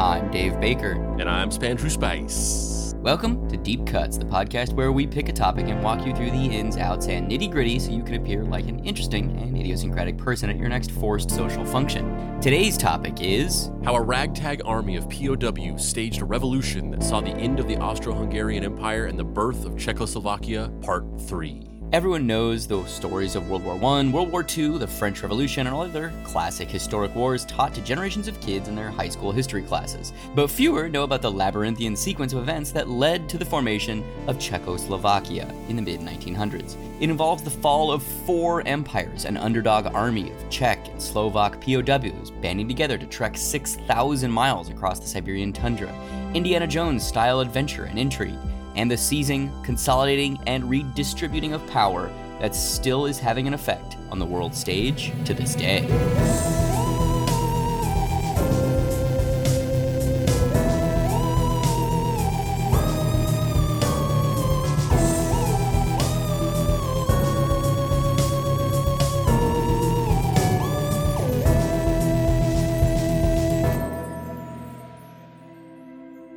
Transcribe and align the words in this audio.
I'm 0.00 0.30
Dave 0.30 0.58
Baker. 0.58 0.92
And 1.20 1.28
I'm 1.28 1.50
Spandrew 1.50 1.90
Spice. 1.90 2.94
Welcome 2.96 3.46
to 3.50 3.58
Deep 3.58 3.84
Cuts, 3.84 4.16
the 4.16 4.24
podcast 4.24 4.72
where 4.72 4.92
we 4.92 5.06
pick 5.06 5.28
a 5.28 5.32
topic 5.32 5.66
and 5.68 5.82
walk 5.82 6.06
you 6.06 6.16
through 6.16 6.30
the 6.30 6.46
ins, 6.46 6.78
outs, 6.78 7.06
and 7.08 7.30
nitty 7.30 7.50
gritty 7.50 7.78
so 7.78 7.90
you 7.90 8.02
can 8.02 8.14
appear 8.14 8.42
like 8.42 8.66
an 8.66 8.78
interesting 8.78 9.36
and 9.36 9.54
idiosyncratic 9.54 10.16
person 10.16 10.48
at 10.48 10.56
your 10.56 10.70
next 10.70 10.90
forced 10.90 11.30
social 11.30 11.66
function. 11.66 12.40
Today's 12.40 12.78
topic 12.78 13.20
is 13.20 13.70
How 13.84 13.94
a 13.94 14.00
ragtag 14.00 14.62
army 14.64 14.96
of 14.96 15.06
POWs 15.10 15.86
staged 15.86 16.22
a 16.22 16.24
revolution 16.24 16.90
that 16.92 17.02
saw 17.02 17.20
the 17.20 17.32
end 17.32 17.60
of 17.60 17.68
the 17.68 17.76
Austro 17.76 18.14
Hungarian 18.14 18.64
Empire 18.64 19.04
and 19.04 19.18
the 19.18 19.24
birth 19.24 19.66
of 19.66 19.76
Czechoslovakia, 19.76 20.72
Part 20.80 21.04
3. 21.20 21.69
Everyone 21.92 22.24
knows 22.24 22.68
the 22.68 22.84
stories 22.86 23.34
of 23.34 23.50
World 23.50 23.64
War 23.64 23.74
I, 23.74 24.06
World 24.06 24.30
War 24.30 24.46
II, 24.48 24.78
the 24.78 24.86
French 24.86 25.22
Revolution, 25.22 25.66
and 25.66 25.74
all 25.74 25.82
other 25.82 26.12
classic 26.22 26.70
historic 26.70 27.12
wars 27.16 27.44
taught 27.44 27.74
to 27.74 27.80
generations 27.80 28.28
of 28.28 28.40
kids 28.40 28.68
in 28.68 28.76
their 28.76 28.90
high 28.90 29.08
school 29.08 29.32
history 29.32 29.62
classes. 29.62 30.12
But 30.36 30.52
fewer 30.52 30.88
know 30.88 31.02
about 31.02 31.20
the 31.20 31.32
labyrinthian 31.32 31.96
sequence 31.96 32.32
of 32.32 32.38
events 32.38 32.70
that 32.70 32.88
led 32.88 33.28
to 33.30 33.38
the 33.38 33.44
formation 33.44 34.04
of 34.28 34.38
Czechoslovakia 34.38 35.52
in 35.68 35.74
the 35.74 35.82
mid 35.82 35.98
1900s. 35.98 36.76
It 37.00 37.10
involves 37.10 37.42
the 37.42 37.50
fall 37.50 37.90
of 37.90 38.04
four 38.04 38.64
empires, 38.68 39.24
an 39.24 39.36
underdog 39.36 39.92
army 39.92 40.30
of 40.30 40.48
Czech 40.48 40.86
and 40.86 41.02
Slovak 41.02 41.60
POWs 41.60 42.30
banding 42.30 42.68
together 42.68 42.98
to 42.98 43.06
trek 43.06 43.36
6,000 43.36 44.30
miles 44.30 44.68
across 44.68 45.00
the 45.00 45.08
Siberian 45.08 45.52
tundra, 45.52 45.92
Indiana 46.34 46.68
Jones 46.68 47.04
style 47.04 47.40
adventure 47.40 47.86
and 47.86 47.98
intrigue 47.98 48.38
and 48.74 48.90
the 48.90 48.96
seizing, 48.96 49.52
consolidating, 49.62 50.38
and 50.46 50.64
redistributing 50.64 51.52
of 51.52 51.66
power 51.66 52.10
that 52.40 52.54
still 52.54 53.06
is 53.06 53.18
having 53.18 53.46
an 53.46 53.54
effect 53.54 53.96
on 54.10 54.18
the 54.18 54.26
world 54.26 54.54
stage 54.54 55.12
to 55.24 55.34
this 55.34 55.54
day. 55.54 55.86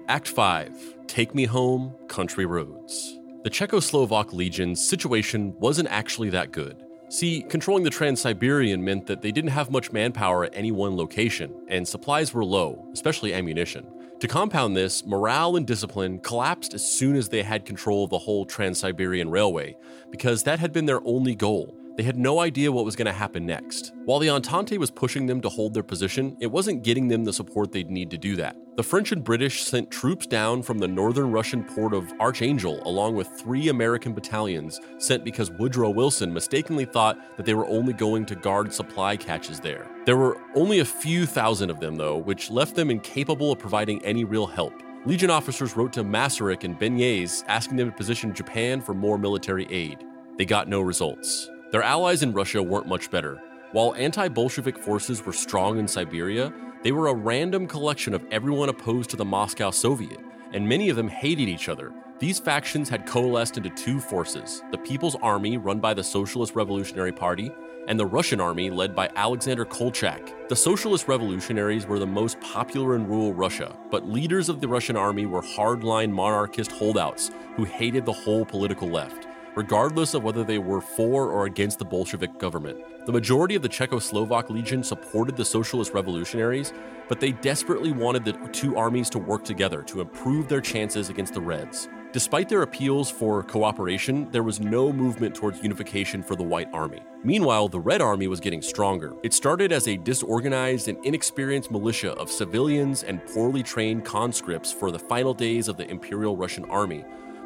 Act 0.10 0.28
5 0.28 0.83
Take 1.14 1.36
Me 1.36 1.46
Home, 1.46 1.94
Country 2.08 2.48
Roads. 2.48 3.20
The 3.44 3.50
Czechoslovak 3.52 4.34
Legion's 4.34 4.84
situation 4.84 5.54
wasn't 5.60 5.90
actually 5.90 6.32
that 6.32 6.52
good. 6.52 6.84
See, 7.08 7.44
controlling 7.44 7.84
the 7.84 7.92
Trans 7.92 8.20
Siberian 8.20 8.84
meant 8.84 9.06
that 9.06 9.22
they 9.22 9.32
didn't 9.32 9.52
have 9.52 9.70
much 9.70 9.92
manpower 9.92 10.46
at 10.46 10.56
any 10.56 10.72
one 10.72 10.98
location, 10.98 11.54
and 11.68 11.88
supplies 11.88 12.34
were 12.34 12.44
low, 12.44 12.88
especially 12.94 13.32
ammunition. 13.32 13.86
To 14.22 14.28
compound 14.28 14.76
this, 14.76 15.06
morale 15.06 15.56
and 15.56 15.68
discipline 15.68 16.18
collapsed 16.18 16.74
as 16.74 16.84
soon 16.84 17.16
as 17.16 17.30
they 17.30 17.44
had 17.44 17.64
control 17.64 18.06
of 18.06 18.10
the 18.10 18.18
whole 18.18 18.44
Trans 18.44 18.80
Siberian 18.80 19.30
Railway, 19.30 19.78
because 20.10 20.42
that 20.42 20.58
had 20.58 20.74
been 20.74 20.88
their 20.88 21.06
only 21.06 21.36
goal 21.36 21.78
they 21.96 22.04
had 22.04 22.18
no 22.18 22.40
idea 22.40 22.72
what 22.72 22.86
was 22.86 22.96
going 22.96 23.06
to 23.06 23.12
happen 23.12 23.46
next. 23.46 23.94
While 24.06 24.18
the 24.18 24.30
Entente 24.30 24.80
was 24.80 24.90
pushing 24.90 25.28
them 25.28 25.42
to 25.42 25.50
hold 25.50 25.74
their 25.76 25.84
position, 25.84 26.36
it 26.40 26.48
wasn't 26.48 26.84
getting 26.84 27.08
them 27.08 27.24
the 27.24 27.32
support 27.32 27.72
they'd 27.72 27.92
need 27.92 28.10
to 28.12 28.18
do 28.18 28.36
that. 28.38 28.56
The 28.76 28.84
French 28.84 29.12
and 29.12 29.24
British 29.24 29.64
sent 29.64 29.92
troops 29.92 30.26
down 30.26 30.64
from 30.64 30.80
the 30.80 30.88
northern 30.88 31.32
Russian 31.32 31.64
port 31.64 31.94
of 31.94 32.12
Archangel, 32.20 32.82
along 32.88 33.16
with 33.16 33.28
three 33.28 33.70
American 33.70 34.14
battalions 34.14 34.82
sent 34.98 35.24
because 35.24 35.52
Woodrow 35.52 35.92
Wilson 35.92 36.34
mistakenly 36.34 36.86
thought 36.86 37.20
that 37.38 37.46
they 37.46 37.54
were 37.54 37.68
only 37.68 37.94
going 37.94 38.26
to 38.26 38.36
guard 38.36 38.74
supply 38.74 39.16
catches 39.16 39.60
there. 39.60 39.88
There 40.08 40.18
were 40.18 40.42
only 40.56 40.80
a 40.80 40.86
few 40.86 41.28
thousand 41.28 41.70
of 41.70 41.80
them, 41.80 41.96
though, 41.96 42.18
which 42.18 42.50
left 42.50 42.76
them 42.76 42.90
incapable 42.90 43.52
of 43.52 43.60
providing 43.60 44.04
any 44.04 44.24
real 44.24 44.48
help. 44.48 44.74
Legion 45.06 45.30
officers 45.30 45.78
wrote 45.78 45.94
to 45.94 46.04
Masaryk 46.04 46.64
and 46.64 46.80
Beneš 46.80 47.44
asking 47.48 47.78
them 47.78 47.92
to 47.92 47.96
position 47.96 48.34
Japan 48.34 48.82
for 48.82 48.96
more 48.96 49.20
military 49.20 49.68
aid. 49.70 50.04
They 50.38 50.46
got 50.46 50.68
no 50.68 50.82
results. 50.82 51.52
Their 51.74 51.82
allies 51.82 52.22
in 52.22 52.34
Russia 52.34 52.62
weren't 52.62 52.86
much 52.86 53.10
better. 53.10 53.42
While 53.72 53.96
anti 53.96 54.28
Bolshevik 54.28 54.78
forces 54.78 55.26
were 55.26 55.34
strong 55.34 55.80
in 55.80 55.88
Siberia, 55.88 56.54
they 56.84 56.92
were 56.92 57.08
a 57.08 57.16
random 57.16 57.66
collection 57.66 58.14
of 58.14 58.24
everyone 58.30 58.70
opposed 58.70 59.10
to 59.10 59.18
the 59.18 59.26
Moscow 59.26 59.72
Soviet, 59.72 60.20
and 60.54 60.70
many 60.70 60.90
of 60.90 60.96
them 60.96 61.08
hated 61.08 61.50
each 61.50 61.70
other. 61.70 61.92
These 62.20 62.38
factions 62.38 62.90
had 62.90 63.08
coalesced 63.08 63.58
into 63.58 63.72
two 63.72 64.00
forces 64.00 64.62
the 64.70 64.78
People's 64.78 65.16
Army, 65.16 65.58
run 65.58 65.80
by 65.80 65.96
the 65.96 66.04
Socialist 66.04 66.54
Revolutionary 66.54 67.12
Party, 67.12 67.52
and 67.88 68.00
the 68.00 68.06
Russian 68.06 68.40
army, 68.40 68.70
led 68.70 68.96
by 68.96 69.10
Alexander 69.16 69.66
Kolchak. 69.66 70.48
The 70.50 70.56
Socialist 70.56 71.08
Revolutionaries 71.08 71.88
were 71.88 71.98
the 71.98 72.06
most 72.06 72.40
popular 72.40 72.96
in 72.96 73.08
rural 73.08 73.34
Russia, 73.34 73.76
but 73.90 74.08
leaders 74.08 74.48
of 74.48 74.62
the 74.62 74.68
Russian 74.68 74.96
army 74.96 75.26
were 75.26 75.42
hardline 75.42 76.12
monarchist 76.12 76.72
holdouts 76.72 77.32
who 77.56 77.64
hated 77.64 78.06
the 78.06 78.14
whole 78.14 78.46
political 78.46 78.90
left 78.90 79.26
regardless 79.56 80.14
of 80.14 80.24
whether 80.24 80.44
they 80.44 80.58
were 80.58 80.82
for 80.82 81.30
or 81.30 81.46
against 81.46 81.80
the 81.80 81.86
Bolshevik 81.86 82.40
government. 82.40 82.78
The 83.06 83.12
majority 83.12 83.56
of 83.56 83.62
the 83.62 83.70
Czechoslovak 83.70 84.50
Legion 84.50 84.84
supported 84.84 85.36
the 85.36 85.46
Socialist 85.46 85.94
Revolutionaries, 85.94 86.74
but 87.08 87.20
they 87.20 87.34
desperately 87.34 87.92
wanted 87.92 88.26
the 88.26 88.34
two 88.52 88.78
armies 88.78 89.10
to 89.12 89.20
work 89.20 89.44
together 89.44 89.84
to 89.84 90.02
improve 90.02 90.48
their 90.48 90.62
chances 90.62 91.10
against 91.10 91.34
the 91.34 91.42
Reds. 91.42 91.90
Despite 92.14 92.48
their 92.48 92.62
appeals 92.62 93.10
for 93.10 93.42
cooperation, 93.42 94.30
there 94.30 94.44
was 94.44 94.60
no 94.60 94.94
movement 94.94 95.34
towards 95.34 95.64
unification 95.64 96.22
for 96.22 96.36
the 96.36 96.44
White 96.44 96.70
Army. 96.72 97.02
Meanwhile, 97.24 97.70
the 97.70 97.80
Red 97.80 98.02
Army 98.02 98.28
was 98.28 98.40
getting 98.40 98.62
stronger. 98.62 99.16
It 99.24 99.34
started 99.34 99.72
as 99.72 99.88
a 99.88 99.98
disorganized 99.98 100.88
and 100.90 101.04
inexperienced 101.04 101.72
militia 101.72 102.12
of 102.12 102.30
civilians 102.30 103.02
and 103.02 103.26
poorly 103.26 103.64
trained 103.64 104.06
conscripts 104.06 104.72
for 104.72 104.92
the 104.92 105.00
final 105.00 105.34
days 105.34 105.68
of 105.68 105.76
the 105.76 105.90
Imperial 105.90 106.38
Russian 106.38 106.66
Army, 106.66 107.04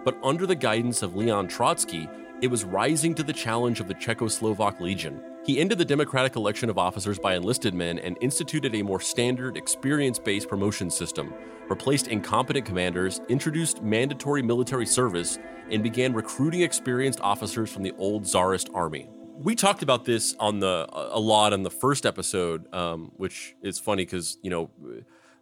but 0.08 0.18
under 0.24 0.46
the 0.48 0.56
guidance 0.56 1.04
of 1.04 1.18
Leon 1.18 1.50
Trotsky, 1.50 2.08
it 2.40 2.48
was 2.48 2.64
rising 2.64 3.14
to 3.14 3.24
the 3.24 3.34
challenge 3.34 3.82
of 3.82 3.90
the 3.90 3.94
Czechoslovak 3.94 4.80
Legion. 4.80 5.22
He 5.46 5.60
ended 5.60 5.80
the 5.80 5.84
democratic 5.84 6.38
election 6.38 6.70
of 6.70 6.78
officers 6.78 7.20
by 7.20 7.36
enlisted 7.36 7.74
men 7.74 8.00
and 8.00 8.18
instituted 8.22 8.74
a 8.74 8.84
more 8.84 9.02
standard, 9.02 9.58
experience 9.58 10.18
based 10.18 10.48
promotion 10.48 10.90
system, 10.90 11.34
replaced 11.68 12.08
incompetent 12.08 12.66
commanders, 12.66 13.20
introduced 13.28 13.82
mandatory 13.84 14.42
military 14.42 14.86
service, 14.86 15.40
and 15.70 15.84
began 15.84 16.14
recruiting 16.14 16.62
experienced 16.62 17.20
officers 17.20 17.70
from 17.70 17.84
the 17.84 17.92
old 17.98 18.24
Tsarist 18.24 18.70
army. 18.74 19.10
We 19.40 19.56
talked 19.56 19.84
about 19.84 20.06
this 20.06 20.38
on 20.40 20.62
the 20.62 20.88
a 20.94 21.20
lot 21.20 21.52
on 21.52 21.64
the 21.64 21.70
first 21.70 22.06
episode, 22.06 22.74
um, 22.74 23.12
which 23.18 23.58
is 23.62 23.78
funny 23.78 24.06
because 24.06 24.38
you 24.42 24.52
know 24.52 24.70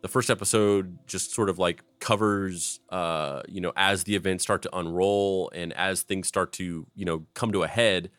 the 0.06 0.10
first 0.10 0.30
episode 0.30 1.00
just 1.08 1.34
sort 1.34 1.50
of 1.50 1.58
like 1.58 1.84
covers 2.00 2.80
uh, 2.90 3.42
you 3.48 3.60
know 3.60 3.74
as 3.76 4.04
the 4.04 4.16
events 4.16 4.44
start 4.44 4.62
to 4.62 4.78
unroll 4.78 5.50
and 5.56 5.74
as 5.74 6.04
things 6.04 6.28
start 6.28 6.52
to 6.52 6.86
you 6.94 7.06
know 7.06 7.26
come 7.34 7.52
to 7.52 7.64
a 7.64 7.68
head. 7.68 8.12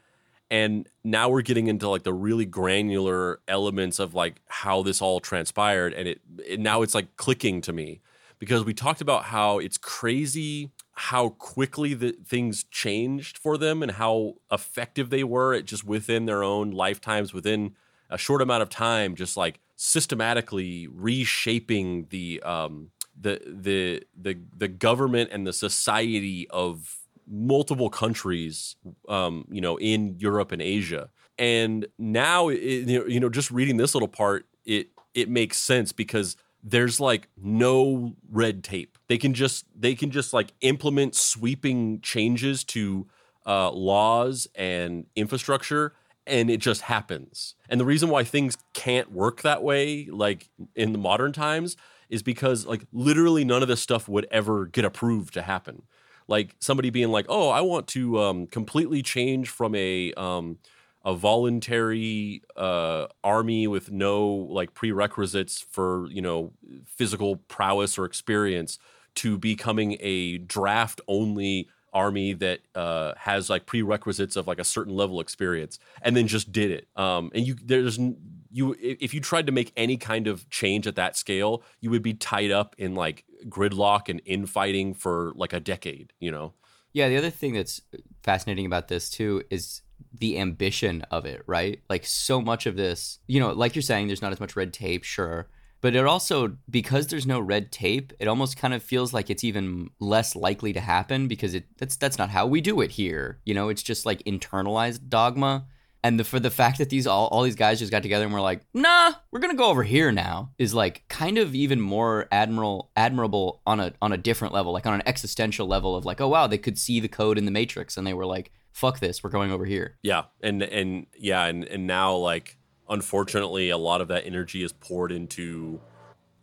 And 0.50 0.88
now 1.04 1.28
we're 1.28 1.42
getting 1.42 1.68
into 1.68 1.88
like 1.88 2.02
the 2.02 2.12
really 2.12 2.44
granular 2.44 3.38
elements 3.46 4.00
of 4.00 4.14
like 4.14 4.40
how 4.48 4.82
this 4.82 5.00
all 5.00 5.20
transpired. 5.20 5.94
And 5.94 6.08
it, 6.08 6.20
it 6.44 6.58
now 6.58 6.82
it's 6.82 6.92
like 6.92 7.16
clicking 7.16 7.60
to 7.60 7.72
me 7.72 8.00
because 8.40 8.64
we 8.64 8.74
talked 8.74 9.00
about 9.00 9.26
how 9.26 9.60
it's 9.60 9.78
crazy 9.78 10.72
how 10.98 11.28
quickly 11.28 11.94
the 11.94 12.16
things 12.26 12.64
changed 12.64 13.38
for 13.38 13.56
them 13.56 13.80
and 13.80 13.92
how 13.92 14.34
effective 14.50 15.10
they 15.10 15.22
were 15.22 15.54
at 15.54 15.66
just 15.66 15.84
within 15.84 16.26
their 16.26 16.42
own 16.42 16.72
lifetimes 16.72 17.32
within 17.32 17.76
a 18.10 18.18
short 18.18 18.42
amount 18.42 18.62
of 18.62 18.70
time 18.70 19.14
just 19.14 19.36
like 19.36 19.60
systematically 19.76 20.88
reshaping 20.88 22.06
the 22.10 22.42
um, 22.42 22.90
the 23.18 23.40
the 23.46 24.02
the 24.18 24.38
the 24.56 24.68
government 24.68 25.30
and 25.32 25.46
the 25.46 25.52
society 25.52 26.48
of 26.50 26.98
multiple 27.28 27.90
countries, 27.90 28.76
um, 29.08 29.46
you 29.50 29.60
know, 29.60 29.76
in 29.76 30.16
Europe 30.18 30.52
and 30.52 30.62
Asia. 30.62 31.10
And 31.38 31.86
now, 31.98 32.48
it, 32.48 32.58
you 32.58 33.20
know, 33.20 33.28
just 33.28 33.50
reading 33.50 33.76
this 33.76 33.94
little 33.94 34.08
part, 34.08 34.46
it 34.64 34.88
it 35.14 35.28
makes 35.28 35.58
sense 35.58 35.92
because 35.92 36.36
there's 36.62 36.98
like 36.98 37.28
no 37.36 38.14
red 38.30 38.64
tape. 38.64 38.98
They 39.08 39.18
can 39.18 39.34
just 39.34 39.66
they 39.78 39.94
can 39.94 40.10
just 40.10 40.32
like 40.32 40.52
implement 40.62 41.14
sweeping 41.14 42.00
changes 42.00 42.64
to 42.64 43.06
uh, 43.46 43.70
laws 43.70 44.48
and 44.54 45.06
infrastructure 45.14 45.92
and 46.26 46.50
it 46.50 46.58
just 46.58 46.82
happens. 46.82 47.54
And 47.68 47.80
the 47.80 47.84
reason 47.84 48.08
why 48.08 48.24
things 48.24 48.56
can't 48.74 49.10
work 49.12 49.42
that 49.42 49.62
way, 49.62 50.06
like 50.06 50.50
in 50.74 50.92
the 50.92 50.98
modern 50.98 51.32
times, 51.32 51.76
is 52.08 52.22
because 52.22 52.66
like 52.66 52.86
literally 52.92 53.44
none 53.44 53.62
of 53.62 53.68
this 53.68 53.80
stuff 53.80 54.08
would 54.08 54.26
ever 54.30 54.66
get 54.66 54.84
approved 54.84 55.34
to 55.34 55.42
happen. 55.42 55.82
Like 56.28 56.56
somebody 56.60 56.90
being 56.90 57.10
like, 57.10 57.26
"Oh, 57.28 57.50
I 57.50 57.60
want 57.60 57.86
to 57.88 58.20
um, 58.20 58.46
completely 58.48 59.02
change 59.02 59.48
from 59.48 59.74
a 59.76 60.12
um, 60.14 60.58
a 61.04 61.14
voluntary 61.14 62.42
uh, 62.56 63.06
army 63.22 63.68
with 63.68 63.92
no 63.92 64.26
like 64.26 64.74
prerequisites 64.74 65.60
for 65.70 66.08
you 66.10 66.20
know 66.20 66.52
physical 66.84 67.36
prowess 67.36 67.96
or 67.96 68.04
experience 68.04 68.78
to 69.14 69.38
becoming 69.38 69.96
a 70.00 70.38
draft 70.38 71.00
only 71.06 71.68
army 71.96 72.32
that 72.34 72.60
uh, 72.74 73.12
has 73.16 73.48
like 73.48 73.66
prerequisites 73.66 74.36
of 74.36 74.46
like 74.46 74.58
a 74.58 74.64
certain 74.64 74.94
level 74.94 75.20
experience 75.20 75.78
and 76.02 76.16
then 76.16 76.26
just 76.26 76.52
did 76.52 76.70
it 76.70 76.86
um, 76.96 77.30
and 77.34 77.46
you 77.46 77.56
there's 77.64 77.98
you 77.98 78.16
you 78.56 78.74
if 78.80 79.12
you 79.12 79.20
tried 79.20 79.46
to 79.46 79.52
make 79.52 79.72
any 79.76 79.96
kind 79.96 80.26
of 80.26 80.48
change 80.48 80.86
at 80.86 80.96
that 80.96 81.16
scale, 81.16 81.62
you 81.80 81.90
would 81.90 82.02
be 82.02 82.14
tied 82.14 82.50
up 82.50 82.74
in 82.78 82.94
like 82.94 83.24
gridlock 83.48 84.08
and 84.08 84.22
infighting 84.24 84.94
for 84.94 85.32
like 85.36 85.52
a 85.52 85.60
decade, 85.60 86.12
you 86.18 86.30
know. 86.30 86.54
Yeah, 86.92 87.10
the 87.10 87.18
other 87.18 87.30
thing 87.30 87.52
that's 87.52 87.82
fascinating 88.22 88.64
about 88.64 88.88
this 88.88 89.10
too 89.10 89.42
is 89.50 89.82
the 90.18 90.38
ambition 90.38 91.02
of 91.10 91.26
it, 91.26 91.42
right? 91.46 91.80
Like 91.90 92.06
so 92.06 92.40
much 92.40 92.64
of 92.64 92.76
this, 92.76 93.18
you 93.26 93.40
know, 93.40 93.52
like 93.52 93.74
you're 93.74 93.82
saying 93.82 94.06
there's 94.06 94.22
not 94.22 94.32
as 94.32 94.40
much 94.40 94.56
red 94.56 94.72
tape, 94.72 95.04
sure, 95.04 95.48
but 95.80 95.94
it 95.94 96.04
also 96.04 96.56
because 96.68 97.06
there's 97.06 97.26
no 97.26 97.40
red 97.40 97.70
tape 97.70 98.12
it 98.18 98.28
almost 98.28 98.56
kind 98.56 98.74
of 98.74 98.82
feels 98.82 99.12
like 99.12 99.30
it's 99.30 99.44
even 99.44 99.90
less 100.00 100.34
likely 100.34 100.72
to 100.72 100.80
happen 100.80 101.28
because 101.28 101.54
it 101.54 101.64
that's 101.78 101.96
that's 101.96 102.18
not 102.18 102.30
how 102.30 102.46
we 102.46 102.60
do 102.60 102.80
it 102.80 102.92
here 102.92 103.40
you 103.44 103.54
know? 103.54 103.68
It's 103.68 103.82
just 103.82 104.06
like 104.06 104.22
internalized 104.24 105.08
dogma. 105.08 105.66
And 106.04 106.20
the, 106.20 106.24
for 106.24 106.38
the 106.38 106.50
fact 106.50 106.78
that 106.78 106.88
these 106.88 107.06
all, 107.06 107.26
all 107.28 107.42
these 107.42 107.56
guys 107.56 107.80
just 107.80 107.90
got 107.90 108.02
together 108.04 108.24
and 108.24 108.32
were 108.32 108.40
like 108.40 108.60
nah 108.72 109.12
we're 109.32 109.40
gonna 109.40 109.54
go 109.54 109.70
over 109.70 109.82
here 109.82 110.12
now 110.12 110.52
is 110.56 110.72
like 110.72 111.02
kind 111.08 111.36
of 111.36 111.52
even 111.52 111.80
more 111.80 112.28
admiral 112.30 112.92
admirable 112.94 113.60
on 113.66 113.80
a 113.80 113.92
on 114.00 114.12
a 114.12 114.16
different 114.16 114.54
level 114.54 114.72
like 114.72 114.86
on 114.86 114.94
an 114.94 115.02
existential 115.04 115.66
level 115.66 115.96
of 115.96 116.04
like 116.04 116.20
oh 116.20 116.28
wow 116.28 116.46
they 116.46 116.58
could 116.58 116.78
see 116.78 117.00
the 117.00 117.08
code 117.08 117.38
in 117.38 117.44
the 117.44 117.50
matrix 117.50 117.96
and 117.96 118.06
they 118.06 118.14
were 118.14 118.26
like 118.26 118.52
fuck 118.70 119.00
this 119.00 119.24
we're 119.24 119.30
going 119.30 119.50
over 119.50 119.64
here. 119.64 119.96
Yeah 120.02 120.24
and 120.42 120.62
and 120.62 121.06
yeah 121.18 121.46
and 121.46 121.64
and 121.64 121.88
now 121.88 122.14
like 122.14 122.56
unfortunately, 122.88 123.70
a 123.70 123.78
lot 123.78 124.00
of 124.00 124.08
that 124.08 124.26
energy 124.26 124.62
is 124.62 124.72
poured 124.72 125.12
into 125.12 125.80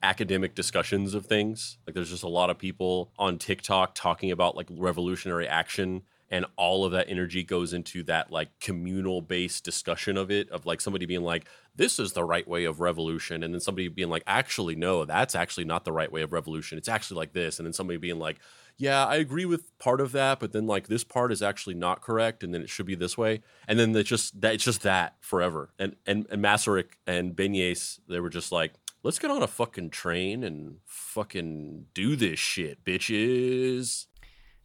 academic 0.01 0.53
discussions 0.53 1.13
of 1.13 1.25
things. 1.25 1.77
Like 1.87 1.95
there's 1.95 2.09
just 2.09 2.23
a 2.23 2.29
lot 2.29 2.49
of 2.49 2.57
people 2.57 3.11
on 3.17 3.37
TikTok 3.37 3.95
talking 3.95 4.31
about 4.31 4.55
like 4.55 4.67
revolutionary 4.69 5.47
action 5.47 6.03
and 6.33 6.47
all 6.55 6.83
of 6.83 6.91
that 6.91 7.07
energy 7.09 7.43
goes 7.43 7.73
into 7.73 8.01
that 8.03 8.31
like 8.31 8.49
communal 8.59 9.21
based 9.21 9.63
discussion 9.63 10.17
of 10.17 10.31
it 10.31 10.49
of 10.49 10.65
like 10.65 10.81
somebody 10.81 11.05
being 11.05 11.21
like 11.21 11.47
this 11.75 11.99
is 11.99 12.13
the 12.13 12.23
right 12.23 12.47
way 12.47 12.65
of 12.65 12.79
revolution 12.79 13.43
and 13.43 13.53
then 13.53 13.61
somebody 13.61 13.87
being 13.87 14.09
like 14.09 14.23
actually 14.25 14.75
no 14.75 15.05
that's 15.05 15.35
actually 15.35 15.63
not 15.63 15.85
the 15.85 15.91
right 15.91 16.11
way 16.11 16.23
of 16.23 16.33
revolution 16.33 16.77
it's 16.77 16.89
actually 16.89 17.17
like 17.17 17.33
this 17.33 17.59
and 17.59 17.67
then 17.67 17.73
somebody 17.73 17.97
being 17.97 18.17
like 18.17 18.39
yeah, 18.83 19.05
I 19.05 19.15
agree 19.15 19.45
with 19.45 19.77
part 19.79 20.01
of 20.01 20.11
that, 20.11 20.41
but 20.41 20.51
then 20.51 20.67
like 20.67 20.87
this 20.87 21.05
part 21.05 21.31
is 21.31 21.41
actually 21.41 21.75
not 21.75 22.01
correct, 22.01 22.43
and 22.43 22.53
then 22.53 22.61
it 22.61 22.69
should 22.69 22.85
be 22.85 22.95
this 22.95 23.17
way, 23.17 23.41
and 23.65 23.79
then 23.79 23.95
it's 23.95 24.09
just 24.09 24.41
that 24.41 24.55
it's 24.55 24.65
just 24.65 24.81
that 24.83 25.15
forever. 25.21 25.69
And 25.79 25.95
and 26.05 26.27
and 26.29 26.43
Masaryk 26.43 26.97
and 27.07 27.33
Beneš, 27.33 27.99
they 28.09 28.19
were 28.19 28.29
just 28.29 28.51
like, 28.51 28.73
let's 29.01 29.19
get 29.19 29.31
on 29.31 29.41
a 29.41 29.47
fucking 29.47 29.91
train 29.91 30.43
and 30.43 30.79
fucking 30.85 31.85
do 31.93 32.17
this 32.17 32.39
shit, 32.39 32.83
bitches. 32.83 34.07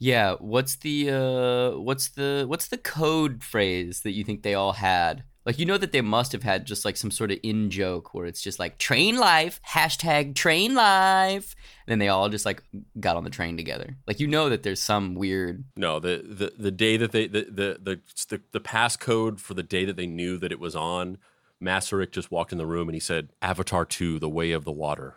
Yeah, 0.01 0.35
what's 0.41 0.75
the 0.75 1.11
uh 1.11 1.79
what's 1.79 2.09
the 2.09 2.45
what's 2.49 2.67
the 2.67 2.79
code 2.79 3.45
phrase 3.45 4.01
that 4.01 4.13
you 4.13 4.25
think 4.25 4.43
they 4.43 4.55
all 4.55 4.73
had? 4.73 5.23
Like 5.49 5.59
you 5.59 5.65
know 5.65 5.79
that 5.79 5.93
they 5.93 6.03
must 6.03 6.33
have 6.33 6.43
had 6.43 6.67
just 6.67 6.85
like 6.85 6.99
some 6.99 7.11
sort 7.11 7.31
of 7.31 7.39
in 7.43 7.71
joke 7.71 8.13
where 8.13 8.27
it's 8.27 8.43
just 8.43 8.59
like 8.59 8.77
train 8.77 9.17
life 9.17 9.63
hashtag 9.67 10.35
train 10.35 10.75
life, 10.75 11.57
and 11.87 11.91
then 11.91 11.99
they 11.99 12.09
all 12.09 12.29
just 12.29 12.45
like 12.45 12.63
got 13.01 13.17
on 13.17 13.25
the 13.25 13.31
train 13.31 13.57
together. 13.57 13.97
Like 14.07 14.21
you 14.21 14.27
know 14.27 14.51
that 14.51 14.63
there's 14.63 14.83
some 14.83 15.15
weird. 15.15 15.65
No, 15.75 16.01
the 16.01 16.23
the, 16.23 16.53
the 16.59 16.71
day 16.71 16.99
that 16.99 17.13
they 17.13 17.29
the 17.29 17.45
the 17.45 17.79
the 17.83 18.01
the, 18.29 18.43
the 18.53 18.61
passcode 18.61 19.41
for 19.41 19.55
the 19.55 19.63
day 19.63 19.87
that 19.87 19.97
they 19.97 20.07
knew 20.07 20.37
that 20.37 20.53
it 20.53 20.61
was 20.61 20.77
on. 20.77 21.17
Masaryk 21.65 22.11
just 22.11 22.31
walked 22.31 22.53
in 22.53 22.59
the 22.59 22.67
room 22.67 22.87
and 22.87 22.95
he 22.95 23.01
said, 23.01 23.31
"Avatar 23.41 23.87
two, 23.87 24.19
the 24.19 24.29
way 24.29 24.53
of 24.53 24.67
the 24.67 24.71
water." 24.71 25.17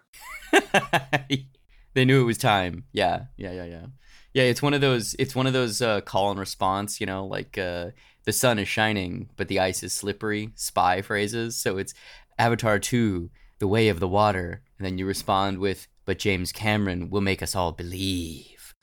they 1.94 2.06
knew 2.06 2.22
it 2.22 2.26
was 2.26 2.38
time. 2.38 2.86
Yeah, 2.94 3.24
yeah, 3.36 3.52
yeah, 3.52 3.66
yeah. 3.66 3.86
Yeah, 4.34 4.44
it's 4.44 4.62
one 4.62 4.74
of 4.74 4.80
those. 4.80 5.14
It's 5.20 5.36
one 5.36 5.46
of 5.46 5.52
those 5.52 5.82
uh, 5.82 6.00
call 6.00 6.32
and 6.32 6.40
response. 6.40 7.02
You 7.02 7.06
know, 7.06 7.26
like 7.26 7.58
uh, 7.58 7.88
the 8.26 8.34
sun 8.34 8.60
is 8.60 8.68
shining, 8.68 9.30
but 9.38 9.48
the 9.48 9.60
ice 9.60 9.84
is 9.84 9.94
slippery. 9.94 10.52
Spy 10.56 11.02
phrases. 11.02 11.56
So 11.56 11.78
it's 11.78 11.94
Avatar 12.38 12.80
two, 12.80 13.30
the 13.60 13.68
way 13.68 13.90
of 13.90 14.00
the 14.00 14.08
water, 14.08 14.64
and 14.78 14.86
then 14.86 14.98
you 14.98 15.06
respond 15.06 15.60
with, 15.60 15.88
"But 16.06 16.20
James 16.20 16.52
Cameron 16.52 17.10
will 17.10 17.22
make 17.22 17.42
us 17.44 17.56
all 17.56 17.72
believe." 17.72 18.74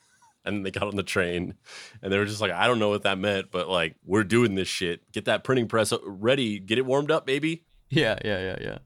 And 0.45 0.65
they 0.65 0.71
got 0.71 0.89
on 0.89 0.97
the 0.97 1.03
train, 1.03 1.55
and 2.01 2.13
they 2.13 2.19
were 2.19 2.25
just 2.25 2.41
like, 2.41 2.53
"I 2.53 2.67
don't 2.67 2.79
know 2.79 2.89
what 2.89 3.03
that 3.03 3.19
meant, 3.19 3.51
but 3.51 3.69
like, 3.69 3.97
we're 4.05 4.25
doing 4.25 4.55
this 4.55 4.69
shit. 4.69 5.01
Get 5.13 5.25
that 5.27 5.45
printing 5.45 5.69
press 5.69 5.93
ready. 6.05 6.59
Get 6.59 6.79
it 6.79 6.87
warmed 6.87 7.11
up, 7.11 7.27
baby." 7.27 7.65
Yeah, 7.91 8.19
yeah, 8.25 8.41
yeah, 8.41 8.59
yeah. 8.61 8.79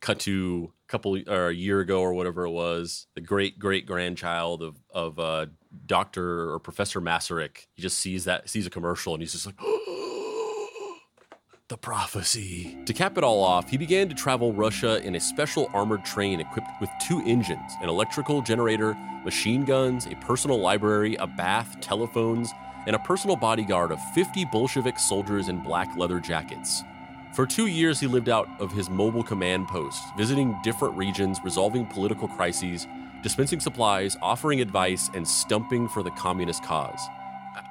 Cut 0.00 0.20
to 0.20 0.72
couple 0.94 1.18
or 1.28 1.48
a 1.48 1.52
year 1.52 1.80
ago 1.80 2.00
or 2.00 2.14
whatever 2.14 2.44
it 2.44 2.50
was, 2.50 3.08
the 3.16 3.20
great 3.20 3.58
great 3.58 3.84
grandchild 3.84 4.62
of 4.62 4.76
of 4.92 5.18
uh, 5.18 5.46
Doctor 5.86 6.52
or 6.52 6.60
Professor 6.60 7.00
Masaryk. 7.00 7.66
He 7.74 7.82
just 7.82 7.98
sees 7.98 8.26
that 8.26 8.48
sees 8.48 8.64
a 8.64 8.70
commercial 8.70 9.12
and 9.12 9.20
he's 9.20 9.32
just 9.32 9.46
like. 9.46 9.56
the 11.68 11.78
prophecy. 11.78 12.78
To 12.84 12.92
cap 12.92 13.18
it 13.18 13.24
all 13.24 13.42
off, 13.42 13.70
he 13.70 13.76
began 13.76 14.08
to 14.08 14.14
travel 14.14 14.52
Russia 14.52 15.02
in 15.02 15.16
a 15.16 15.20
special 15.20 15.68
armored 15.74 16.04
train 16.04 16.38
equipped 16.38 16.68
with 16.80 16.90
two 17.04 17.20
engines, 17.26 17.72
an 17.82 17.88
electrical 17.88 18.42
generator, 18.42 18.94
machine 19.24 19.64
guns, 19.64 20.06
a 20.06 20.14
personal 20.16 20.60
library, 20.60 21.16
a 21.16 21.26
bath, 21.26 21.76
telephones, 21.80 22.52
and 22.86 22.94
a 22.94 22.98
personal 23.00 23.34
bodyguard 23.34 23.90
of 23.90 23.98
50 24.14 24.44
Bolshevik 24.52 24.98
soldiers 24.98 25.48
in 25.48 25.60
black 25.60 25.96
leather 25.96 26.20
jackets. 26.20 26.84
For 27.34 27.46
two 27.46 27.66
years, 27.66 27.98
he 27.98 28.06
lived 28.06 28.28
out 28.28 28.48
of 28.60 28.70
his 28.70 28.88
mobile 28.88 29.24
command 29.24 29.66
post, 29.66 30.00
visiting 30.16 30.56
different 30.62 30.96
regions, 30.96 31.40
resolving 31.42 31.84
political 31.84 32.28
crises, 32.28 32.86
dispensing 33.24 33.58
supplies, 33.58 34.16
offering 34.22 34.60
advice, 34.60 35.10
and 35.14 35.26
stumping 35.26 35.88
for 35.88 36.04
the 36.04 36.12
communist 36.12 36.62
cause. 36.62 37.00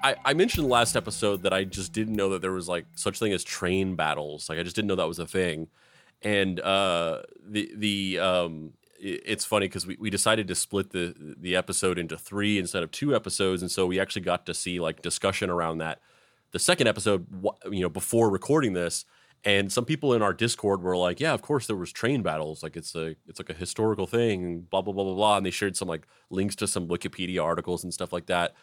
I, 0.04 0.18
I 0.25 0.33
mentioned 0.33 0.68
last 0.68 0.98
episode 0.98 1.44
that 1.44 1.54
I 1.54 1.63
just 1.63 1.94
didn't 1.94 2.15
know 2.18 2.27
that 2.31 2.42
there 2.42 2.51
was 2.51 2.68
like 2.68 2.86
such 2.95 3.19
thing 3.19 3.31
as 3.31 3.42
train 3.42 3.95
battles. 3.95 4.50
Like 4.50 4.60
I 4.60 4.63
just 4.63 4.75
didn't 4.75 4.89
know 4.89 4.95
that 4.95 5.07
was 5.07 5.19
a 5.19 5.27
thing. 5.27 5.69
And 6.21 6.60
uh, 6.60 7.21
the 7.42 7.71
the 7.74 8.19
um, 8.19 8.74
it's 9.00 9.45
funny 9.45 9.68
because 9.69 9.88
we, 9.88 9.95
we 9.98 10.10
decided 10.10 10.45
to 10.50 10.56
split 10.56 10.89
the 10.89 11.15
the 11.39 11.56
episode 11.56 11.98
into 11.98 12.18
three 12.18 12.60
instead 12.60 12.83
of 12.83 12.92
two 12.92 13.15
episodes, 13.15 13.62
and 13.62 13.71
so 13.71 13.86
we 13.86 13.98
actually 13.98 14.24
got 14.24 14.45
to 14.48 14.54
see 14.54 14.81
like 14.81 15.01
discussion 15.01 15.50
around 15.50 15.77
that. 15.77 16.01
The 16.51 16.60
second 16.60 16.88
episode, 16.88 17.27
you 17.71 17.80
know, 17.80 17.89
before 17.89 18.30
recording 18.30 18.74
this, 18.74 19.06
and 19.45 19.72
some 19.72 19.86
people 19.86 20.13
in 20.13 20.22
our 20.22 20.34
discord 20.34 20.81
were 20.81 20.95
like 20.95 21.19
yeah 21.19 21.34
of 21.34 21.42
course 21.42 21.68
there 21.68 21.75
was 21.75 21.92
train 21.92 22.22
battles 22.22 22.63
like 22.63 22.75
it's 22.75 22.95
a 22.95 23.16
it's 23.28 23.40
like 23.40 23.50
a 23.50 23.54
historical 23.54 24.07
thing 24.07 24.62
blah 24.69 24.81
blah 24.81 24.94
blah 24.94 25.04
blah 25.04 25.13
blah 25.13 25.38
and 25.38 25.45
they 25.45 25.51
shared 25.51 25.75
some 25.75 25.88
like 25.88 26.07
links 26.30 26.56
to 26.56 26.68
some 26.68 26.88
wikipedia 26.88 27.44
articles 27.44 27.84
and 27.84 27.94
stuff 27.94 28.13
like 28.13 28.28
that. 28.28 28.54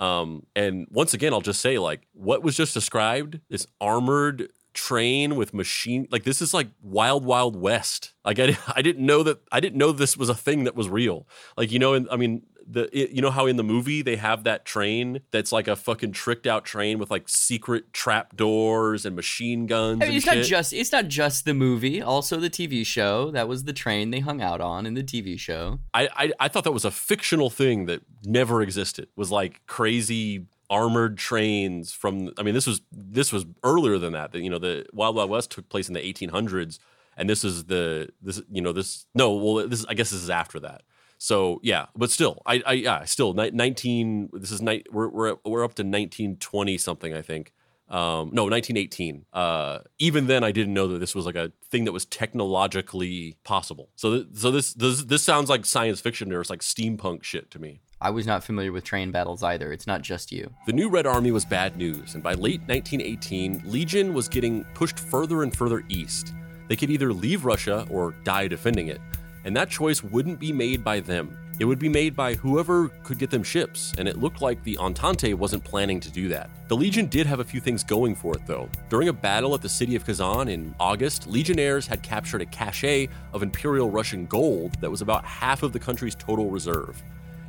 Um, 0.00 0.44
and 0.56 0.88
once 0.90 1.14
again 1.14 1.32
i'll 1.32 1.40
just 1.40 1.60
say 1.60 1.78
like 1.78 2.08
what 2.14 2.42
was 2.42 2.56
just 2.56 2.74
described 2.74 3.40
this 3.48 3.66
armored 3.80 4.48
train 4.72 5.36
with 5.36 5.54
machine 5.54 6.08
like 6.10 6.24
this 6.24 6.42
is 6.42 6.52
like 6.52 6.68
wild 6.82 7.24
wild 7.24 7.54
west. 7.54 8.12
Like 8.24 8.40
i, 8.40 8.58
I 8.74 8.82
didn't 8.82 9.06
know 9.06 9.22
that 9.22 9.40
i 9.52 9.60
didn't 9.60 9.78
know 9.78 9.92
this 9.92 10.16
was 10.16 10.28
a 10.28 10.34
thing 10.34 10.64
that 10.64 10.74
was 10.74 10.88
real. 10.88 11.28
Like 11.56 11.70
you 11.70 11.78
know 11.78 11.94
and 11.94 12.08
i 12.10 12.16
mean 12.16 12.42
the 12.66 12.88
it, 12.96 13.10
you 13.10 13.22
know 13.22 13.30
how 13.30 13.46
in 13.46 13.56
the 13.56 13.64
movie 13.64 14.02
they 14.02 14.16
have 14.16 14.44
that 14.44 14.64
train 14.64 15.20
that's 15.30 15.52
like 15.52 15.68
a 15.68 15.76
fucking 15.76 16.12
tricked 16.12 16.46
out 16.46 16.64
train 16.64 16.98
with 16.98 17.10
like 17.10 17.28
secret 17.28 17.92
trap 17.92 18.36
doors 18.36 19.04
and 19.04 19.14
machine 19.14 19.66
guns. 19.66 20.02
I 20.02 20.06
mean, 20.06 20.16
it's 20.16 20.24
shit? 20.24 20.36
not 20.36 20.44
just 20.44 20.72
it's 20.72 20.92
not 20.92 21.08
just 21.08 21.44
the 21.44 21.54
movie, 21.54 22.00
also 22.00 22.38
the 22.38 22.50
TV 22.50 22.84
show. 22.84 23.30
That 23.30 23.48
was 23.48 23.64
the 23.64 23.72
train 23.72 24.10
they 24.10 24.20
hung 24.20 24.40
out 24.40 24.60
on 24.60 24.86
in 24.86 24.94
the 24.94 25.02
TV 25.02 25.38
show. 25.38 25.80
I 25.92 26.08
I, 26.16 26.32
I 26.40 26.48
thought 26.48 26.64
that 26.64 26.72
was 26.72 26.84
a 26.84 26.90
fictional 26.90 27.50
thing 27.50 27.86
that 27.86 28.02
never 28.24 28.62
existed. 28.62 29.08
Was 29.16 29.30
like 29.30 29.64
crazy 29.66 30.46
armored 30.70 31.18
trains 31.18 31.92
from 31.92 32.32
I 32.38 32.42
mean 32.42 32.54
this 32.54 32.66
was 32.66 32.80
this 32.90 33.32
was 33.32 33.46
earlier 33.62 33.98
than 33.98 34.12
that. 34.12 34.32
That 34.32 34.40
You 34.40 34.50
know, 34.50 34.58
the 34.58 34.86
Wild 34.92 35.16
Wild 35.16 35.30
West 35.30 35.50
took 35.50 35.68
place 35.68 35.88
in 35.88 35.94
the 35.94 36.00
1800s 36.00 36.78
and 37.16 37.28
this 37.28 37.44
is 37.44 37.64
the 37.64 38.08
this 38.22 38.42
you 38.50 38.62
know 38.62 38.72
this 38.72 39.06
no 39.14 39.32
well 39.32 39.68
this 39.68 39.84
I 39.86 39.94
guess 39.94 40.10
this 40.10 40.22
is 40.22 40.30
after 40.30 40.60
that. 40.60 40.82
So 41.24 41.58
yeah, 41.62 41.86
but 41.96 42.10
still, 42.10 42.42
I, 42.44 42.62
I 42.66 42.72
yeah, 42.74 43.04
still 43.06 43.32
nineteen. 43.32 44.28
This 44.34 44.50
is 44.50 44.60
night. 44.60 44.88
We're 44.92 45.08
we're 45.08 45.36
we're 45.42 45.64
up 45.64 45.72
to 45.76 45.82
nineteen 45.82 46.36
twenty 46.36 46.76
something. 46.76 47.14
I 47.14 47.22
think. 47.22 47.54
Um, 47.88 48.28
no, 48.34 48.46
nineteen 48.50 48.76
eighteen. 48.76 49.24
Uh, 49.32 49.78
even 49.98 50.26
then, 50.26 50.44
I 50.44 50.52
didn't 50.52 50.74
know 50.74 50.86
that 50.88 50.98
this 50.98 51.14
was 51.14 51.24
like 51.24 51.34
a 51.34 51.50
thing 51.70 51.86
that 51.86 51.92
was 51.92 52.04
technologically 52.04 53.38
possible. 53.42 53.88
So 53.96 54.16
th- 54.16 54.26
so 54.34 54.50
this 54.50 54.74
this 54.74 55.04
this 55.04 55.22
sounds 55.22 55.48
like 55.48 55.64
science 55.64 55.98
fiction 55.98 56.30
or 56.30 56.42
it's 56.42 56.50
like 56.50 56.60
steampunk 56.60 57.22
shit 57.22 57.50
to 57.52 57.58
me. 57.58 57.80
I 58.02 58.10
was 58.10 58.26
not 58.26 58.44
familiar 58.44 58.70
with 58.70 58.84
train 58.84 59.10
battles 59.10 59.42
either. 59.42 59.72
It's 59.72 59.86
not 59.86 60.02
just 60.02 60.30
you. 60.30 60.52
The 60.66 60.74
new 60.74 60.90
Red 60.90 61.06
Army 61.06 61.30
was 61.30 61.46
bad 61.46 61.78
news, 61.78 62.12
and 62.12 62.22
by 62.22 62.34
late 62.34 62.60
1918, 62.66 63.62
Legion 63.64 64.12
was 64.12 64.28
getting 64.28 64.64
pushed 64.74 64.98
further 64.98 65.42
and 65.42 65.56
further 65.56 65.84
east. 65.88 66.34
They 66.68 66.76
could 66.76 66.90
either 66.90 67.14
leave 67.14 67.46
Russia 67.46 67.86
or 67.88 68.14
die 68.24 68.46
defending 68.46 68.88
it 68.88 69.00
and 69.44 69.56
that 69.56 69.70
choice 69.70 70.02
wouldn't 70.02 70.40
be 70.40 70.52
made 70.52 70.82
by 70.82 71.00
them. 71.00 71.38
It 71.60 71.66
would 71.66 71.78
be 71.78 71.88
made 71.88 72.16
by 72.16 72.34
whoever 72.34 72.88
could 73.04 73.18
get 73.18 73.30
them 73.30 73.44
ships, 73.44 73.94
and 73.96 74.08
it 74.08 74.18
looked 74.18 74.42
like 74.42 74.62
the 74.64 74.76
Entente 74.78 75.34
wasn't 75.34 75.62
planning 75.62 76.00
to 76.00 76.10
do 76.10 76.26
that. 76.28 76.50
The 76.66 76.76
Legion 76.76 77.06
did 77.06 77.28
have 77.28 77.38
a 77.38 77.44
few 77.44 77.60
things 77.60 77.84
going 77.84 78.16
for 78.16 78.34
it, 78.34 78.44
though. 78.44 78.68
During 78.88 79.08
a 79.08 79.12
battle 79.12 79.54
at 79.54 79.62
the 79.62 79.68
city 79.68 79.94
of 79.94 80.04
Kazan 80.04 80.48
in 80.48 80.74
August, 80.80 81.28
Legionnaires 81.28 81.86
had 81.86 82.02
captured 82.02 82.42
a 82.42 82.46
cache 82.46 83.08
of 83.32 83.44
Imperial 83.44 83.88
Russian 83.88 84.26
gold 84.26 84.80
that 84.80 84.90
was 84.90 85.00
about 85.00 85.24
half 85.24 85.62
of 85.62 85.72
the 85.72 85.78
country's 85.78 86.16
total 86.16 86.50
reserve. 86.50 87.00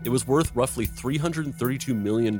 It 0.04 0.10
was 0.10 0.28
worth 0.28 0.56
roughly 0.56 0.86
$332 0.86 1.96
million. 1.96 2.40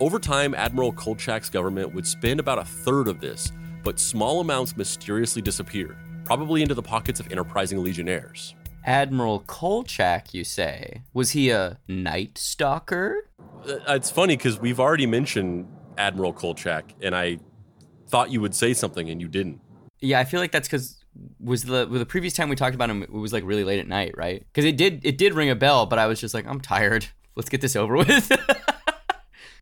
Over 0.00 0.18
time, 0.18 0.52
Admiral 0.52 0.92
Kolchak's 0.92 1.48
government 1.48 1.94
would 1.94 2.06
spend 2.06 2.40
about 2.40 2.58
a 2.58 2.64
third 2.64 3.06
of 3.06 3.20
this, 3.20 3.52
but 3.84 4.00
small 4.00 4.40
amounts 4.40 4.76
mysteriously 4.76 5.42
disappeared. 5.42 5.96
Probably 6.26 6.60
into 6.60 6.74
the 6.74 6.82
pockets 6.82 7.20
of 7.20 7.30
enterprising 7.30 7.82
legionnaires. 7.82 8.54
Admiral 8.84 9.40
Kolchak, 9.40 10.34
you 10.34 10.44
say? 10.44 11.02
Was 11.14 11.30
he 11.30 11.50
a 11.50 11.78
night 11.88 12.36
stalker? 12.36 13.28
Uh, 13.66 13.78
It's 13.94 14.10
funny 14.10 14.36
because 14.36 14.60
we've 14.60 14.78
already 14.80 15.06
mentioned 15.06 15.66
Admiral 15.96 16.32
Kolchak, 16.32 16.92
and 17.00 17.14
I 17.14 17.38
thought 18.08 18.30
you 18.30 18.40
would 18.40 18.54
say 18.54 18.74
something 18.74 19.08
and 19.08 19.20
you 19.20 19.28
didn't. 19.28 19.60
Yeah, 20.00 20.18
I 20.20 20.24
feel 20.24 20.40
like 20.40 20.52
that's 20.52 20.68
because 20.68 21.02
was 21.40 21.62
the 21.64 21.86
the 21.86 22.04
previous 22.04 22.34
time 22.34 22.48
we 22.50 22.56
talked 22.56 22.74
about 22.74 22.90
him 22.90 23.02
it 23.02 23.10
was 23.10 23.32
like 23.32 23.42
really 23.44 23.64
late 23.64 23.78
at 23.80 23.88
night, 23.88 24.14
right? 24.16 24.44
Because 24.52 24.64
it 24.64 24.76
did 24.76 25.00
it 25.04 25.16
did 25.16 25.32
ring 25.32 25.48
a 25.48 25.56
bell, 25.56 25.86
but 25.86 25.98
I 25.98 26.06
was 26.06 26.20
just 26.20 26.34
like, 26.34 26.46
I'm 26.46 26.60
tired. 26.60 27.06
Let's 27.36 27.48
get 27.48 27.60
this 27.60 27.76
over 27.76 27.96
with. 27.96 28.30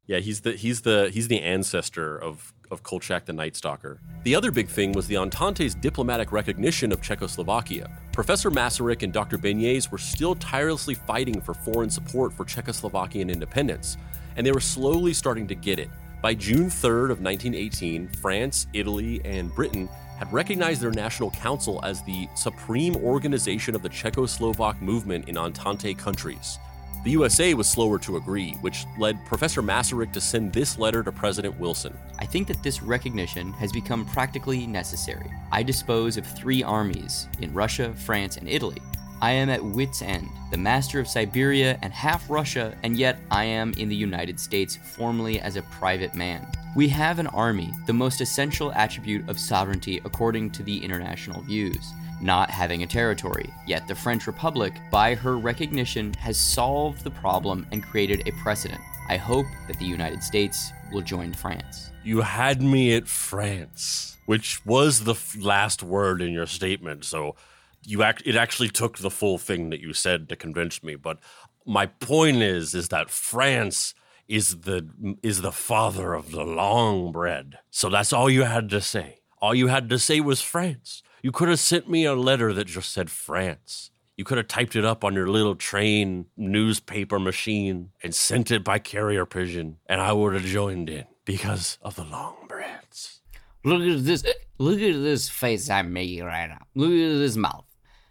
Yeah, 0.06 0.18
he's 0.18 0.42
the 0.42 0.52
he's 0.52 0.82
the 0.82 1.10
he's 1.12 1.28
the 1.28 1.40
ancestor 1.40 2.18
of 2.18 2.52
of 2.70 2.82
Kolchak 2.82 3.24
the 3.24 3.32
Night 3.32 3.56
Stalker. 3.56 4.00
The 4.22 4.34
other 4.34 4.50
big 4.50 4.68
thing 4.68 4.92
was 4.92 5.06
the 5.06 5.16
Entente's 5.16 5.74
diplomatic 5.74 6.32
recognition 6.32 6.92
of 6.92 7.02
Czechoslovakia. 7.02 7.90
Professor 8.12 8.50
Masaryk 8.50 9.02
and 9.02 9.12
Dr. 9.12 9.38
Beneš 9.38 9.90
were 9.90 9.98
still 9.98 10.34
tirelessly 10.36 10.94
fighting 10.94 11.40
for 11.40 11.54
foreign 11.54 11.90
support 11.90 12.32
for 12.32 12.44
Czechoslovakian 12.44 13.32
independence, 13.32 13.96
and 14.36 14.46
they 14.46 14.52
were 14.52 14.60
slowly 14.60 15.12
starting 15.12 15.46
to 15.46 15.54
get 15.54 15.78
it. 15.78 15.90
By 16.22 16.34
June 16.34 16.66
3rd 16.66 17.10
of 17.10 17.20
1918, 17.20 18.08
France, 18.08 18.66
Italy, 18.72 19.20
and 19.24 19.54
Britain 19.54 19.88
had 20.18 20.32
recognized 20.32 20.80
their 20.80 20.90
National 20.90 21.30
Council 21.30 21.80
as 21.84 22.02
the 22.04 22.28
supreme 22.34 22.96
organization 22.96 23.74
of 23.74 23.82
the 23.82 23.90
Czechoslovak 23.90 24.80
movement 24.80 25.28
in 25.28 25.36
Entente 25.36 25.92
countries. 25.94 26.58
The 27.04 27.10
USA 27.10 27.52
was 27.52 27.68
slower 27.68 27.98
to 27.98 28.16
agree, 28.16 28.52
which 28.62 28.86
led 28.96 29.26
Professor 29.26 29.62
Masaryk 29.62 30.10
to 30.14 30.22
send 30.22 30.54
this 30.54 30.78
letter 30.78 31.02
to 31.02 31.12
President 31.12 31.60
Wilson. 31.60 31.94
I 32.18 32.24
think 32.24 32.48
that 32.48 32.62
this 32.62 32.82
recognition 32.82 33.52
has 33.52 33.70
become 33.70 34.06
practically 34.06 34.66
necessary. 34.66 35.30
I 35.52 35.62
dispose 35.62 36.16
of 36.16 36.26
three 36.26 36.62
armies 36.62 37.28
in 37.42 37.52
Russia, 37.52 37.92
France, 37.94 38.38
and 38.38 38.48
Italy. 38.48 38.80
I 39.20 39.32
am 39.32 39.50
at 39.50 39.62
wit's 39.62 40.00
end, 40.00 40.30
the 40.50 40.56
master 40.56 40.98
of 40.98 41.06
Siberia 41.06 41.78
and 41.82 41.92
half 41.92 42.30
Russia, 42.30 42.74
and 42.82 42.96
yet 42.96 43.18
I 43.30 43.44
am 43.44 43.74
in 43.76 43.90
the 43.90 43.94
United 43.94 44.40
States 44.40 44.76
formally 44.76 45.40
as 45.40 45.56
a 45.56 45.62
private 45.62 46.14
man. 46.14 46.46
We 46.74 46.88
have 46.88 47.18
an 47.18 47.26
army, 47.28 47.70
the 47.86 47.92
most 47.92 48.22
essential 48.22 48.72
attribute 48.72 49.28
of 49.28 49.38
sovereignty 49.38 50.00
according 50.06 50.52
to 50.52 50.62
the 50.62 50.82
international 50.82 51.42
views 51.42 51.92
not 52.20 52.50
having 52.50 52.82
a 52.82 52.86
territory. 52.86 53.52
Yet 53.66 53.86
the 53.88 53.94
French 53.94 54.26
Republic, 54.26 54.72
by 54.90 55.14
her 55.14 55.36
recognition, 55.36 56.14
has 56.14 56.38
solved 56.38 57.04
the 57.04 57.10
problem 57.10 57.66
and 57.72 57.82
created 57.82 58.26
a 58.26 58.32
precedent. 58.42 58.80
I 59.08 59.16
hope 59.16 59.46
that 59.68 59.78
the 59.78 59.84
United 59.84 60.22
States 60.22 60.72
will 60.92 61.02
join 61.02 61.32
France. 61.34 61.90
You 62.02 62.22
had 62.22 62.62
me 62.62 62.94
at 62.94 63.08
France, 63.08 64.16
which 64.26 64.64
was 64.64 65.04
the 65.04 65.12
f- 65.12 65.36
last 65.38 65.82
word 65.82 66.22
in 66.22 66.32
your 66.32 66.46
statement. 66.46 67.04
So 67.04 67.36
you 67.84 68.02
act- 68.02 68.22
it 68.24 68.36
actually 68.36 68.70
took 68.70 68.98
the 68.98 69.10
full 69.10 69.38
thing 69.38 69.70
that 69.70 69.80
you 69.80 69.92
said 69.92 70.28
to 70.28 70.36
convince 70.36 70.82
me. 70.82 70.94
But 70.96 71.18
my 71.66 71.86
point 71.86 72.38
is, 72.38 72.74
is 72.74 72.88
that 72.88 73.10
France 73.10 73.94
is 74.26 74.60
the 74.60 74.88
is 75.22 75.42
the 75.42 75.52
father 75.52 76.14
of 76.14 76.30
the 76.30 76.44
long 76.44 77.12
bread. 77.12 77.58
So 77.70 77.90
that's 77.90 78.12
all 78.12 78.30
you 78.30 78.44
had 78.44 78.70
to 78.70 78.80
say. 78.80 79.20
All 79.40 79.54
you 79.54 79.66
had 79.66 79.90
to 79.90 79.98
say 79.98 80.20
was 80.20 80.40
France. 80.40 81.02
You 81.24 81.32
could 81.32 81.48
have 81.48 81.58
sent 81.58 81.88
me 81.88 82.04
a 82.04 82.14
letter 82.14 82.52
that 82.52 82.66
just 82.66 82.92
said 82.92 83.08
France. 83.08 83.90
You 84.14 84.24
could 84.24 84.36
have 84.36 84.46
typed 84.46 84.76
it 84.76 84.84
up 84.84 85.02
on 85.02 85.14
your 85.14 85.26
little 85.26 85.54
train 85.54 86.26
newspaper 86.36 87.18
machine 87.18 87.92
and 88.02 88.14
sent 88.14 88.50
it 88.50 88.62
by 88.62 88.78
carrier 88.78 89.24
pigeon, 89.24 89.78
and 89.86 90.02
I 90.02 90.12
would 90.12 90.34
have 90.34 90.44
joined 90.44 90.90
in 90.90 91.06
because 91.24 91.78
of 91.80 91.96
the 91.96 92.04
long 92.04 92.34
breads. 92.46 93.22
Look 93.64 93.80
at 93.80 94.04
this. 94.04 94.22
Eh, 94.22 94.32
look 94.58 94.78
at 94.78 95.02
this 95.02 95.30
face 95.30 95.70
I'm 95.70 95.94
making 95.94 96.24
right 96.24 96.46
now. 96.46 96.66
Look 96.74 96.90
at 96.90 97.18
this 97.18 97.36
mouth. 97.36 97.64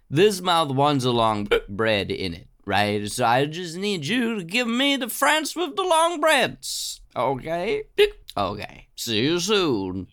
This 0.10 0.42
mouth 0.42 0.72
wants 0.72 1.06
a 1.06 1.12
long 1.12 1.48
bread 1.70 2.10
in 2.10 2.34
it, 2.34 2.48
right? 2.66 3.08
So 3.12 3.26
I 3.26 3.46
just 3.46 3.78
need 3.78 4.08
you 4.08 4.40
to 4.40 4.44
give 4.44 4.68
me 4.68 4.96
the 4.96 5.08
France 5.08 5.56
with 5.56 5.76
the 5.76 5.84
long 5.84 6.20
breads. 6.20 7.02
Okay? 7.16 7.84
Okay. 8.36 8.88
See 8.96 9.20
you 9.20 9.40
soon. 9.40 10.08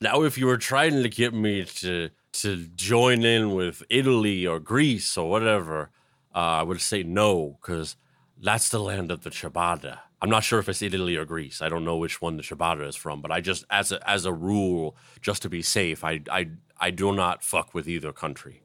Now, 0.00 0.22
if 0.22 0.38
you 0.38 0.46
were 0.46 0.56
trying 0.56 1.02
to 1.02 1.08
get 1.10 1.34
me 1.34 1.64
to 1.64 2.08
to 2.42 2.66
join 2.74 3.24
in 3.24 3.54
with 3.54 3.82
Italy 3.88 4.46
or 4.46 4.60
Greece 4.60 5.16
or 5.16 5.28
whatever, 5.28 5.90
uh, 6.34 6.38
I 6.38 6.62
would 6.62 6.80
say 6.80 7.02
no, 7.02 7.58
because 7.60 7.96
that's 8.40 8.68
the 8.68 8.80
land 8.80 9.10
of 9.10 9.22
the 9.22 9.30
ciabatta. 9.30 9.98
I'm 10.20 10.30
not 10.30 10.44
sure 10.44 10.58
if 10.58 10.68
it's 10.68 10.82
Italy 10.82 11.16
or 11.16 11.24
Greece. 11.24 11.60
I 11.60 11.68
don't 11.68 11.84
know 11.84 11.96
which 11.96 12.22
one 12.22 12.36
the 12.36 12.42
ciabatta 12.42 12.86
is 12.88 12.96
from, 12.96 13.20
but 13.20 13.30
I 13.30 13.40
just, 13.40 13.64
as 13.70 13.92
a, 13.92 14.08
as 14.08 14.24
a 14.24 14.32
rule, 14.32 14.96
just 15.20 15.42
to 15.42 15.48
be 15.48 15.62
safe, 15.62 16.04
I, 16.04 16.20
I, 16.30 16.50
I 16.78 16.90
do 16.90 17.14
not 17.14 17.42
fuck 17.42 17.74
with 17.74 17.88
either 17.88 18.12
country. 18.12 18.62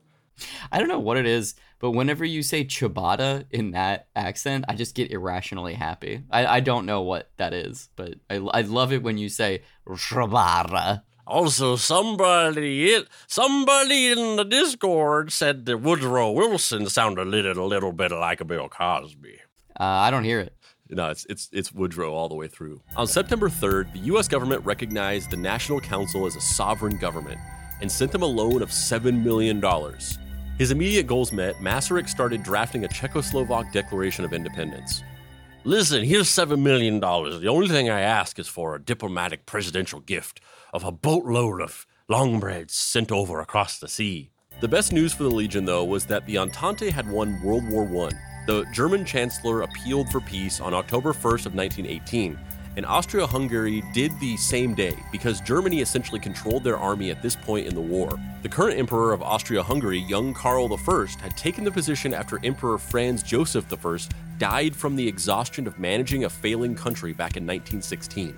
I 0.72 0.80
don't 0.80 0.88
know 0.88 1.00
what 1.00 1.18
it 1.18 1.25
is, 1.25 1.56
but 1.80 1.92
whenever 1.92 2.25
you 2.25 2.42
say 2.42 2.66
ciabatta 2.66 3.46
in 3.51 3.72
that 3.72 4.08
accent, 4.16 4.66
I 4.68 4.75
just 4.75 4.96
get 4.96 5.12
irrationally 5.12 5.74
happy. 5.74 6.24
I, 6.32 6.46
I 6.46 6.60
don't 6.62 6.86
know 6.86 7.01
what 7.01 7.30
that 7.38 7.54
is, 7.54 7.90
but 7.96 8.16
I, 8.30 8.36
I 8.36 8.62
love 8.62 8.92
it 8.92 9.04
when 9.04 9.18
you 9.18 9.30
say 9.30 9.62
ciabatta. 9.88 11.04
Also, 11.28 11.75
somebody 11.75 13.06
somebody 13.28 14.12
in 14.12 14.36
the 14.36 14.44
Discord 14.44 15.32
said 15.32 15.66
that 15.66 15.78
Woodrow 15.78 16.32
Wilson 16.32 16.88
sounded 16.88 17.28
a 17.28 17.30
little, 17.30 17.66
a 17.66 17.68
little 17.68 17.92
bit 17.92 18.12
like 18.12 18.42
a 18.42 18.46
Bill 18.46 18.68
Cosby. 18.68 19.40
Uh, 19.80 19.84
I 19.84 20.12
don't 20.12 20.24
hear 20.24 20.40
it. 20.40 20.56
No, 20.90 21.10
it's 21.10 21.25
it's 21.30 21.50
it's 21.54 21.72
Woodrow 21.72 22.13
all 22.13 22.28
the 22.28 22.36
way 22.36 22.48
through. 22.48 22.82
On 22.98 23.08
September 23.08 23.48
3rd, 23.48 23.94
the 23.94 24.00
U.S. 24.00 24.28
government 24.28 24.66
recognized 24.66 25.32
the 25.32 25.38
National 25.38 25.80
Council 25.80 26.25
as 26.25 26.36
a 26.36 26.42
sovereign 26.42 26.98
government 26.98 27.40
and 27.80 27.90
sent 27.90 28.12
them 28.12 28.24
a 28.24 28.28
loan 28.28 28.62
of 28.62 28.72
seven 28.72 29.24
million 29.24 29.60
dollars. 29.60 30.18
His 30.58 30.72
immediate 30.72 31.08
goals 31.08 31.32
met, 31.32 31.56
Masaryk 31.56 32.10
started 32.10 32.44
drafting 32.44 32.84
a 32.84 32.90
Czechoslovak 32.90 33.72
Declaration 33.72 34.25
of 34.25 34.34
Independence. 34.34 35.01
Listen, 35.63 36.04
here's 36.04 36.28
seven 36.28 36.62
million 36.62 37.00
dollars. 37.00 37.40
The 37.40 37.48
only 37.48 37.70
thing 37.70 37.90
I 37.90 38.01
ask 38.01 38.38
is 38.38 38.48
for 38.48 38.75
a 38.75 38.82
diplomatic 38.82 39.46
presidential 39.46 40.01
gift 40.01 40.42
of 40.74 40.84
a 40.84 40.92
boatload 40.92 41.62
of 41.62 41.86
long 42.08 42.40
breads 42.40 42.74
sent 42.74 43.12
over 43.12 43.40
across 43.40 43.80
the 43.80 43.88
sea. 43.88 44.32
The 44.60 44.68
best 44.68 44.92
news 44.94 45.13
for 45.13 45.24
the 45.24 45.32
Legion, 45.32 45.66
though, 45.66 45.84
was 45.84 46.06
that 46.06 46.25
the 46.25 46.38
Entente 46.38 46.90
had 46.90 47.10
won 47.10 47.42
World 47.42 47.68
War 47.70 48.08
I. 48.08 48.12
The 48.48 48.66
German 48.74 49.06
Chancellor 49.06 49.62
appealed 49.62 50.10
for 50.10 50.20
peace 50.20 50.60
on 50.60 50.74
October 50.74 51.13
1st 51.13 51.46
of 51.46 51.56
1918, 51.56 52.38
and 52.78 52.86
Austria-Hungary 52.86 53.84
did 53.94 54.12
the 54.20 54.38
same 54.38 54.74
day 54.74 54.96
because 55.12 55.42
Germany 55.42 55.82
essentially 55.82 56.20
controlled 56.20 56.63
their 56.63 56.78
army 56.78 57.12
at 57.12 57.22
this 57.22 57.36
point 57.36 57.68
in 57.68 57.75
the 57.75 57.82
war. 57.82 58.18
The 58.44 58.50
current 58.50 58.80
emperor 58.80 59.13
of 59.13 59.22
Austria-Hungary, 59.22 60.00
young 60.00 60.34
Karl 60.34 60.74
I, 60.74 61.06
had 61.22 61.36
taken 61.36 61.63
the 61.63 61.72
position 61.72 62.13
after 62.13 62.40
Emperor 62.44 62.78
Franz 62.78 63.24
Joseph 63.24 63.66
I 63.72 63.98
died 64.38 64.75
from 64.75 64.96
the 64.96 65.08
exhaustion 65.08 65.68
of 65.68 65.80
managing 65.80 66.25
a 66.25 66.30
failing 66.30 66.75
country 66.75 67.13
back 67.13 67.36
in 67.36 67.44
1916. 67.44 68.38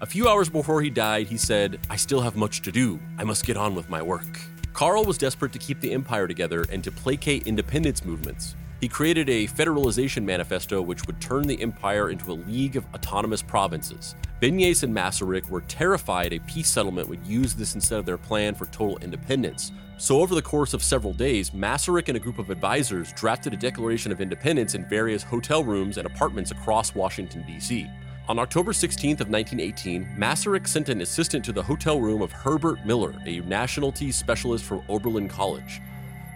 A 0.00 0.06
few 0.06 0.28
hours 0.28 0.48
before 0.48 0.82
he 0.82 0.90
died, 0.90 1.28
he 1.28 1.36
said, 1.36 1.78
I 1.88 1.94
still 1.94 2.20
have 2.20 2.34
much 2.34 2.62
to 2.62 2.72
do. 2.72 2.98
I 3.16 3.22
must 3.22 3.46
get 3.46 3.56
on 3.56 3.76
with 3.76 3.88
my 3.88 4.02
work. 4.02 4.40
Karl 4.72 5.04
was 5.04 5.16
desperate 5.16 5.52
to 5.52 5.58
keep 5.60 5.80
the 5.80 5.92
empire 5.92 6.26
together 6.26 6.66
and 6.72 6.82
to 6.82 6.90
placate 6.90 7.46
independence 7.46 8.04
movements. 8.04 8.56
He 8.80 8.88
created 8.88 9.30
a 9.30 9.46
federalization 9.46 10.24
manifesto 10.24 10.82
which 10.82 11.06
would 11.06 11.20
turn 11.20 11.46
the 11.46 11.62
empire 11.62 12.10
into 12.10 12.32
a 12.32 12.34
league 12.34 12.74
of 12.74 12.84
autonomous 12.92 13.40
provinces. 13.40 14.16
Beneš 14.42 14.82
and 14.82 14.94
Masaryk 14.94 15.48
were 15.48 15.60
terrified 15.62 16.32
a 16.32 16.40
peace 16.40 16.68
settlement 16.68 17.08
would 17.08 17.24
use 17.24 17.54
this 17.54 17.76
instead 17.76 18.00
of 18.00 18.04
their 18.04 18.18
plan 18.18 18.52
for 18.52 18.66
total 18.66 18.98
independence. 18.98 19.70
So, 19.96 20.20
over 20.20 20.34
the 20.34 20.42
course 20.42 20.74
of 20.74 20.82
several 20.82 21.12
days, 21.12 21.50
Masaryk 21.50 22.08
and 22.08 22.16
a 22.16 22.20
group 22.20 22.40
of 22.40 22.50
advisors 22.50 23.12
drafted 23.12 23.54
a 23.54 23.56
Declaration 23.56 24.10
of 24.10 24.20
Independence 24.20 24.74
in 24.74 24.88
various 24.88 25.22
hotel 25.22 25.62
rooms 25.62 25.98
and 25.98 26.06
apartments 26.06 26.50
across 26.50 26.96
Washington, 26.96 27.44
D.C. 27.46 27.88
On 28.26 28.38
October 28.38 28.72
16th 28.72 29.20
of 29.20 29.28
1918, 29.28 30.08
Masaryk 30.16 30.66
sent 30.66 30.88
an 30.88 31.02
assistant 31.02 31.44
to 31.44 31.52
the 31.52 31.62
hotel 31.62 32.00
room 32.00 32.22
of 32.22 32.32
Herbert 32.32 32.82
Miller, 32.86 33.12
a 33.26 33.40
nationality 33.40 34.10
specialist 34.10 34.64
from 34.64 34.82
Oberlin 34.88 35.28
College. 35.28 35.82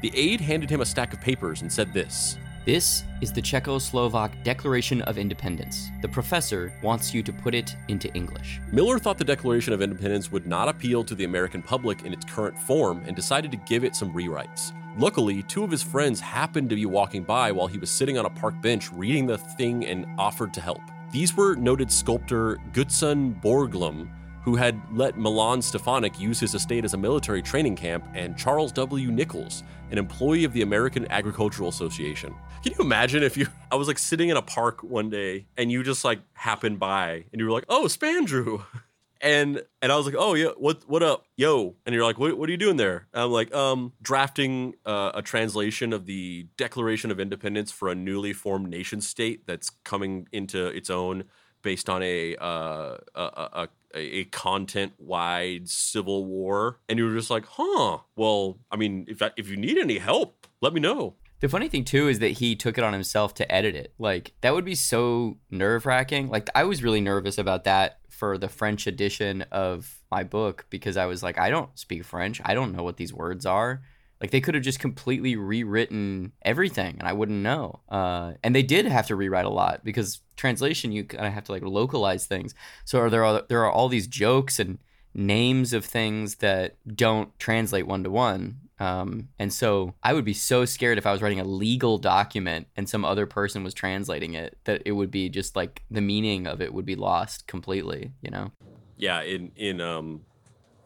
The 0.02 0.12
aide 0.14 0.38
handed 0.38 0.68
him 0.68 0.82
a 0.82 0.86
stack 0.86 1.14
of 1.14 1.20
papers 1.22 1.62
and 1.62 1.72
said 1.72 1.94
this 1.94 2.36
This 2.66 3.04
is 3.22 3.32
the 3.32 3.40
Czechoslovak 3.40 4.44
Declaration 4.44 5.00
of 5.02 5.16
Independence. 5.16 5.88
The 6.02 6.08
professor 6.08 6.74
wants 6.82 7.14
you 7.14 7.22
to 7.22 7.32
put 7.32 7.54
it 7.54 7.74
into 7.88 8.12
English. 8.12 8.60
Miller 8.70 8.98
thought 8.98 9.16
the 9.16 9.24
Declaration 9.24 9.72
of 9.72 9.80
Independence 9.80 10.30
would 10.30 10.46
not 10.46 10.68
appeal 10.68 11.02
to 11.04 11.14
the 11.14 11.24
American 11.24 11.62
public 11.62 12.02
in 12.02 12.12
its 12.12 12.26
current 12.26 12.58
form 12.58 13.02
and 13.06 13.16
decided 13.16 13.50
to 13.52 13.56
give 13.66 13.82
it 13.82 13.96
some 13.96 14.12
rewrites. 14.12 14.74
Luckily, 14.98 15.42
two 15.44 15.64
of 15.64 15.70
his 15.70 15.82
friends 15.82 16.20
happened 16.20 16.68
to 16.68 16.76
be 16.76 16.84
walking 16.84 17.22
by 17.22 17.50
while 17.50 17.66
he 17.66 17.78
was 17.78 17.88
sitting 17.88 18.18
on 18.18 18.26
a 18.26 18.30
park 18.30 18.60
bench 18.60 18.92
reading 18.92 19.26
the 19.26 19.38
thing 19.38 19.86
and 19.86 20.04
offered 20.18 20.52
to 20.52 20.60
help. 20.60 20.82
These 21.10 21.34
were 21.36 21.54
noted 21.54 21.90
sculptor 21.90 22.58
Gutzon 22.72 23.40
Borglum, 23.40 24.10
who 24.44 24.56
had 24.56 24.78
let 24.92 25.18
Milan 25.18 25.62
Stefanik 25.62 26.20
use 26.20 26.38
his 26.38 26.54
estate 26.54 26.84
as 26.84 26.92
a 26.92 26.98
military 26.98 27.40
training 27.40 27.76
camp, 27.76 28.06
and 28.14 28.36
Charles 28.36 28.72
W. 28.72 29.10
Nichols, 29.10 29.62
an 29.90 29.96
employee 29.96 30.44
of 30.44 30.52
the 30.52 30.60
American 30.62 31.10
Agricultural 31.10 31.70
Association. 31.70 32.34
Can 32.62 32.72
you 32.72 32.84
imagine 32.84 33.22
if 33.22 33.38
you 33.38 33.46
I 33.70 33.76
was 33.76 33.88
like 33.88 33.98
sitting 33.98 34.28
in 34.28 34.36
a 34.36 34.42
park 34.42 34.82
one 34.82 35.08
day 35.08 35.46
and 35.56 35.72
you 35.72 35.82
just 35.82 36.04
like 36.04 36.20
happened 36.34 36.78
by 36.78 37.24
and 37.32 37.40
you 37.40 37.46
were 37.46 37.52
like, 37.52 37.64
"Oh, 37.68 37.84
Spandrew." 37.84 38.64
and 39.20 39.62
and 39.82 39.92
I 39.92 39.96
was 39.96 40.06
like, 40.06 40.14
"Oh 40.18 40.34
yeah, 40.34 40.50
what 40.56 40.88
what 40.88 41.02
up, 41.02 41.24
yo?" 41.36 41.76
And 41.84 41.94
you're 41.94 42.04
like, 42.04 42.18
"What 42.18 42.38
what 42.38 42.48
are 42.48 42.52
you 42.52 42.58
doing 42.58 42.76
there?" 42.76 43.08
And 43.12 43.24
I'm 43.24 43.30
like, 43.30 43.54
"Um, 43.54 43.92
drafting 44.00 44.74
uh, 44.86 45.12
a 45.14 45.22
translation 45.22 45.92
of 45.92 46.06
the 46.06 46.46
Declaration 46.56 47.10
of 47.10 47.20
Independence 47.20 47.72
for 47.72 47.88
a 47.88 47.94
newly 47.94 48.32
formed 48.32 48.68
nation 48.70 49.00
state 49.00 49.46
that's 49.46 49.70
coming 49.84 50.28
into 50.32 50.66
its 50.66 50.90
own 50.90 51.24
based 51.62 51.88
on 51.88 52.02
a 52.02 52.36
uh, 52.36 52.96
a, 53.14 53.20
a, 53.22 53.68
a 53.94 54.24
content 54.26 54.92
wide 54.98 55.68
civil 55.68 56.24
war." 56.24 56.80
And 56.88 56.98
you 56.98 57.06
were 57.06 57.14
just 57.14 57.30
like, 57.30 57.46
"Huh? 57.46 57.98
Well, 58.16 58.58
I 58.70 58.76
mean, 58.76 59.06
if 59.08 59.18
that, 59.18 59.34
if 59.36 59.48
you 59.48 59.56
need 59.56 59.78
any 59.78 59.98
help, 59.98 60.46
let 60.60 60.72
me 60.72 60.80
know." 60.80 61.14
The 61.40 61.48
funny 61.48 61.68
thing 61.68 61.84
too 61.84 62.08
is 62.08 62.18
that 62.18 62.32
he 62.32 62.56
took 62.56 62.78
it 62.78 62.84
on 62.84 62.92
himself 62.92 63.32
to 63.34 63.52
edit 63.52 63.76
it. 63.76 63.94
Like 63.98 64.32
that 64.40 64.54
would 64.54 64.64
be 64.64 64.74
so 64.74 65.38
nerve 65.50 65.86
wracking. 65.86 66.28
Like 66.28 66.50
I 66.54 66.64
was 66.64 66.82
really 66.82 67.00
nervous 67.00 67.38
about 67.38 67.64
that 67.64 68.00
for 68.18 68.36
the 68.36 68.48
French 68.48 68.88
edition 68.88 69.42
of 69.52 70.00
my 70.10 70.24
book 70.24 70.66
because 70.70 70.96
I 70.96 71.06
was 71.06 71.22
like, 71.22 71.38
I 71.38 71.50
don't 71.50 71.70
speak 71.78 72.04
French. 72.04 72.40
I 72.44 72.52
don't 72.52 72.74
know 72.74 72.82
what 72.82 72.96
these 72.96 73.14
words 73.14 73.46
are. 73.46 73.82
Like 74.20 74.32
they 74.32 74.40
could 74.40 74.56
have 74.56 74.64
just 74.64 74.80
completely 74.80 75.36
rewritten 75.36 76.32
everything, 76.42 76.96
and 76.98 77.06
I 77.06 77.12
wouldn't 77.12 77.38
know. 77.38 77.78
Uh, 77.88 78.32
and 78.42 78.56
they 78.56 78.64
did 78.64 78.86
have 78.86 79.06
to 79.06 79.14
rewrite 79.14 79.44
a 79.44 79.50
lot 79.50 79.84
because 79.84 80.20
translation, 80.36 80.90
you 80.90 81.04
kind 81.04 81.26
of 81.26 81.32
have 81.32 81.44
to 81.44 81.52
like 81.52 81.62
localize 81.62 82.26
things. 82.26 82.52
So 82.84 82.98
are 82.98 83.10
there 83.10 83.24
are 83.24 83.44
there 83.48 83.64
are 83.64 83.70
all 83.70 83.88
these 83.88 84.08
jokes 84.08 84.58
and 84.58 84.78
names 85.14 85.72
of 85.72 85.84
things 85.84 86.36
that 86.36 86.76
don't 86.92 87.38
translate 87.38 87.86
one 87.86 88.02
to 88.02 88.10
one 88.10 88.67
um, 88.78 89.28
and 89.38 89.52
so 89.52 89.94
I 90.02 90.12
would 90.12 90.24
be 90.24 90.34
so 90.34 90.64
scared 90.64 90.98
if 90.98 91.06
I 91.06 91.12
was 91.12 91.20
writing 91.20 91.40
a 91.40 91.44
legal 91.44 91.98
document 91.98 92.68
and 92.76 92.88
some 92.88 93.04
other 93.04 93.26
person 93.26 93.64
was 93.64 93.74
translating 93.74 94.34
it 94.34 94.58
that 94.64 94.82
it 94.84 94.92
would 94.92 95.10
be 95.10 95.28
just 95.28 95.56
like 95.56 95.82
the 95.90 96.00
meaning 96.00 96.46
of 96.46 96.60
it 96.60 96.72
would 96.72 96.86
be 96.86 96.94
lost 96.94 97.46
completely, 97.46 98.12
you 98.22 98.30
know? 98.30 98.52
Yeah, 98.96 99.22
in 99.22 99.52
in 99.56 99.80
um 99.80 100.22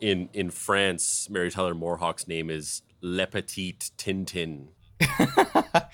in 0.00 0.28
in 0.32 0.50
France, 0.50 1.28
Mary 1.30 1.50
Tyler 1.50 1.74
Moorhawk's 1.74 2.26
name 2.26 2.50
is 2.50 2.82
Le 3.02 3.26
Petit 3.26 3.76
Tintin. 3.98 4.68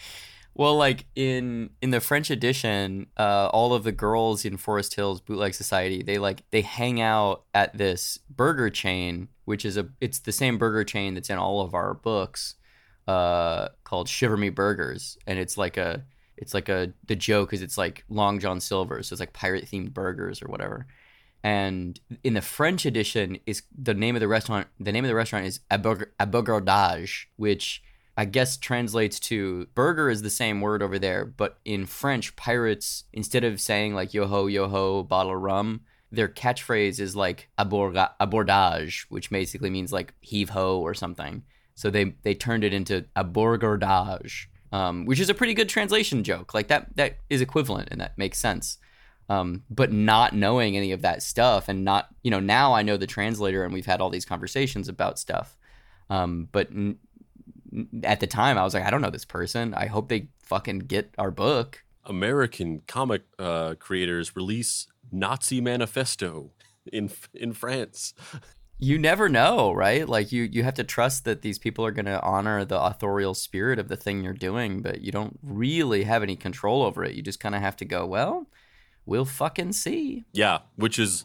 well, 0.55 0.77
like 0.77 1.07
in 1.17 1.71
in 1.83 1.91
the 1.91 2.01
French 2.01 2.31
edition, 2.31 3.07
uh, 3.17 3.49
all 3.53 3.75
of 3.75 3.83
the 3.83 3.93
girls 3.93 4.45
in 4.45 4.57
Forest 4.57 4.95
Hills 4.95 5.21
Bootleg 5.21 5.55
Society, 5.55 6.03
they 6.03 6.19
like 6.19 6.45
they 6.51 6.63
hang 6.63 7.01
out 7.01 7.45
at 7.55 7.77
this 7.77 8.19
burger 8.31 8.71
chain 8.71 9.29
which 9.49 9.65
is 9.65 9.79
a 9.79 9.89
it's 9.99 10.19
the 10.19 10.31
same 10.31 10.59
burger 10.59 10.85
chain 10.85 11.15
that's 11.15 11.31
in 11.31 11.39
all 11.39 11.63
of 11.63 11.75
our 11.75 11.95
books 11.95 12.57
uh, 13.09 13.69
called 13.83 14.07
Shiver 14.07 14.37
Me 14.37 14.51
Burgers, 14.51 15.17
and 15.27 15.39
it's 15.39 15.57
like 15.57 15.79
a 15.79 16.05
it's 16.37 16.53
like 16.53 16.69
a 16.69 16.93
the 17.07 17.17
joke 17.17 17.55
is 17.55 17.63
it's 17.63 17.79
like 17.79 18.05
Long 18.11 18.39
John 18.41 18.61
Silver, 18.61 19.03
so 19.03 19.15
it's 19.15 19.21
like 19.21 19.33
pirate 19.33 19.65
themed 19.65 19.95
burgers 19.95 20.43
or 20.43 20.49
whatever. 20.49 20.87
And 21.43 21.99
in 22.23 22.35
the 22.35 22.43
French 22.43 22.85
edition, 22.85 23.39
is 23.47 23.63
the 23.75 23.95
name 23.95 24.17
of 24.17 24.21
the 24.21 24.29
restaurant. 24.29 24.67
The 24.79 24.93
name 24.93 25.05
of 25.05 25.09
the 25.09 25.15
restaurant 25.15 25.47
is 25.47 25.61
Abogardage, 25.71 27.27
which 27.37 27.83
I 28.19 28.27
guess 28.27 28.59
translates 28.59 29.19
to 29.21 29.67
burger 29.75 30.11
is 30.11 30.21
the 30.21 30.31
same 30.31 30.61
word 30.61 30.83
over 30.83 30.99
there, 30.99 31.25
but 31.25 31.59
in 31.65 31.87
French, 31.87 32.37
pirates 32.37 33.05
instead 33.15 33.45
of 33.45 33.63
saying 33.63 33.95
like 33.95 34.13
yo 34.13 34.27
ho 34.27 34.47
yo 34.47 34.69
ho 34.69 35.03
bottle 35.03 35.33
of 35.33 35.41
rum, 35.41 35.81
their 36.11 36.29
catchphrase 36.29 37.01
is 37.01 37.15
like 37.15 37.49
abordage, 37.59 39.07
which 39.09 39.31
basically 39.31 39.71
means 39.71 39.93
like 39.93 40.15
heave 40.21 40.51
ho 40.51 40.81
or 40.81 40.95
something. 40.95 41.43
So 41.75 41.91
they 41.91 42.17
they 42.23 42.35
turned 42.35 42.65
it 42.65 42.73
into 42.73 43.05
abordage, 43.15 44.47
um, 44.73 45.05
which 45.05 45.21
is 45.21 45.31
a 45.31 45.35
pretty 45.35 45.55
good 45.55 45.69
translation 45.69 46.25
joke. 46.25 46.55
Like 46.55 46.69
that 46.69 46.97
that 46.97 47.19
is 47.29 47.41
equivalent 47.41 47.89
and 47.91 48.01
that 48.01 48.17
makes 48.19 48.39
sense. 48.39 48.79
Um, 49.29 49.65
but 49.69 49.93
not 49.93 50.35
knowing 50.35 50.77
any 50.77 50.93
of 50.93 51.03
that 51.03 51.23
stuff 51.23 51.69
and 51.69 51.85
not 51.85 52.09
you 52.23 52.31
know 52.31 52.41
now 52.41 52.73
I 52.73 52.83
know 52.83 52.97
the 52.97 53.07
translator 53.07 53.63
and 53.63 53.75
we've 53.75 53.87
had 53.87 54.01
all 54.01 54.11
these 54.11 54.25
conversations 54.25 54.89
about 54.89 55.19
stuff. 55.19 55.57
Um, 56.09 56.49
but 56.51 56.69
n- 56.71 56.99
at 58.03 58.21
the 58.21 58.27
time 58.27 58.57
I 58.57 58.65
was 58.65 58.73
like 58.73 58.85
I 58.85 58.91
don't 58.91 59.03
know 59.03 59.11
this 59.11 59.27
person. 59.27 59.75
I 59.75 59.87
hope 59.87 60.09
they 60.09 60.29
fucking 60.43 60.81
get 60.81 61.15
our 61.19 61.31
book. 61.31 61.85
American 62.07 62.81
comic 62.87 63.23
uh, 63.39 63.75
creators 63.79 64.35
release 64.35 64.87
Nazi 65.13 65.61
manifesto 65.61 66.53
in 66.93 67.11
in 67.35 67.53
France. 67.53 68.15
You 68.81 68.97
never 68.97 69.29
know, 69.29 69.73
right? 69.73 70.09
Like 70.09 70.31
you 70.31 70.45
you 70.45 70.63
have 70.63 70.75
to 70.75 70.85
trust 70.85 71.25
that 71.25 71.43
these 71.43 71.59
people 71.59 71.85
are 71.85 71.91
going 71.91 72.07
to 72.07 72.23
honor 72.23 72.65
the 72.65 72.81
authorial 72.81 73.35
spirit 73.35 73.79
of 73.79 73.89
the 73.89 73.97
thing 73.97 74.23
you're 74.23 74.33
doing, 74.33 74.83
but 74.83 75.01
you 75.01 75.11
don't 75.11 75.39
really 75.43 76.05
have 76.05 76.23
any 76.23 76.37
control 76.37 76.83
over 76.83 77.05
it. 77.05 77.15
You 77.15 77.23
just 77.23 77.41
kind 77.41 77.55
of 77.55 77.61
have 77.61 77.77
to 77.79 77.85
go, 77.85 78.07
well, 78.07 78.47
we'll 79.05 79.25
fucking 79.25 79.73
see. 79.73 80.25
Yeah, 80.33 80.59
which 80.77 80.99
is 80.99 81.25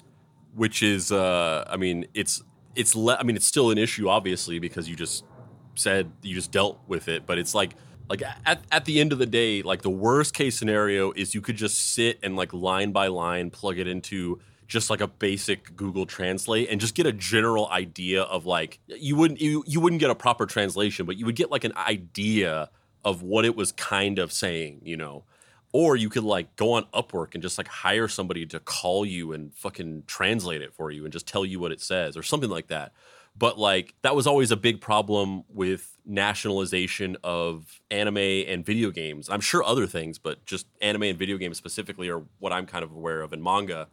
which 0.55 0.81
is 0.81 1.11
uh 1.11 1.65
I 1.69 1.77
mean, 1.77 2.05
it's 2.13 2.43
it's 2.75 2.95
le- 2.95 3.17
I 3.17 3.23
mean, 3.23 3.35
it's 3.35 3.45
still 3.45 3.69
an 3.69 3.77
issue 3.77 4.09
obviously 4.09 4.57
because 4.57 4.89
you 4.89 4.95
just 4.95 5.23
said 5.75 6.11
you 6.23 6.33
just 6.33 6.51
dealt 6.51 6.79
with 6.87 7.07
it, 7.07 7.27
but 7.27 7.37
it's 7.37 7.53
like 7.53 7.75
like 8.21 8.29
at, 8.45 8.61
at 8.71 8.85
the 8.85 8.99
end 8.99 9.11
of 9.11 9.19
the 9.19 9.25
day 9.25 9.61
like 9.61 9.81
the 9.81 9.89
worst 9.89 10.33
case 10.33 10.57
scenario 10.57 11.11
is 11.13 11.33
you 11.33 11.41
could 11.41 11.55
just 11.55 11.93
sit 11.93 12.19
and 12.23 12.35
like 12.35 12.53
line 12.53 12.91
by 12.91 13.07
line 13.07 13.49
plug 13.49 13.77
it 13.79 13.87
into 13.87 14.39
just 14.67 14.89
like 14.89 15.01
a 15.01 15.07
basic 15.07 15.75
google 15.75 16.05
translate 16.05 16.69
and 16.69 16.79
just 16.79 16.95
get 16.95 17.05
a 17.05 17.11
general 17.11 17.67
idea 17.69 18.23
of 18.23 18.45
like 18.45 18.79
you 18.87 19.15
wouldn't 19.15 19.41
you, 19.41 19.63
you 19.67 19.79
wouldn't 19.79 19.99
get 19.99 20.09
a 20.09 20.15
proper 20.15 20.45
translation 20.45 21.05
but 21.05 21.17
you 21.17 21.25
would 21.25 21.35
get 21.35 21.51
like 21.51 21.63
an 21.63 21.73
idea 21.75 22.69
of 23.05 23.21
what 23.21 23.45
it 23.45 23.55
was 23.55 23.71
kind 23.71 24.19
of 24.19 24.31
saying 24.31 24.81
you 24.83 24.97
know? 24.97 25.23
Or 25.71 25.95
you 25.95 26.07
could 26.09 26.23
like 26.23 26.55
go 26.55 26.73
on 26.73 26.85
upwork 26.93 27.33
and 27.33 27.41
just 27.41 27.57
like 27.57 27.67
hire 27.67 28.07
somebody 28.07 28.45
to 28.47 28.59
call 28.59 29.05
you 29.05 29.33
and 29.33 29.51
fucking 29.55 30.03
translate 30.05 30.61
it 30.61 30.71
for 30.71 30.91
you 30.91 31.03
and 31.03 31.11
just 31.11 31.27
tell 31.27 31.43
you 31.43 31.59
what 31.59 31.71
it 31.71 31.81
says 31.81 32.15
or 32.15 32.21
something 32.21 32.49
like 32.49 32.67
that. 32.67 32.93
But 33.35 33.57
like 33.57 33.95
that 34.03 34.15
was 34.15 34.27
always 34.27 34.51
a 34.51 34.55
big 34.55 34.81
problem 34.81 35.43
with 35.49 35.92
nationalization 36.05 37.17
of 37.23 37.81
anime 37.89 38.17
and 38.17 38.65
video 38.65 38.91
games. 38.91 39.29
I'm 39.29 39.41
sure 39.41 39.63
other 39.63 39.87
things, 39.87 40.17
but 40.17 40.45
just 40.45 40.67
anime 40.81 41.03
and 41.03 41.17
video 41.17 41.37
games 41.37 41.57
specifically 41.57 42.09
are 42.09 42.23
what 42.39 42.51
I'm 42.53 42.65
kind 42.65 42.83
of 42.83 42.91
aware 42.91 43.21
of 43.21 43.33
in 43.33 43.41
manga, 43.41 43.87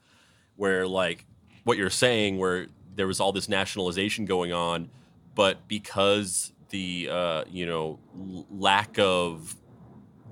where 0.57 0.87
like 0.87 1.27
what 1.65 1.79
you're 1.79 1.91
saying, 1.91 2.39
where 2.39 2.67
there 2.95 3.07
was 3.07 3.21
all 3.21 3.33
this 3.33 3.49
nationalization 3.49 4.25
going 4.25 4.53
on, 4.53 4.91
but 5.35 5.69
because 5.69 6.53
the 6.71 7.09
uh, 7.11 7.45
you 7.49 7.67
know 7.67 7.99
lack 8.51 8.99
of 8.99 9.57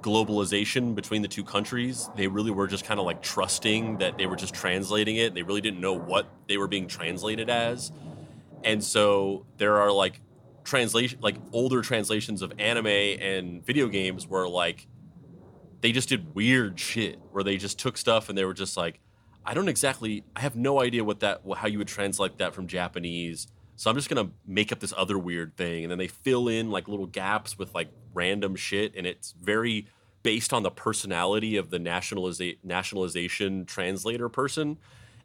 globalization 0.01 0.95
between 0.95 1.23
the 1.23 1.29
two 1.29 1.43
countries, 1.43 2.09
they 2.17 2.29
really 2.29 2.51
were 2.53 2.69
just 2.69 2.85
kind 2.85 3.01
of 3.01 3.07
like 3.07 3.21
trusting 3.21 3.99
that 3.99 4.17
they 4.17 4.27
were 4.27 4.37
just 4.37 4.55
translating 4.55 5.17
it. 5.17 5.35
They 5.35 5.43
really 5.43 5.61
didn't 5.61 5.81
know 5.81 5.95
what 5.95 6.29
they 6.47 6.57
were 6.57 6.69
being 6.69 6.87
translated 6.87 7.51
as 7.51 7.93
and 8.65 8.83
so 8.83 9.47
there 9.57 9.77
are 9.81 9.93
like 9.93 10.21
translation 10.69 11.19
like 11.23 11.37
older 11.53 11.81
translations 11.81 12.43
of 12.43 12.53
anime 12.59 12.87
and 12.87 13.65
video 13.65 13.89
games 13.89 14.27
where 14.27 14.47
like 14.47 14.87
they 15.81 15.93
just 15.93 16.11
did 16.11 16.35
weird 16.35 16.79
shit 16.79 17.19
where 17.33 17.43
they 17.43 17.57
just 17.57 17.79
took 17.79 17.97
stuff 17.97 18.29
and 18.29 18.37
they 18.37 18.45
were 18.45 18.55
just 18.55 18.77
like 18.77 19.01
i 19.47 19.55
don't 19.55 19.69
exactly 19.69 20.25
i 20.37 20.41
have 20.41 20.55
no 20.55 20.81
idea 20.81 21.03
what 21.03 21.21
that 21.21 21.41
how 21.57 21.67
you 21.67 21.79
would 21.79 21.89
translate 21.89 22.37
that 22.39 22.55
from 22.55 22.67
japanese. 22.67 23.49
So 23.77 23.89
i'm 23.91 23.97
just 23.97 24.11
gonna 24.11 24.31
make 24.47 24.71
up 24.71 24.81
this 24.81 24.93
other 24.97 25.19
weird 25.19 25.57
thing. 25.57 25.85
And 25.85 25.91
then 25.91 25.99
they 25.99 26.09
fill 26.09 26.49
in 26.49 26.71
like 26.71 26.87
little 26.87 27.07
gaps 27.07 27.59
with 27.59 27.75
like 27.75 27.89
random 28.13 28.55
shit 28.55 28.95
and 28.95 29.07
it's 29.07 29.33
very 29.41 29.87
based 30.23 30.53
on 30.53 30.65
the 30.65 30.71
personality 30.71 31.57
of 31.57 31.71
the 31.71 31.79
nationaliza- 31.79 32.59
nationalization 32.63 33.65
translator 33.65 34.29
person 34.29 34.77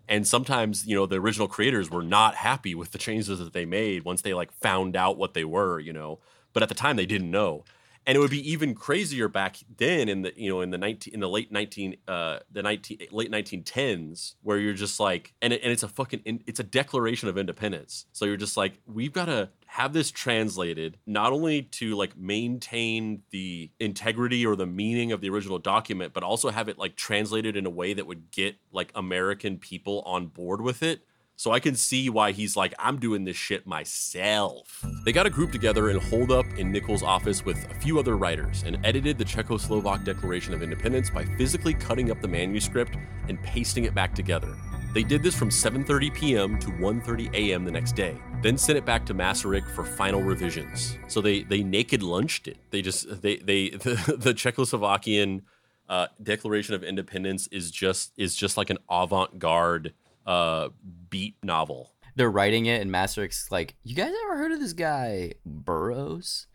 and 0.07 0.27
sometimes 0.27 0.85
you 0.85 0.95
know 0.95 1.05
the 1.05 1.19
original 1.19 1.47
creators 1.47 1.89
were 1.89 2.03
not 2.03 2.35
happy 2.35 2.75
with 2.75 2.91
the 2.91 2.97
changes 2.97 3.39
that 3.39 3.53
they 3.53 3.65
made 3.65 4.03
once 4.03 4.21
they 4.21 4.33
like 4.33 4.51
found 4.51 4.95
out 4.95 5.17
what 5.17 5.33
they 5.33 5.45
were 5.45 5.79
you 5.79 5.93
know. 5.93 6.19
But 6.53 6.63
at 6.63 6.69
the 6.69 6.75
time 6.75 6.97
they 6.97 7.05
didn't 7.05 7.31
know 7.31 7.63
and 8.05 8.15
it 8.15 8.19
would 8.19 8.31
be 8.31 8.51
even 8.51 8.75
crazier 8.75 9.27
back 9.27 9.57
then 9.77 10.09
in 10.09 10.23
the 10.23 10.33
you 10.35 10.49
know 10.49 10.61
in 10.61 10.69
the 10.69 10.77
19 10.77 11.13
in 11.13 11.19
the 11.19 11.29
late 11.29 11.51
19 11.51 11.95
uh 12.07 12.39
the 12.51 12.61
19 12.61 12.99
late 13.11 13.31
1910s 13.31 14.35
where 14.41 14.57
you're 14.57 14.73
just 14.73 14.99
like 14.99 15.33
and, 15.41 15.53
it, 15.53 15.61
and 15.63 15.71
it's 15.71 15.83
a 15.83 15.87
fucking 15.87 16.21
it's 16.45 16.59
a 16.59 16.63
declaration 16.63 17.29
of 17.29 17.37
independence. 17.37 18.05
So 18.11 18.25
you're 18.25 18.37
just 18.37 18.57
like 18.57 18.73
we've 18.85 19.13
got 19.13 19.25
to 19.25 19.49
have 19.73 19.93
this 19.93 20.11
translated 20.11 20.97
not 21.07 21.33
only 21.33 21.63
to 21.63 21.95
like 21.95 22.15
maintain 22.15 23.23
the 23.31 23.71
integrity 23.79 24.45
or 24.45 24.55
the 24.55 24.67
meaning 24.67 25.11
of 25.11 25.19
the 25.19 25.29
original 25.29 25.57
document 25.57 26.13
but 26.13 26.21
also 26.21 26.51
have 26.51 26.69
it 26.69 26.77
like 26.77 26.95
translated 26.95 27.57
in 27.57 27.65
a 27.65 27.69
way 27.71 27.91
that 27.91 28.05
would 28.05 28.29
get 28.29 28.55
like 28.71 28.91
american 28.93 29.57
people 29.57 30.03
on 30.05 30.27
board 30.27 30.61
with 30.61 30.83
it 30.83 31.01
so 31.43 31.51
I 31.51 31.59
can 31.59 31.75
see 31.75 32.09
why 32.09 32.31
he's 32.31 32.55
like, 32.55 32.73
I'm 32.79 32.99
doing 32.99 33.25
this 33.25 33.35
shit 33.35 33.67
myself. 33.67 34.81
They 35.03 35.11
got 35.11 35.25
a 35.25 35.29
group 35.29 35.51
together 35.51 35.89
and 35.89 36.01
holed 36.01 36.31
up 36.31 36.45
in 36.57 36.71
Nichols' 36.71 37.03
office 37.03 37.43
with 37.43 37.69
a 37.69 37.73
few 37.81 37.99
other 37.99 38.15
writers 38.15 38.63
and 38.65 38.79
edited 38.85 39.17
the 39.17 39.25
Czechoslovak 39.25 40.05
Declaration 40.05 40.53
of 40.53 40.63
Independence 40.63 41.09
by 41.09 41.25
physically 41.37 41.73
cutting 41.73 42.11
up 42.11 42.21
the 42.21 42.29
manuscript 42.29 42.95
and 43.27 43.43
pasting 43.43 43.83
it 43.83 43.93
back 43.93 44.15
together. 44.15 44.55
They 44.93 45.03
did 45.03 45.21
this 45.21 45.35
from 45.35 45.49
7:30 45.49 46.13
p.m. 46.13 46.59
to 46.59 46.67
1:30 46.67 47.33
a.m. 47.33 47.65
the 47.65 47.71
next 47.71 47.93
day. 47.93 48.15
Then 48.41 48.57
sent 48.57 48.77
it 48.77 48.85
back 48.85 49.05
to 49.07 49.13
Masaryk 49.13 49.69
for 49.75 49.83
final 49.83 50.21
revisions. 50.21 50.97
So 51.09 51.19
they 51.19 51.43
they 51.43 51.61
naked 51.61 52.03
lunched 52.03 52.47
it. 52.47 52.55
They 52.69 52.81
just 52.81 53.21
they 53.21 53.35
they 53.35 53.69
the, 53.85 54.15
the 54.17 54.33
Czechoslovakian 54.33 55.41
uh, 55.89 56.07
Declaration 56.21 56.73
of 56.73 56.85
Independence 56.85 57.47
is 57.47 57.69
just 57.69 58.13
is 58.15 58.33
just 58.33 58.55
like 58.55 58.69
an 58.69 58.77
avant-garde 58.89 59.93
uh, 60.25 60.69
beat 61.09 61.35
novel. 61.43 61.91
They're 62.15 62.29
writing 62.29 62.67
it, 62.67 62.81
and 62.81 62.91
Masaryk's 62.91 63.51
like, 63.51 63.75
you 63.83 63.95
guys 63.95 64.13
ever 64.25 64.37
heard 64.37 64.51
of 64.51 64.59
this 64.59 64.73
guy 64.73 65.33
Burroughs? 65.45 66.47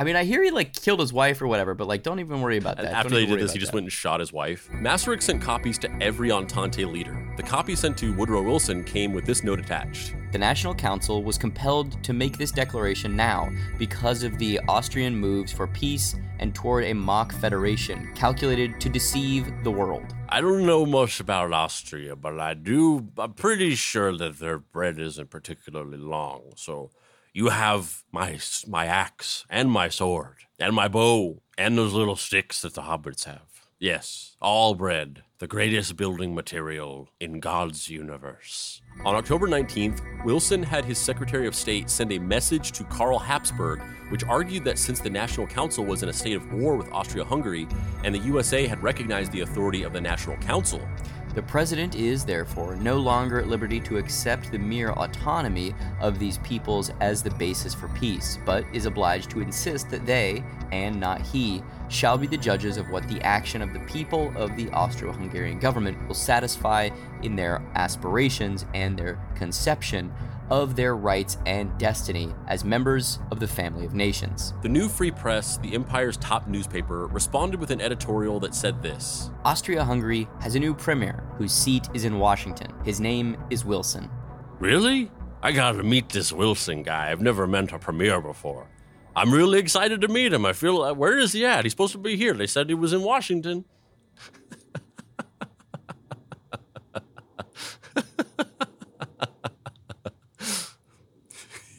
I 0.00 0.04
mean, 0.04 0.16
I 0.16 0.24
hear 0.24 0.42
he 0.42 0.50
like 0.50 0.72
killed 0.72 0.98
his 0.98 1.12
wife 1.12 1.42
or 1.42 1.46
whatever, 1.46 1.74
but 1.74 1.86
like, 1.86 2.02
don't 2.02 2.20
even 2.20 2.40
worry 2.40 2.56
about 2.56 2.78
that. 2.78 2.86
And 2.86 2.96
after 2.96 3.10
they 3.10 3.26
did 3.26 3.38
this, 3.38 3.52
he 3.52 3.58
just 3.58 3.72
that. 3.72 3.76
went 3.76 3.84
and 3.84 3.92
shot 3.92 4.18
his 4.18 4.32
wife. 4.32 4.66
Masaryk 4.72 5.20
sent 5.20 5.42
copies 5.42 5.76
to 5.76 5.92
every 6.02 6.30
Entente 6.30 6.86
leader. 6.86 7.30
The 7.36 7.42
copy 7.42 7.76
sent 7.76 7.98
to 7.98 8.14
Woodrow 8.14 8.40
Wilson 8.40 8.82
came 8.82 9.12
with 9.12 9.26
this 9.26 9.44
note 9.44 9.60
attached. 9.60 10.14
The 10.32 10.38
National 10.38 10.74
Council 10.74 11.22
was 11.22 11.36
compelled 11.36 12.02
to 12.02 12.14
make 12.14 12.38
this 12.38 12.50
declaration 12.50 13.14
now 13.14 13.50
because 13.76 14.22
of 14.22 14.38
the 14.38 14.58
Austrian 14.68 15.14
moves 15.14 15.52
for 15.52 15.66
peace 15.66 16.16
and 16.38 16.54
toward 16.54 16.84
a 16.84 16.94
mock 16.94 17.32
federation 17.34 18.10
calculated 18.14 18.80
to 18.80 18.88
deceive 18.88 19.52
the 19.64 19.70
world. 19.70 20.14
I 20.30 20.40
don't 20.40 20.64
know 20.64 20.86
much 20.86 21.20
about 21.20 21.52
Austria, 21.52 22.16
but 22.16 22.40
I 22.40 22.54
do. 22.54 23.06
I'm 23.18 23.34
pretty 23.34 23.74
sure 23.74 24.16
that 24.16 24.38
their 24.38 24.56
bread 24.56 24.98
isn't 24.98 25.28
particularly 25.28 25.98
long. 25.98 26.54
So 26.56 26.90
you 27.32 27.48
have 27.48 28.02
my 28.12 28.38
my 28.66 28.86
axe 28.86 29.44
and 29.48 29.70
my 29.70 29.88
sword 29.88 30.36
and 30.58 30.74
my 30.74 30.88
bow 30.88 31.42
and 31.56 31.76
those 31.76 31.92
little 31.92 32.16
sticks 32.16 32.60
that 32.62 32.74
the 32.74 32.82
hobbits 32.82 33.24
have. 33.24 33.42
Yes, 33.78 34.36
all 34.42 34.74
bread, 34.74 35.22
the 35.38 35.46
greatest 35.46 35.96
building 35.96 36.34
material 36.34 37.08
in 37.18 37.40
God's 37.40 37.88
universe. 37.88 38.82
On 39.06 39.14
October 39.14 39.48
19th, 39.48 40.02
Wilson 40.22 40.62
had 40.62 40.84
his 40.84 40.98
Secretary 40.98 41.46
of 41.46 41.54
State 41.54 41.88
send 41.88 42.12
a 42.12 42.18
message 42.18 42.72
to 42.72 42.84
Karl 42.84 43.18
Habsburg, 43.18 43.80
which 44.10 44.22
argued 44.24 44.64
that 44.64 44.78
since 44.78 45.00
the 45.00 45.08
National 45.08 45.46
Council 45.46 45.82
was 45.82 46.02
in 46.02 46.10
a 46.10 46.12
state 46.12 46.36
of 46.36 46.52
war 46.52 46.76
with 46.76 46.92
Austria 46.92 47.24
Hungary 47.24 47.66
and 48.04 48.14
the 48.14 48.18
USA 48.18 48.66
had 48.66 48.82
recognized 48.82 49.32
the 49.32 49.40
authority 49.40 49.82
of 49.82 49.94
the 49.94 50.00
National 50.00 50.36
Council, 50.36 50.86
The 51.32 51.42
president 51.42 51.94
is, 51.94 52.24
therefore, 52.24 52.74
no 52.74 52.96
longer 52.96 53.38
at 53.38 53.46
liberty 53.46 53.78
to 53.80 53.98
accept 53.98 54.50
the 54.50 54.58
mere 54.58 54.90
autonomy 54.90 55.74
of 56.00 56.18
these 56.18 56.38
peoples 56.38 56.90
as 57.00 57.22
the 57.22 57.30
basis 57.30 57.72
for 57.72 57.86
peace, 57.90 58.36
but 58.44 58.64
is 58.72 58.84
obliged 58.84 59.30
to 59.30 59.40
insist 59.40 59.90
that 59.90 60.06
they, 60.06 60.42
and 60.72 60.98
not 60.98 61.20
he, 61.20 61.62
shall 61.88 62.18
be 62.18 62.26
the 62.26 62.36
judges 62.36 62.76
of 62.76 62.90
what 62.90 63.06
the 63.08 63.20
action 63.22 63.62
of 63.62 63.72
the 63.72 63.78
people 63.80 64.32
of 64.36 64.56
the 64.56 64.68
Austro 64.70 65.12
Hungarian 65.12 65.60
government 65.60 65.96
will 66.08 66.14
satisfy 66.16 66.90
in 67.22 67.36
their 67.36 67.62
aspirations 67.76 68.66
and 68.74 68.98
their 68.98 69.16
conception 69.36 70.12
of 70.50 70.76
their 70.76 70.96
rights 70.96 71.38
and 71.46 71.76
destiny 71.78 72.34
as 72.48 72.64
members 72.64 73.18
of 73.30 73.40
the 73.40 73.46
family 73.46 73.84
of 73.86 73.94
nations. 73.94 74.54
the 74.62 74.68
New 74.68 74.88
Free 74.88 75.10
Press, 75.10 75.58
the 75.58 75.74
empire's 75.74 76.16
top 76.16 76.48
newspaper, 76.48 77.06
responded 77.06 77.60
with 77.60 77.70
an 77.70 77.80
editorial 77.80 78.40
that 78.40 78.54
said 78.54 78.82
this 78.82 79.30
Austria 79.44 79.84
Hungary 79.84 80.28
has 80.40 80.54
a 80.54 80.60
new 80.60 80.74
premier 80.74 81.24
whose 81.38 81.52
seat 81.52 81.88
is 81.94 82.04
in 82.04 82.18
Washington. 82.18 82.72
His 82.84 83.00
name 83.00 83.36
is 83.50 83.64
Wilson. 83.64 84.10
Really? 84.58 85.10
I 85.42 85.52
gotta 85.52 85.82
meet 85.82 86.10
this 86.10 86.32
Wilson 86.32 86.82
guy. 86.82 87.10
I've 87.10 87.22
never 87.22 87.46
met 87.46 87.72
a 87.72 87.78
premier 87.78 88.20
before. 88.20 88.68
I'm 89.16 89.32
really 89.32 89.58
excited 89.58 90.00
to 90.02 90.08
meet 90.08 90.32
him. 90.32 90.44
I 90.46 90.52
feel, 90.52 90.80
like, 90.80 90.96
where 90.96 91.18
is 91.18 91.32
he 91.32 91.44
at? 91.44 91.64
He's 91.64 91.72
supposed 91.72 91.92
to 91.92 91.98
be 91.98 92.16
here. 92.16 92.34
They 92.34 92.46
said 92.46 92.68
he 92.68 92.74
was 92.74 92.92
in 92.92 93.02
Washington. 93.02 93.64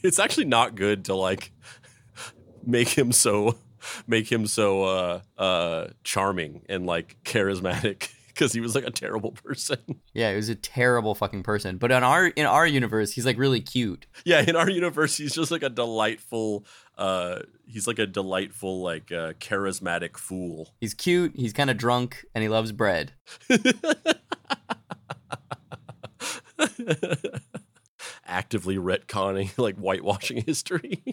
it's 0.03 0.19
actually 0.19 0.45
not 0.45 0.75
good 0.75 1.05
to 1.05 1.15
like 1.15 1.51
make 2.65 2.89
him 2.89 3.11
so 3.11 3.57
make 4.07 4.31
him 4.31 4.45
so 4.45 4.83
uh 4.83 5.21
uh 5.37 5.87
charming 6.03 6.61
and 6.69 6.85
like 6.85 7.17
charismatic 7.23 8.09
because 8.27 8.53
he 8.53 8.59
was 8.59 8.75
like 8.75 8.85
a 8.85 8.91
terrible 8.91 9.31
person. 9.31 9.77
Yeah, 10.13 10.31
he 10.31 10.35
was 10.35 10.49
a 10.49 10.55
terrible 10.55 11.13
fucking 11.15 11.43
person. 11.43 11.77
But 11.77 11.91
in 11.91 12.03
our 12.03 12.27
in 12.27 12.45
our 12.45 12.65
universe, 12.65 13.11
he's 13.13 13.25
like 13.25 13.37
really 13.37 13.61
cute. 13.61 14.07
Yeah, 14.25 14.41
in 14.41 14.55
our 14.55 14.69
universe, 14.69 15.17
he's 15.17 15.33
just 15.33 15.51
like 15.51 15.63
a 15.63 15.69
delightful. 15.69 16.65
Uh, 16.97 17.39
he's 17.65 17.87
like 17.87 17.99
a 17.99 18.07
delightful, 18.07 18.81
like 18.81 19.11
uh, 19.11 19.33
charismatic 19.33 20.17
fool. 20.17 20.73
He's 20.79 20.93
cute, 20.93 21.33
he's 21.35 21.53
kind 21.53 21.69
of 21.69 21.77
drunk, 21.77 22.25
and 22.33 22.41
he 22.41 22.49
loves 22.49 22.71
bread. 22.71 23.13
Actively 28.31 28.77
retconning, 28.77 29.51
like 29.57 29.75
whitewashing 29.75 30.41
history. 30.45 31.03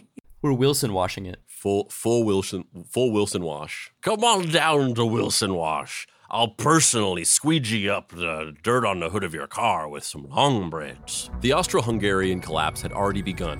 We're 0.41 0.53
Wilson 0.53 0.93
washing 0.93 1.25
it. 1.25 1.41
full, 1.45 1.89
full 1.89 2.23
Wilson, 2.23 2.63
full 2.89 3.11
Wilson 3.11 3.43
wash. 3.43 3.91
Come 4.01 4.23
on 4.23 4.47
down 4.47 4.93
to 4.95 5.05
Wilson 5.05 5.53
Wash. 5.53 6.07
I'll 6.31 6.47
personally 6.47 7.25
squeegee 7.25 7.89
up 7.89 8.09
the 8.09 8.55
dirt 8.63 8.85
on 8.85 9.01
the 9.01 9.09
hood 9.09 9.23
of 9.25 9.33
your 9.33 9.47
car 9.47 9.89
with 9.89 10.03
some 10.05 10.29
long 10.29 10.69
breads. 10.69 11.29
The 11.41 11.51
Austro-Hungarian 11.51 12.39
collapse 12.39 12.81
had 12.81 12.93
already 12.93 13.21
begun. 13.21 13.59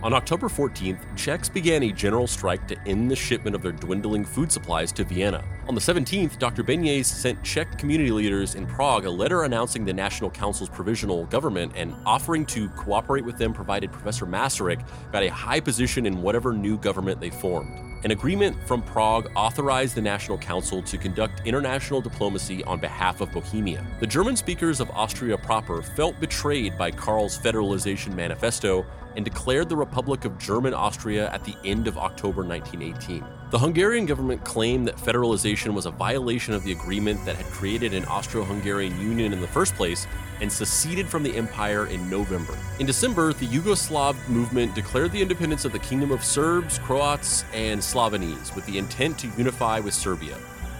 On 0.00 0.12
October 0.12 0.46
14th, 0.46 1.00
Czechs 1.16 1.48
began 1.48 1.82
a 1.82 1.90
general 1.90 2.28
strike 2.28 2.68
to 2.68 2.76
end 2.86 3.10
the 3.10 3.16
shipment 3.16 3.56
of 3.56 3.62
their 3.62 3.72
dwindling 3.72 4.24
food 4.24 4.52
supplies 4.52 4.92
to 4.92 5.02
Vienna. 5.02 5.42
On 5.66 5.74
the 5.74 5.80
17th, 5.80 6.38
Dr. 6.38 6.62
Beneš 6.62 7.04
sent 7.04 7.42
Czech 7.42 7.76
community 7.78 8.12
leaders 8.12 8.54
in 8.54 8.64
Prague 8.64 9.06
a 9.06 9.10
letter 9.10 9.42
announcing 9.42 9.84
the 9.84 9.92
National 9.92 10.30
Council's 10.30 10.68
provisional 10.68 11.26
government 11.26 11.72
and 11.74 11.96
offering 12.06 12.46
to 12.46 12.68
cooperate 12.70 13.24
with 13.24 13.38
them 13.38 13.52
provided 13.52 13.90
Professor 13.90 14.24
Masaryk 14.24 14.86
got 15.10 15.24
a 15.24 15.28
high 15.28 15.58
position 15.58 16.06
in 16.06 16.22
whatever 16.22 16.52
new 16.52 16.78
government 16.78 17.20
they 17.20 17.30
formed. 17.30 17.74
An 18.04 18.12
agreement 18.12 18.56
from 18.68 18.82
Prague 18.82 19.28
authorized 19.34 19.96
the 19.96 20.00
National 20.00 20.38
Council 20.38 20.80
to 20.82 20.96
conduct 20.96 21.44
international 21.44 22.00
diplomacy 22.00 22.62
on 22.62 22.78
behalf 22.78 23.20
of 23.20 23.32
Bohemia. 23.32 23.84
The 23.98 24.06
German 24.06 24.36
speakers 24.36 24.78
of 24.78 24.88
Austria 24.92 25.36
proper 25.36 25.82
felt 25.82 26.20
betrayed 26.20 26.78
by 26.78 26.92
Karl's 26.92 27.36
Federalization 27.36 28.14
Manifesto 28.14 28.86
and 29.18 29.24
declared 29.24 29.68
the 29.68 29.76
Republic 29.76 30.24
of 30.24 30.38
German 30.38 30.72
Austria 30.72 31.28
at 31.32 31.42
the 31.42 31.56
end 31.64 31.88
of 31.88 31.98
October 31.98 32.44
1918. 32.44 33.24
The 33.50 33.58
Hungarian 33.58 34.06
government 34.06 34.44
claimed 34.44 34.86
that 34.86 34.96
federalization 34.96 35.74
was 35.74 35.86
a 35.86 35.90
violation 35.90 36.54
of 36.54 36.62
the 36.62 36.70
agreement 36.70 37.24
that 37.24 37.34
had 37.34 37.46
created 37.46 37.94
an 37.94 38.04
Austro 38.04 38.44
Hungarian 38.44 38.96
Union 39.00 39.32
in 39.32 39.40
the 39.40 39.48
first 39.48 39.74
place 39.74 40.06
and 40.40 40.52
seceded 40.52 41.08
from 41.08 41.24
the 41.24 41.36
empire 41.36 41.86
in 41.86 42.08
November. 42.08 42.56
In 42.78 42.86
December, 42.86 43.32
the 43.32 43.46
Yugoslav 43.46 44.14
movement 44.28 44.76
declared 44.76 45.10
the 45.10 45.20
independence 45.20 45.64
of 45.64 45.72
the 45.72 45.80
Kingdom 45.80 46.12
of 46.12 46.22
Serbs, 46.22 46.78
Croats, 46.78 47.44
and 47.52 47.82
Slovenes 47.82 48.54
with 48.54 48.66
the 48.66 48.78
intent 48.78 49.18
to 49.18 49.28
unify 49.36 49.80
with 49.80 49.94
Serbia. 49.94 50.36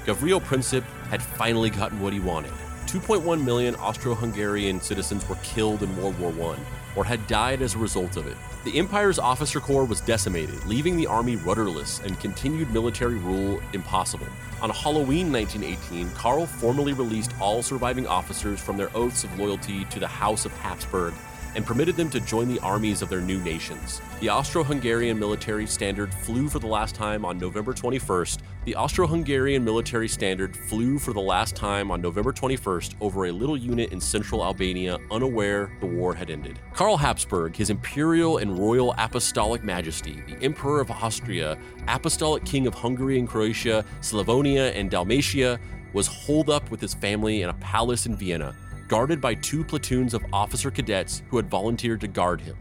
Gavrilo 0.07 0.40
Princip 0.40 0.85
had 1.11 1.20
finally 1.20 1.70
gotten 1.70 1.98
what 1.98 2.12
he 2.12 2.20
wanted. 2.20 2.53
2.1 2.88 3.44
million 3.44 3.74
Austro 3.74 4.14
Hungarian 4.14 4.81
citizens 4.81 5.29
were 5.29 5.37
killed 5.42 5.83
in 5.83 5.94
World 5.98 6.18
War 6.18 6.55
I 6.55 6.59
or 6.96 7.05
had 7.05 7.27
died 7.27 7.61
as 7.61 7.74
a 7.74 7.79
result 7.79 8.16
of 8.16 8.27
it. 8.27 8.35
The 8.64 8.79
empire's 8.79 9.18
officer 9.18 9.61
corps 9.61 9.85
was 9.85 10.01
decimated, 10.01 10.64
leaving 10.64 10.96
the 10.96 11.07
army 11.07 11.37
rudderless 11.37 12.01
and 12.01 12.18
continued 12.18 12.72
military 12.72 13.16
rule 13.16 13.61
impossible. 13.74 14.27
On 14.62 14.70
Halloween 14.70 15.31
1918, 15.31 16.11
Karl 16.12 16.46
formally 16.46 16.94
released 16.94 17.35
all 17.38 17.62
surviving 17.62 18.07
officers 18.07 18.59
from 18.59 18.79
their 18.79 18.90
oaths 18.96 19.22
of 19.22 19.38
loyalty 19.38 19.85
to 19.85 20.01
the 20.01 20.09
House 20.09 20.46
of 20.46 20.53
Habsburg 20.53 21.12
and 21.59 21.66
permitted 21.66 21.97
them 21.97 22.09
to 22.09 22.21
join 22.21 22.47
the 22.47 22.61
armies 22.61 23.03
of 23.03 23.09
their 23.09 23.21
new 23.21 23.40
nations. 23.40 24.01
The 24.21 24.29
Austro 24.29 24.62
Hungarian 24.62 25.18
military 25.18 25.66
standard 25.66 26.14
flew 26.14 26.49
for 26.49 26.61
the 26.61 26.68
last 26.68 26.94
time 26.94 27.25
on 27.25 27.37
November 27.37 27.73
21st. 27.75 28.38
The 28.64 28.77
Austro 28.77 29.09
Hungarian 29.09 29.64
military 29.64 30.07
standard 30.07 30.57
flew 30.57 31.01
for 31.01 31.12
the 31.12 31.21
last 31.21 31.57
time 31.57 31.90
on 31.90 32.01
November 32.01 32.33
21st 32.33 32.94
over 33.01 33.27
a 33.27 33.33
little 33.33 33.57
unit 33.57 33.90
in 33.90 34.01
central 34.01 34.44
Albania, 34.44 34.99
unaware 35.11 35.77
the 35.81 35.87
war 35.87 36.14
had 36.14 36.31
ended. 36.31 36.61
Karl 36.75 36.97
Habsburg, 36.97 37.57
his 37.57 37.71
imperial 37.71 38.38
and 38.38 38.57
royal 38.57 38.94
apostolic 38.97 39.64
majesty, 39.64 40.23
the 40.29 40.40
Emperor 40.44 40.81
of 40.81 40.92
Austria, 40.92 41.59
apostolic 41.88 42.44
king 42.44 42.68
of 42.68 42.75
Hungary 42.75 43.18
and 43.18 43.29
Croatia, 43.29 43.85
Slavonia 44.01 44.73
and 44.77 44.92
Dalmatia, 44.92 45.59
was 45.92 46.07
holed 46.07 46.51
up 46.51 46.71
with 46.71 46.81
his 46.81 46.94
family 46.94 47.42
in 47.42 47.49
a 47.49 47.55
palace 47.55 48.07
in 48.07 48.14
Vienna 48.14 48.55
guarded 48.88 49.20
by 49.20 49.35
two 49.35 49.62
platoons 49.62 50.14
of 50.14 50.24
officer 50.33 50.70
cadets 50.70 51.22
who 51.29 51.37
had 51.37 51.48
volunteered 51.51 52.01
to 52.01 52.09
guard 52.09 52.40
him. 52.40 52.57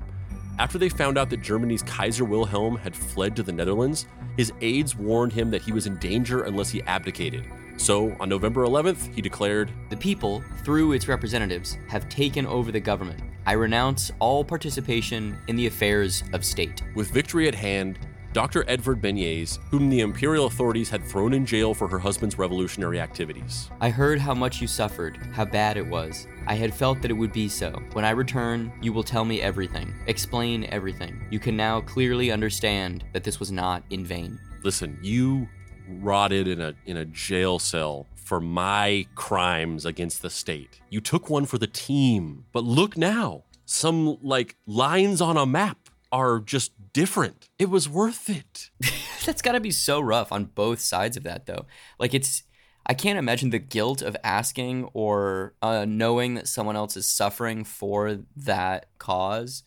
After 0.60 0.78
they 0.78 0.90
found 0.90 1.18
out 1.18 1.30
that 1.30 1.42
Germany's 1.42 1.84
Kaiser 1.84 2.26
Wilhelm 2.26 2.78
had 2.78 2.96
fled 2.96 3.36
to 3.36 3.44
the 3.44 3.52
Netherlands, 3.52 4.08
his 4.36 4.52
aides 4.62 4.96
warned 4.96 5.32
him 5.32 5.50
that 5.52 5.62
he 5.62 5.72
was 5.72 5.88
in 5.88 5.98
danger 5.98 6.44
unless 6.44 6.70
he 6.70 6.82
abdicated. 6.84 7.46
So, 7.78 8.16
on 8.20 8.28
November 8.28 8.66
11th, 8.66 9.14
he 9.14 9.22
declared, 9.22 9.72
The 9.90 9.98
people, 9.98 10.44
through 10.64 10.94
its 10.94 11.08
representatives, 11.08 11.78
have 11.88 12.10
taken 12.10 12.48
over 12.48 12.72
the 12.72 12.80
government. 12.80 13.22
I 13.46 13.52
renounce 13.54 14.12
all 14.20 14.44
participation 14.44 15.38
in 15.48 15.56
the 15.56 15.68
affairs 15.68 16.24
of 16.34 16.44
state. 16.44 16.82
With 16.96 17.12
victory 17.12 17.48
at 17.48 17.56
hand, 17.56 18.00
Dr. 18.38 18.66
Edvard 18.68 19.02
Beneš, 19.02 19.58
whom 19.72 19.90
the 19.90 20.02
imperial 20.02 20.46
authorities 20.46 20.92
had 20.92 21.04
thrown 21.04 21.34
in 21.34 21.44
jail 21.44 21.74
for 21.74 21.88
her 21.88 21.98
husband's 21.98 22.38
revolutionary 22.38 23.02
activities. 23.02 23.68
I 23.82 23.90
heard 23.90 24.20
how 24.20 24.36
much 24.36 24.62
you 24.62 24.68
suffered, 24.68 25.18
how 25.34 25.44
bad 25.44 25.76
it 25.76 25.88
was. 25.88 26.28
I 26.46 26.54
had 26.54 26.72
felt 26.72 27.02
that 27.02 27.10
it 27.10 27.16
would 27.16 27.34
be 27.34 27.50
so. 27.50 27.72
When 27.94 28.06
I 28.06 28.12
return, 28.12 28.72
you 28.80 28.94
will 28.94 29.02
tell 29.02 29.26
me 29.26 29.42
everything, 29.42 29.92
explain 30.06 30.66
everything. 30.66 31.20
You 31.32 31.40
can 31.40 31.58
now 31.58 31.82
clearly 31.82 32.30
understand 32.30 33.04
that 33.12 33.24
this 33.24 33.40
was 33.40 33.52
not 33.52 33.82
in 33.90 34.06
vain. 34.06 34.40
Listen, 34.62 35.00
you 35.02 35.50
rotted 35.90 36.48
in 36.48 36.62
a 36.62 36.76
in 36.86 36.98
a 36.98 37.06
jail 37.06 37.58
cell 37.58 38.06
for 38.14 38.40
my 38.40 39.08
crimes 39.16 39.84
against 39.84 40.22
the 40.22 40.30
state. 40.30 40.80
You 40.92 41.02
took 41.02 41.28
one 41.28 41.48
for 41.48 41.58
the 41.58 41.66
team. 41.66 42.46
But 42.52 42.66
look 42.66 42.98
now. 42.98 43.46
Some 43.66 44.20
like 44.22 44.58
lines 44.68 45.22
on 45.22 45.38
a 45.38 45.48
map 45.48 45.87
are 46.12 46.40
just 46.40 46.72
different. 46.94 47.50
It 47.60 47.70
was 47.70 47.88
worth 47.90 48.30
it. 48.30 48.70
That's 49.26 49.42
got 49.42 49.54
to 49.54 49.60
be 49.60 49.72
so 49.72 50.00
rough 50.00 50.32
on 50.32 50.46
both 50.46 50.80
sides 50.80 51.18
of 51.18 51.24
that, 51.24 51.46
though. 51.46 51.66
Like, 52.00 52.14
it's, 52.14 52.44
I 52.86 52.94
can't 52.94 53.20
imagine 53.20 53.50
the 53.50 53.60
guilt 53.60 54.02
of 54.02 54.16
asking 54.24 54.90
or 54.94 55.54
uh, 55.62 55.86
knowing 55.86 56.36
that 56.36 56.48
someone 56.48 56.78
else 56.78 56.96
is 56.96 57.08
suffering 57.08 57.64
for 57.66 58.20
that 58.38 58.88
cause. 58.98 59.64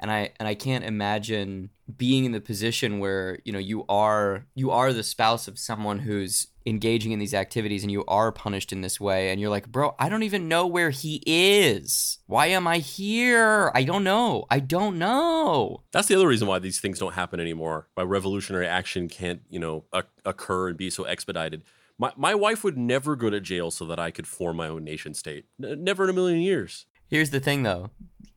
And 0.00 0.10
I 0.10 0.32
and 0.38 0.48
I 0.48 0.54
can't 0.54 0.84
imagine 0.84 1.70
being 1.96 2.24
in 2.24 2.32
the 2.32 2.40
position 2.40 2.98
where 2.98 3.38
you 3.44 3.52
know 3.52 3.60
you 3.60 3.84
are 3.88 4.46
you 4.54 4.72
are 4.72 4.92
the 4.92 5.04
spouse 5.04 5.46
of 5.46 5.58
someone 5.58 6.00
who's 6.00 6.48
engaging 6.66 7.12
in 7.12 7.18
these 7.18 7.34
activities 7.34 7.82
and 7.82 7.92
you 7.92 8.04
are 8.06 8.32
punished 8.32 8.72
in 8.72 8.80
this 8.80 8.98
way 8.98 9.30
and 9.30 9.38
you're 9.40 9.50
like 9.50 9.68
bro 9.68 9.94
i 9.98 10.08
don't 10.08 10.22
even 10.22 10.48
know 10.48 10.66
where 10.66 10.88
he 10.90 11.22
is 11.26 12.18
why 12.26 12.46
am 12.46 12.66
i 12.66 12.78
here 12.78 13.70
i 13.74 13.84
don't 13.84 14.02
know 14.04 14.46
i 14.50 14.58
don't 14.58 14.98
know 14.98 15.82
That's 15.92 16.08
the 16.08 16.14
other 16.14 16.26
reason 16.26 16.48
why 16.48 16.58
these 16.60 16.80
things 16.80 16.98
don't 16.98 17.12
happen 17.14 17.38
anymore. 17.38 17.88
Why 17.94 18.04
revolutionary 18.04 18.66
action 18.66 19.08
can't, 19.08 19.42
you 19.50 19.58
know, 19.60 19.84
occur 20.24 20.68
and 20.68 20.76
be 20.76 20.90
so 20.90 21.04
expedited. 21.04 21.62
My 21.98 22.12
my 22.16 22.34
wife 22.34 22.64
would 22.64 22.76
never 22.78 23.14
go 23.14 23.28
to 23.30 23.40
jail 23.40 23.70
so 23.70 23.84
that 23.86 23.98
I 23.98 24.10
could 24.10 24.26
form 24.26 24.56
my 24.56 24.68
own 24.68 24.84
nation 24.84 25.14
state. 25.14 25.44
N- 25.62 25.84
never 25.84 26.04
in 26.04 26.10
a 26.10 26.12
million 26.12 26.40
years. 26.40 26.86
here's 27.08 27.30
the 27.30 27.40
thing 27.40 27.62
though 27.62 27.90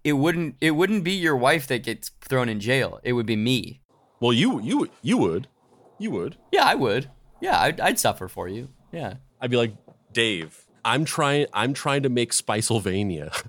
it 0.03 0.13
wouldn't 0.13 0.55
it 0.61 0.71
wouldn't 0.71 1.03
be 1.03 1.13
your 1.13 1.35
wife 1.35 1.65
that 1.67 1.83
gets 1.83 2.09
thrown 2.21 2.49
in 2.49 2.59
jail 2.59 2.99
it 3.03 3.13
would 3.13 3.25
be 3.25 3.35
me 3.35 3.81
Well, 4.19 4.33
you 4.33 4.59
you 4.61 4.89
you 5.01 5.17
would, 5.17 5.47
you 5.97 6.11
would. 6.11 6.37
yeah 6.51 6.65
i 6.65 6.75
would 6.75 7.09
yeah 7.41 7.59
i'd, 7.61 7.79
I'd 7.79 7.99
suffer 7.99 8.27
for 8.27 8.47
you 8.47 8.69
yeah 8.91 9.15
I'd 9.39 9.51
be 9.51 9.57
like, 9.57 9.73
Dave, 10.13 10.65
I'm 10.83 11.05
trying 11.05 11.47
I'm 11.53 11.73
trying 11.73 12.03
to 12.03 12.09
make 12.09 12.31
Spicylvania. 12.31 13.31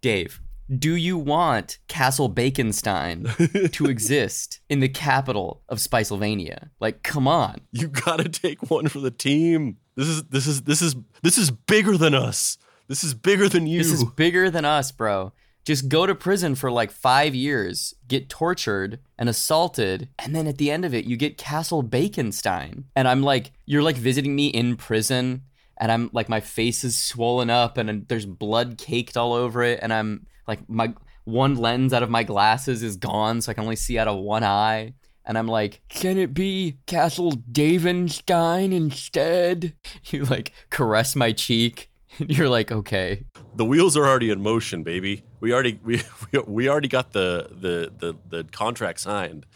Dave, 0.00 0.40
do 0.78 0.96
you 0.96 1.18
want 1.18 1.78
Castle 1.88 2.28
Baconstein 2.28 3.70
to 3.72 3.86
exist 3.86 4.60
in 4.70 4.80
the 4.80 4.88
capital 4.88 5.62
of 5.68 5.78
Spicylvania? 5.78 6.70
Like, 6.80 7.02
come 7.02 7.28
on. 7.28 7.60
you 7.72 7.88
gotta 7.88 8.28
take 8.28 8.70
one 8.70 8.88
for 8.88 9.00
the 9.00 9.10
team. 9.10 9.76
This 9.96 10.08
is 10.08 10.22
this 10.24 10.46
is 10.46 10.62
this 10.62 10.80
is 10.80 10.96
this 11.22 11.36
is 11.36 11.50
bigger 11.50 11.98
than 11.98 12.14
us. 12.14 12.56
This 12.88 13.04
is 13.04 13.14
bigger 13.14 13.48
than 13.48 13.66
you. 13.66 13.78
This 13.78 13.92
is 13.92 14.04
bigger 14.04 14.50
than 14.50 14.64
us, 14.64 14.92
bro. 14.92 15.32
Just 15.64 15.88
go 15.88 16.06
to 16.06 16.14
prison 16.14 16.54
for 16.54 16.70
like 16.70 16.90
five 16.90 17.34
years, 17.34 17.94
get 18.06 18.28
tortured 18.28 18.98
and 19.18 19.30
assaulted, 19.30 20.10
and 20.18 20.36
then 20.36 20.46
at 20.46 20.58
the 20.58 20.70
end 20.70 20.84
of 20.84 20.92
it, 20.92 21.06
you 21.06 21.16
get 21.16 21.38
Castle 21.38 21.82
Baconstein. 21.82 22.84
And 22.94 23.08
I'm 23.08 23.22
like, 23.22 23.52
you're 23.64 23.82
like 23.82 23.96
visiting 23.96 24.36
me 24.36 24.48
in 24.48 24.76
prison, 24.76 25.42
and 25.78 25.90
I'm 25.90 26.10
like, 26.12 26.28
my 26.28 26.40
face 26.40 26.84
is 26.84 26.98
swollen 26.98 27.48
up, 27.48 27.78
and 27.78 28.06
there's 28.08 28.26
blood 28.26 28.76
caked 28.76 29.16
all 29.16 29.32
over 29.32 29.62
it, 29.62 29.78
and 29.80 29.90
I'm 29.90 30.26
like, 30.46 30.68
my 30.68 30.92
one 31.24 31.54
lens 31.54 31.94
out 31.94 32.02
of 32.02 32.10
my 32.10 32.24
glasses 32.24 32.82
is 32.82 32.96
gone, 32.98 33.40
so 33.40 33.50
I 33.50 33.54
can 33.54 33.64
only 33.64 33.76
see 33.76 33.98
out 33.98 34.08
of 34.08 34.18
one 34.18 34.44
eye. 34.44 34.92
And 35.24 35.38
I'm 35.38 35.48
like, 35.48 35.80
can 35.88 36.18
it 36.18 36.34
be 36.34 36.76
Castle 36.84 37.32
Davenstein 37.32 38.72
instead? 38.74 39.72
You 40.10 40.26
like 40.26 40.52
caress 40.68 41.16
my 41.16 41.32
cheek. 41.32 41.90
You're 42.18 42.48
like, 42.48 42.70
okay. 42.70 43.24
the 43.56 43.64
wheels 43.64 43.96
are 43.96 44.06
already 44.06 44.30
in 44.30 44.42
motion, 44.42 44.82
baby. 44.82 45.24
We 45.40 45.52
already 45.52 45.78
we 45.84 46.02
we, 46.46 46.68
already 46.68 46.88
got 46.88 47.12
the, 47.12 47.48
the 47.50 47.92
the 47.98 48.14
the 48.28 48.44
contract 48.44 49.00
signed. 49.00 49.46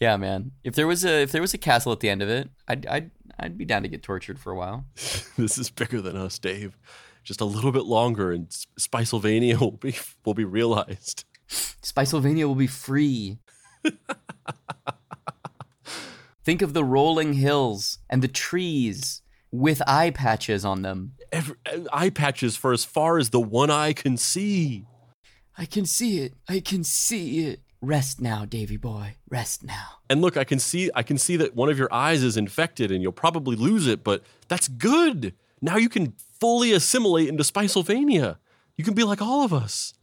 Yeah, 0.00 0.16
man. 0.16 0.52
If 0.64 0.74
there 0.74 0.86
was 0.86 1.04
a 1.04 1.22
if 1.22 1.32
there 1.32 1.42
was 1.42 1.54
a 1.54 1.58
castle 1.58 1.92
at 1.92 2.00
the 2.00 2.08
end 2.08 2.22
of 2.22 2.28
it, 2.28 2.50
I'd 2.66 2.86
I'd 2.86 3.10
I'd 3.38 3.58
be 3.58 3.64
down 3.64 3.82
to 3.82 3.88
get 3.88 4.02
tortured 4.02 4.38
for 4.38 4.52
a 4.52 4.56
while. 4.56 4.84
this 5.36 5.58
is 5.58 5.70
bigger 5.70 6.00
than 6.00 6.16
us, 6.16 6.38
Dave. 6.38 6.76
Just 7.24 7.40
a 7.40 7.44
little 7.44 7.72
bit 7.72 7.84
longer, 7.84 8.32
and 8.32 8.48
Spicylvania 8.80 9.56
will 9.60 9.72
be 9.72 9.96
will 10.24 10.34
be 10.34 10.44
realized. 10.44 11.24
Spicylvania 11.48 12.46
will 12.46 12.54
be 12.54 12.66
free. 12.66 13.38
Think 16.44 16.62
of 16.62 16.72
the 16.72 16.84
rolling 16.84 17.34
hills 17.34 17.98
and 18.08 18.22
the 18.22 18.28
trees 18.28 19.22
with 19.50 19.82
eye 19.86 20.10
patches 20.10 20.64
on 20.64 20.82
them. 20.82 21.12
Every, 21.32 21.56
eye 21.92 22.10
patches 22.10 22.56
for 22.56 22.72
as 22.72 22.84
far 22.84 23.18
as 23.18 23.30
the 23.30 23.40
one 23.40 23.70
eye 23.70 23.92
can 23.92 24.16
see. 24.16 24.86
I 25.56 25.64
can 25.64 25.86
see 25.86 26.20
it. 26.20 26.34
I 26.48 26.60
can 26.60 26.84
see 26.84 27.46
it. 27.46 27.60
Rest 27.80 28.20
now, 28.20 28.44
Davy 28.44 28.76
boy. 28.76 29.16
Rest 29.28 29.62
now. 29.62 30.00
And 30.10 30.20
look, 30.20 30.36
I 30.36 30.44
can 30.44 30.58
see 30.58 30.90
I 30.94 31.02
can 31.02 31.18
see 31.18 31.36
that 31.36 31.54
one 31.54 31.68
of 31.68 31.78
your 31.78 31.92
eyes 31.92 32.22
is 32.22 32.36
infected, 32.36 32.90
and 32.90 33.02
you'll 33.02 33.12
probably 33.12 33.56
lose 33.56 33.86
it. 33.86 34.02
But 34.02 34.22
that's 34.48 34.68
good. 34.68 35.34
Now 35.60 35.76
you 35.76 35.88
can 35.88 36.14
fully 36.40 36.72
assimilate 36.72 37.28
into 37.28 37.44
Spicylvania. 37.44 38.36
You 38.76 38.84
can 38.84 38.94
be 38.94 39.04
like 39.04 39.20
all 39.20 39.44
of 39.44 39.52
us. 39.52 39.94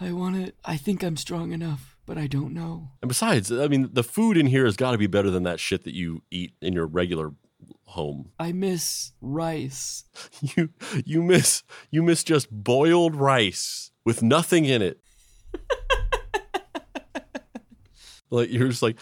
I 0.00 0.12
want 0.12 0.36
it. 0.36 0.56
I 0.64 0.76
think 0.76 1.02
I'm 1.02 1.16
strong 1.16 1.52
enough, 1.52 1.96
but 2.04 2.18
I 2.18 2.26
don't 2.26 2.52
know. 2.52 2.90
And 3.02 3.08
besides, 3.08 3.50
I 3.50 3.68
mean, 3.68 3.90
the 3.92 4.02
food 4.02 4.36
in 4.36 4.46
here 4.46 4.64
has 4.66 4.76
got 4.76 4.92
to 4.92 4.98
be 4.98 5.06
better 5.06 5.30
than 5.30 5.42
that 5.44 5.60
shit 5.60 5.84
that 5.84 5.94
you 5.94 6.22
eat 6.30 6.52
in 6.60 6.74
your 6.74 6.86
regular 6.86 7.32
home. 7.86 8.30
I 8.38 8.52
miss 8.52 9.12
rice. 9.20 10.04
You 10.56 10.70
you 11.04 11.22
miss 11.22 11.62
you 11.90 12.02
miss 12.02 12.22
just 12.22 12.50
boiled 12.50 13.16
rice 13.16 13.90
with 14.04 14.22
nothing 14.22 14.64
in 14.64 14.82
it. 14.82 15.00
like 18.30 18.50
you're 18.50 18.68
just 18.68 18.82
like, 18.82 18.96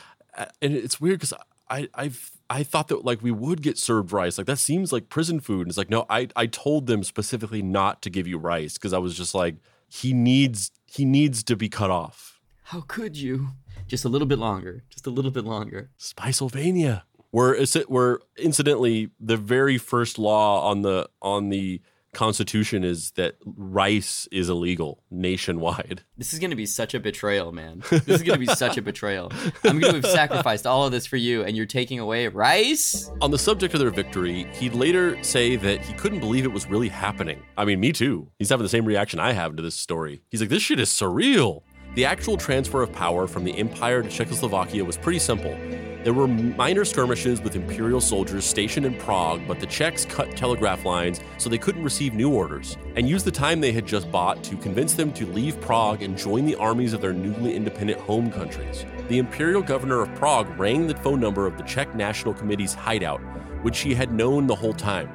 and 0.62 0.74
it's 0.74 1.00
weird 1.00 1.18
because 1.18 1.34
I 1.68 1.88
I've 1.94 2.30
I 2.48 2.62
thought 2.62 2.88
that 2.88 3.04
like 3.04 3.22
we 3.22 3.30
would 3.30 3.62
get 3.62 3.78
served 3.78 4.12
rice. 4.12 4.38
Like 4.38 4.46
that 4.46 4.58
seems 4.58 4.92
like 4.92 5.08
prison 5.08 5.40
food. 5.40 5.62
And 5.62 5.68
it's 5.68 5.78
like 5.78 5.90
no, 5.90 6.06
I 6.08 6.28
I 6.36 6.46
told 6.46 6.86
them 6.86 7.02
specifically 7.04 7.62
not 7.62 8.02
to 8.02 8.10
give 8.10 8.26
you 8.26 8.38
rice 8.38 8.74
because 8.74 8.92
I 8.92 8.98
was 8.98 9.16
just 9.16 9.34
like 9.34 9.56
he 9.88 10.12
needs 10.12 10.70
he 10.86 11.04
needs 11.04 11.42
to 11.44 11.56
be 11.56 11.68
cut 11.68 11.90
off. 11.90 12.40
How 12.64 12.82
could 12.82 13.16
you? 13.16 13.48
Just 13.86 14.04
a 14.04 14.08
little 14.08 14.26
bit 14.26 14.38
longer. 14.38 14.84
Just 14.88 15.06
a 15.06 15.10
little 15.10 15.30
bit 15.30 15.44
longer. 15.44 15.90
Spicylvania. 15.98 17.02
It? 17.34 17.90
Where 17.90 18.20
incidentally, 18.36 19.10
the 19.20 19.36
very 19.36 19.78
first 19.78 20.18
law 20.18 20.68
on 20.68 20.82
the 20.82 21.08
on 21.20 21.48
the 21.48 21.80
Constitution 22.14 22.84
is 22.84 23.10
that 23.12 23.36
rice 23.44 24.26
is 24.32 24.48
illegal 24.48 25.02
nationwide. 25.10 26.02
This 26.16 26.32
is 26.32 26.38
going 26.38 26.50
to 26.50 26.56
be 26.56 26.64
such 26.64 26.94
a 26.94 27.00
betrayal, 27.00 27.50
man. 27.50 27.82
This 27.90 28.08
is 28.08 28.22
going 28.22 28.38
to 28.40 28.46
be 28.46 28.54
such 28.54 28.78
a 28.78 28.82
betrayal. 28.82 29.32
I'm 29.64 29.80
going 29.80 30.00
to 30.00 30.00
have 30.00 30.10
sacrificed 30.10 30.64
all 30.64 30.86
of 30.86 30.92
this 30.92 31.06
for 31.06 31.16
you, 31.16 31.42
and 31.42 31.56
you're 31.56 31.66
taking 31.66 31.98
away 31.98 32.28
rice? 32.28 33.10
On 33.20 33.32
the 33.32 33.38
subject 33.38 33.74
of 33.74 33.80
their 33.80 33.90
victory, 33.90 34.46
he'd 34.52 34.74
later 34.74 35.22
say 35.24 35.56
that 35.56 35.80
he 35.80 35.92
couldn't 35.94 36.20
believe 36.20 36.44
it 36.44 36.52
was 36.52 36.66
really 36.70 36.88
happening. 36.88 37.42
I 37.58 37.64
mean, 37.64 37.80
me 37.80 37.92
too. 37.92 38.30
He's 38.38 38.48
having 38.48 38.62
the 38.62 38.68
same 38.68 38.84
reaction 38.84 39.18
I 39.18 39.32
have 39.32 39.56
to 39.56 39.62
this 39.62 39.74
story. 39.74 40.22
He's 40.30 40.40
like, 40.40 40.50
this 40.50 40.62
shit 40.62 40.78
is 40.78 40.88
surreal. 40.88 41.62
The 41.96 42.04
actual 42.04 42.36
transfer 42.36 42.82
of 42.82 42.92
power 42.92 43.26
from 43.26 43.42
the 43.42 43.58
Empire 43.58 44.02
to 44.02 44.08
Czechoslovakia 44.08 44.84
was 44.84 44.96
pretty 44.96 45.18
simple. 45.18 45.58
There 46.04 46.12
were 46.12 46.28
minor 46.28 46.84
skirmishes 46.84 47.40
with 47.40 47.56
Imperial 47.56 47.98
soldiers 47.98 48.44
stationed 48.44 48.84
in 48.84 48.94
Prague, 48.94 49.40
but 49.48 49.58
the 49.58 49.64
Czechs 49.64 50.04
cut 50.04 50.36
telegraph 50.36 50.84
lines 50.84 51.22
so 51.38 51.48
they 51.48 51.56
couldn't 51.56 51.82
receive 51.82 52.12
new 52.12 52.30
orders, 52.30 52.76
and 52.94 53.08
used 53.08 53.24
the 53.24 53.30
time 53.30 53.58
they 53.58 53.72
had 53.72 53.86
just 53.86 54.12
bought 54.12 54.44
to 54.44 54.58
convince 54.58 54.92
them 54.92 55.14
to 55.14 55.24
leave 55.24 55.58
Prague 55.62 56.02
and 56.02 56.18
join 56.18 56.44
the 56.44 56.56
armies 56.56 56.92
of 56.92 57.00
their 57.00 57.14
newly 57.14 57.56
independent 57.56 57.98
home 58.00 58.30
countries. 58.30 58.84
The 59.08 59.16
Imperial 59.16 59.62
governor 59.62 60.02
of 60.02 60.14
Prague 60.14 60.60
rang 60.60 60.86
the 60.86 60.94
phone 60.96 61.20
number 61.20 61.46
of 61.46 61.56
the 61.56 61.62
Czech 61.62 61.94
National 61.94 62.34
Committee's 62.34 62.74
hideout, 62.74 63.22
which 63.62 63.80
he 63.80 63.94
had 63.94 64.12
known 64.12 64.46
the 64.46 64.54
whole 64.54 64.74
time, 64.74 65.08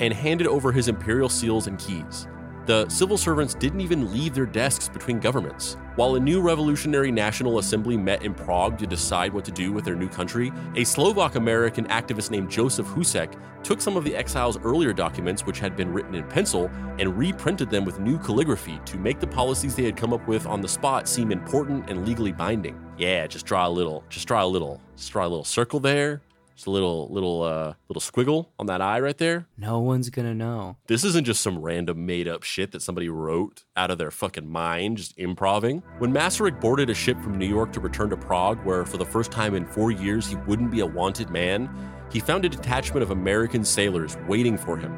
and 0.00 0.10
handed 0.10 0.46
over 0.46 0.72
his 0.72 0.88
imperial 0.88 1.28
seals 1.28 1.66
and 1.66 1.78
keys. 1.78 2.28
The 2.66 2.88
civil 2.88 3.16
servants 3.16 3.54
didn't 3.54 3.80
even 3.80 4.12
leave 4.12 4.34
their 4.34 4.46
desks 4.46 4.88
between 4.88 5.18
governments. 5.18 5.76
While 5.96 6.14
a 6.14 6.20
new 6.20 6.40
revolutionary 6.40 7.10
national 7.10 7.58
assembly 7.58 7.96
met 7.96 8.22
in 8.22 8.34
Prague 8.34 8.78
to 8.78 8.86
decide 8.86 9.32
what 9.32 9.44
to 9.46 9.50
do 9.50 9.72
with 9.72 9.84
their 9.84 9.96
new 9.96 10.08
country, 10.08 10.52
a 10.76 10.84
Slovak 10.84 11.34
American 11.34 11.86
activist 11.86 12.30
named 12.30 12.50
Joseph 12.50 12.86
Husek 12.88 13.34
took 13.62 13.80
some 13.80 13.96
of 13.96 14.04
the 14.04 14.14
exiles' 14.14 14.58
earlier 14.58 14.92
documents, 14.92 15.46
which 15.46 15.58
had 15.58 15.76
been 15.76 15.92
written 15.92 16.14
in 16.14 16.24
pencil, 16.28 16.70
and 16.98 17.18
reprinted 17.18 17.70
them 17.70 17.84
with 17.84 17.98
new 17.98 18.18
calligraphy 18.18 18.78
to 18.84 18.98
make 18.98 19.20
the 19.20 19.26
policies 19.26 19.74
they 19.74 19.84
had 19.84 19.96
come 19.96 20.12
up 20.12 20.26
with 20.28 20.46
on 20.46 20.60
the 20.60 20.68
spot 20.68 21.08
seem 21.08 21.32
important 21.32 21.88
and 21.90 22.06
legally 22.06 22.32
binding. 22.32 22.78
Yeah, 22.96 23.26
just 23.26 23.46
draw 23.46 23.66
a 23.66 23.70
little, 23.70 24.04
just 24.08 24.28
draw 24.28 24.44
a 24.44 24.46
little, 24.46 24.80
just 24.96 25.12
draw 25.12 25.26
a 25.26 25.28
little 25.28 25.44
circle 25.44 25.80
there, 25.80 26.20
just 26.60 26.66
a 26.66 26.70
little, 26.70 27.08
little, 27.10 27.42
uh, 27.42 27.72
little 27.88 28.02
squiggle 28.02 28.48
on 28.58 28.66
that 28.66 28.82
eye 28.82 29.00
right 29.00 29.16
there. 29.16 29.46
No 29.56 29.78
one's 29.78 30.10
to 30.10 30.34
know. 30.34 30.76
This 30.88 31.04
isn't 31.04 31.24
just 31.24 31.40
some 31.40 31.58
random 31.58 32.04
made 32.04 32.28
up 32.28 32.42
shit 32.42 32.72
that 32.72 32.82
somebody 32.82 33.08
wrote 33.08 33.64
out 33.78 33.90
of 33.90 33.96
their 33.96 34.10
fucking 34.10 34.46
mind, 34.46 34.98
just 34.98 35.16
improving. 35.16 35.82
When 36.00 36.12
Masaryk 36.12 36.60
boarded 36.60 36.90
a 36.90 36.94
ship 36.94 37.18
from 37.22 37.38
New 37.38 37.48
York 37.48 37.72
to 37.72 37.80
return 37.80 38.10
to 38.10 38.16
Prague, 38.18 38.62
where 38.66 38.84
for 38.84 38.98
the 38.98 39.06
first 39.06 39.32
time 39.32 39.54
in 39.54 39.64
four 39.64 39.90
years 39.90 40.26
he 40.26 40.36
wouldn't 40.36 40.70
be 40.70 40.80
a 40.80 40.86
wanted 40.86 41.30
man, 41.30 41.70
he 42.12 42.20
found 42.20 42.44
a 42.44 42.50
detachment 42.50 43.02
of 43.02 43.10
American 43.10 43.64
sailors 43.64 44.18
waiting 44.28 44.58
for 44.58 44.76
him, 44.76 44.94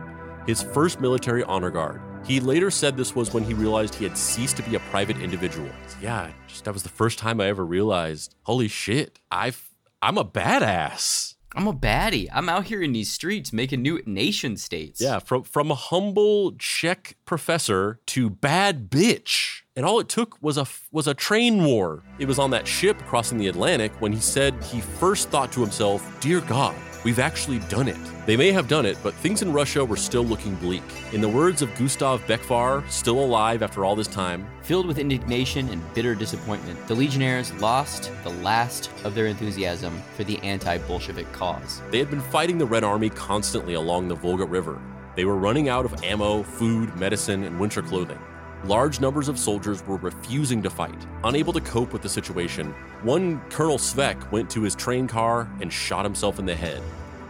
his 0.48 0.64
first 0.64 1.00
military 1.00 1.44
honor 1.44 1.70
guard. 1.70 2.00
He 2.26 2.40
later 2.40 2.72
said 2.72 2.96
this 2.96 3.14
was 3.14 3.32
when 3.32 3.44
he 3.44 3.54
realized 3.54 3.94
he 3.94 4.04
had 4.04 4.18
ceased 4.18 4.56
to 4.56 4.64
be 4.64 4.74
a 4.74 4.80
private 4.80 5.18
individual. 5.18 5.70
Yeah, 6.00 6.32
just 6.48 6.64
that 6.64 6.74
was 6.74 6.82
the 6.82 6.88
first 6.88 7.20
time 7.20 7.40
I 7.40 7.46
ever 7.46 7.64
realized, 7.64 8.34
holy 8.42 8.66
shit, 8.66 9.20
I've 9.30 9.68
I'm 10.04 10.18
a 10.18 10.24
badass. 10.24 11.36
I'm 11.54 11.66
a 11.66 11.72
baddie. 11.74 12.28
I'm 12.32 12.48
out 12.48 12.64
here 12.64 12.82
in 12.82 12.92
these 12.92 13.10
streets 13.12 13.52
making 13.52 13.82
new 13.82 14.00
nation 14.06 14.56
states. 14.56 15.00
Yeah, 15.00 15.18
from 15.18 15.42
from 15.42 15.70
a 15.70 15.74
humble 15.74 16.52
Czech 16.58 17.16
professor 17.26 18.00
to 18.06 18.30
bad 18.30 18.90
bitch. 18.90 19.60
And 19.76 19.86
all 19.86 20.00
it 20.00 20.08
took 20.08 20.36
was 20.42 20.56
a 20.58 20.66
was 20.90 21.06
a 21.06 21.14
train 21.14 21.64
war. 21.64 22.02
It 22.18 22.26
was 22.26 22.38
on 22.38 22.50
that 22.50 22.66
ship 22.66 22.98
crossing 23.06 23.38
the 23.38 23.48
Atlantic 23.48 23.92
when 24.00 24.12
he 24.12 24.20
said 24.20 24.54
he 24.64 24.80
first 24.80 25.28
thought 25.30 25.52
to 25.52 25.60
himself, 25.60 26.00
"Dear 26.20 26.40
God, 26.40 26.74
we've 27.04 27.18
actually 27.18 27.58
done 27.68 27.88
it." 27.88 27.96
They 28.24 28.36
may 28.36 28.52
have 28.52 28.68
done 28.68 28.86
it, 28.86 28.96
but 29.02 29.14
things 29.14 29.42
in 29.42 29.52
Russia 29.52 29.84
were 29.84 29.96
still 29.96 30.24
looking 30.24 30.54
bleak. 30.56 30.82
In 31.12 31.20
the 31.20 31.28
words 31.28 31.60
of 31.60 31.74
Gustav 31.76 32.24
Becvar, 32.26 32.82
still 32.88 33.18
alive 33.18 33.62
after 33.62 33.84
all 33.84 33.96
this 33.96 34.06
time, 34.06 34.46
filled 34.62 34.86
with 34.86 34.98
indignation 34.98 35.68
and 35.70 35.82
bitter 35.94 36.14
disappointment, 36.14 36.78
the 36.86 36.94
legionnaires 36.94 37.52
lost 37.54 38.10
the 38.22 38.30
last 38.44 38.90
of 39.04 39.14
their 39.14 39.26
enthusiasm 39.26 40.00
for 40.16 40.24
the 40.24 40.38
anti-Bolshevik 40.38 41.32
cause. 41.32 41.82
They 41.90 41.98
had 41.98 42.10
been 42.10 42.20
fighting 42.20 42.58
the 42.58 42.66
Red 42.66 42.84
Army 42.84 43.10
constantly 43.10 43.74
along 43.74 44.08
the 44.08 44.14
Volga 44.14 44.44
River. 44.44 44.80
They 45.16 45.24
were 45.24 45.36
running 45.36 45.68
out 45.68 45.84
of 45.84 46.02
ammo, 46.04 46.42
food, 46.42 46.94
medicine, 46.96 47.42
and 47.44 47.58
winter 47.58 47.82
clothing. 47.82 48.18
Large 48.64 49.00
numbers 49.00 49.26
of 49.28 49.40
soldiers 49.40 49.84
were 49.88 49.96
refusing 49.96 50.62
to 50.62 50.70
fight. 50.70 50.94
Unable 51.24 51.52
to 51.52 51.60
cope 51.60 51.92
with 51.92 52.00
the 52.00 52.08
situation, 52.08 52.72
one 53.02 53.40
Colonel 53.50 53.76
Svek 53.76 54.30
went 54.30 54.48
to 54.50 54.62
his 54.62 54.76
train 54.76 55.08
car 55.08 55.50
and 55.60 55.72
shot 55.72 56.04
himself 56.04 56.38
in 56.38 56.46
the 56.46 56.54
head. 56.54 56.80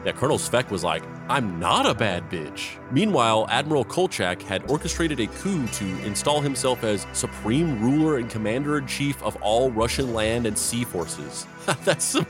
Yeah, 0.04 0.12
Colonel 0.12 0.36
Svek 0.36 0.68
was 0.70 0.84
like, 0.84 1.02
I'm 1.30 1.58
not 1.58 1.86
a 1.86 1.94
bad 1.94 2.28
bitch. 2.28 2.76
Meanwhile, 2.90 3.46
Admiral 3.48 3.84
Kolchak 3.84 4.42
had 4.42 4.70
orchestrated 4.70 5.20
a 5.20 5.26
coup 5.28 5.66
to 5.68 5.84
install 6.04 6.42
himself 6.42 6.84
as 6.84 7.06
supreme 7.14 7.80
ruler 7.80 8.18
and 8.18 8.28
commander 8.28 8.76
in 8.76 8.86
chief 8.86 9.22
of 9.22 9.34
all 9.36 9.70
Russian 9.70 10.12
land 10.12 10.44
and 10.44 10.58
sea 10.58 10.84
forces. 10.84 11.46
that's 11.84 12.04
some, 12.04 12.26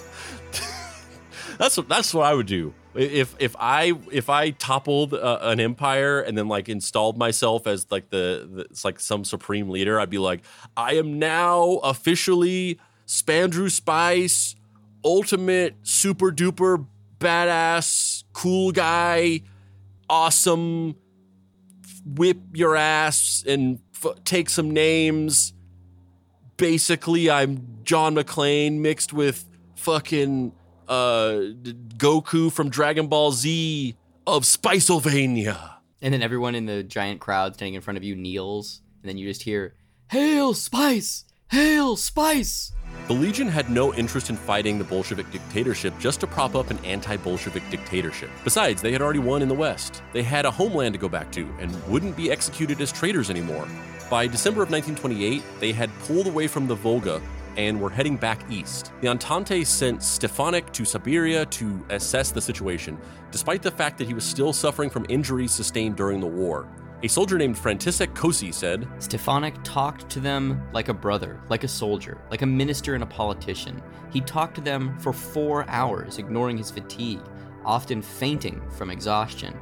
that's 1.63 1.77
that's 1.89 2.13
what 2.13 2.27
I 2.27 2.35
would 2.35 2.47
do 2.47 2.75
if 2.95 3.35
if 3.39 3.57
I 3.59 3.93
if 4.11 4.29
I 4.29 4.51
toppled 4.51 5.15
uh, 5.15 5.39
an 5.43 5.61
empire 5.61 6.21
and 6.21 6.37
then 6.37 6.49
like 6.49 6.69
installed 6.69 7.17
myself 7.17 7.67
as 7.67 7.91
like 7.91 8.11
the, 8.11 8.49
the, 8.53 8.61
it's 8.63 8.85
like 8.85 9.01
some 9.01 9.25
supreme 9.25 9.71
leader, 9.71 9.99
I'd 9.99 10.11
be 10.11 10.19
like, 10.19 10.43
I 10.77 10.95
am 10.95 11.19
now 11.19 11.81
officially 11.83 12.79
Spandrew 13.07 13.71
Spice, 13.71 14.57
ultimate 15.05 15.77
super 15.83 16.31
duper 16.31 16.87
badass 17.19 18.25
cool 18.33 18.73
guy, 18.73 19.43
awesome. 20.09 20.97
Whip 22.05 22.39
your 22.53 22.75
ass 22.75 23.45
and 23.47 23.79
f- 23.95 24.25
take 24.25 24.51
some 24.51 24.73
names. 24.73 25.55
Basically, 26.57 27.31
I'm 27.31 27.79
John 27.85 28.17
McClane 28.17 28.79
mixed 28.79 29.13
with 29.13 29.49
fucking 29.77 30.53
uh, 30.93 31.53
Goku 31.97 32.53
from 32.53 32.69
Dragon 32.69 33.07
Ball 33.07 33.33
Z 33.33 33.97
of 34.27 34.45
Spicylvania. 34.45 35.77
And 36.03 36.13
then 36.13 36.23
everyone 36.23 36.55
in 36.55 36.67
the 36.67 36.83
giant 36.83 37.19
crowd 37.19 37.55
standing 37.55 37.75
in 37.75 37.81
front 37.81 37.97
of 37.97 38.05
you 38.05 38.15
kneels, 38.15 38.83
and 39.03 39.09
then 39.09 39.17
you 39.17 39.27
just 39.27 39.43
hear, 39.43 39.75
Hail 40.11 40.53
Spice! 40.53 41.25
Hail 41.51 41.97
Spice! 41.97 42.73
The 43.09 43.15
Legion 43.15 43.49
had 43.49 43.71
no 43.71 43.95
interest 43.95 44.29
in 44.29 44.37
fighting 44.37 44.77
the 44.77 44.85
Bolshevik 44.85 45.31
dictatorship 45.31 45.99
just 45.99 46.21
to 46.21 46.27
prop 46.27 46.55
up 46.55 46.71
an 46.71 46.79
anti 46.85 47.17
Bolshevik 47.17 47.63
dictatorship. 47.71 48.29
Besides, 48.45 48.83
they 48.83 48.93
had 48.93 49.01
already 49.01 49.19
won 49.19 49.41
in 49.41 49.49
the 49.49 49.55
West. 49.55 50.03
They 50.13 50.23
had 50.23 50.45
a 50.45 50.51
homeland 50.51 50.93
to 50.93 51.01
go 51.01 51.09
back 51.09 51.33
to 51.33 51.49
and 51.59 51.73
wouldn't 51.87 52.19
be 52.19 52.31
executed 52.31 52.81
as 52.83 52.93
traitors 52.93 53.31
anymore. 53.31 53.67
By 54.11 54.27
December 54.27 54.63
of 54.63 54.71
1928, 54.71 55.43
they 55.59 55.73
had 55.73 55.91
pulled 56.01 56.27
away 56.27 56.47
from 56.47 56.67
the 56.67 56.75
Volga 56.75 57.23
and 57.57 57.81
were 57.81 57.91
heading 57.91 58.17
back 58.17 58.45
east. 58.51 58.93
The 59.01 59.09
Entente 59.09 59.65
sent 59.65 60.03
Stefanik 60.03 60.73
to 60.73 60.85
Siberia 60.85 61.47
to 61.47 61.85
assess 61.91 62.31
the 62.31 62.41
situation, 62.41 62.99
despite 63.31 63.63
the 63.63 63.71
fact 63.71 63.99
that 63.99 64.07
he 64.07 64.15
was 64.15 64.25
still 64.25 64.53
suffering 64.53 64.91
from 64.91 65.07
injuries 65.09 65.53
sustained 65.53 65.97
during 65.97 66.21
the 66.21 66.27
war. 66.27 66.69
A 67.05 67.09
soldier 67.09 67.37
named 67.37 67.57
František 67.57 68.15
Kosi 68.15 68.55
said, 68.55 68.87
Stefanik 69.01 69.57
talked 69.65 70.09
to 70.11 70.21
them 70.21 70.63
like 70.73 70.89
a 70.89 70.95
brother, 70.95 71.41
like 71.49 71.65
a 71.65 71.69
soldier, 71.69 72.21
like 72.31 72.43
a 72.43 72.47
minister 72.47 72.95
and 72.95 73.03
a 73.03 73.07
politician. 73.07 73.83
He 74.13 74.21
talked 74.21 74.55
to 74.55 74.61
them 74.61 74.97
for 75.01 75.13
four 75.13 75.69
hours, 75.69 76.19
ignoring 76.19 76.57
his 76.57 76.71
fatigue, 76.71 77.23
often 77.65 78.03
fainting 78.03 78.63
from 78.71 78.91
exhaustion. 78.91 79.59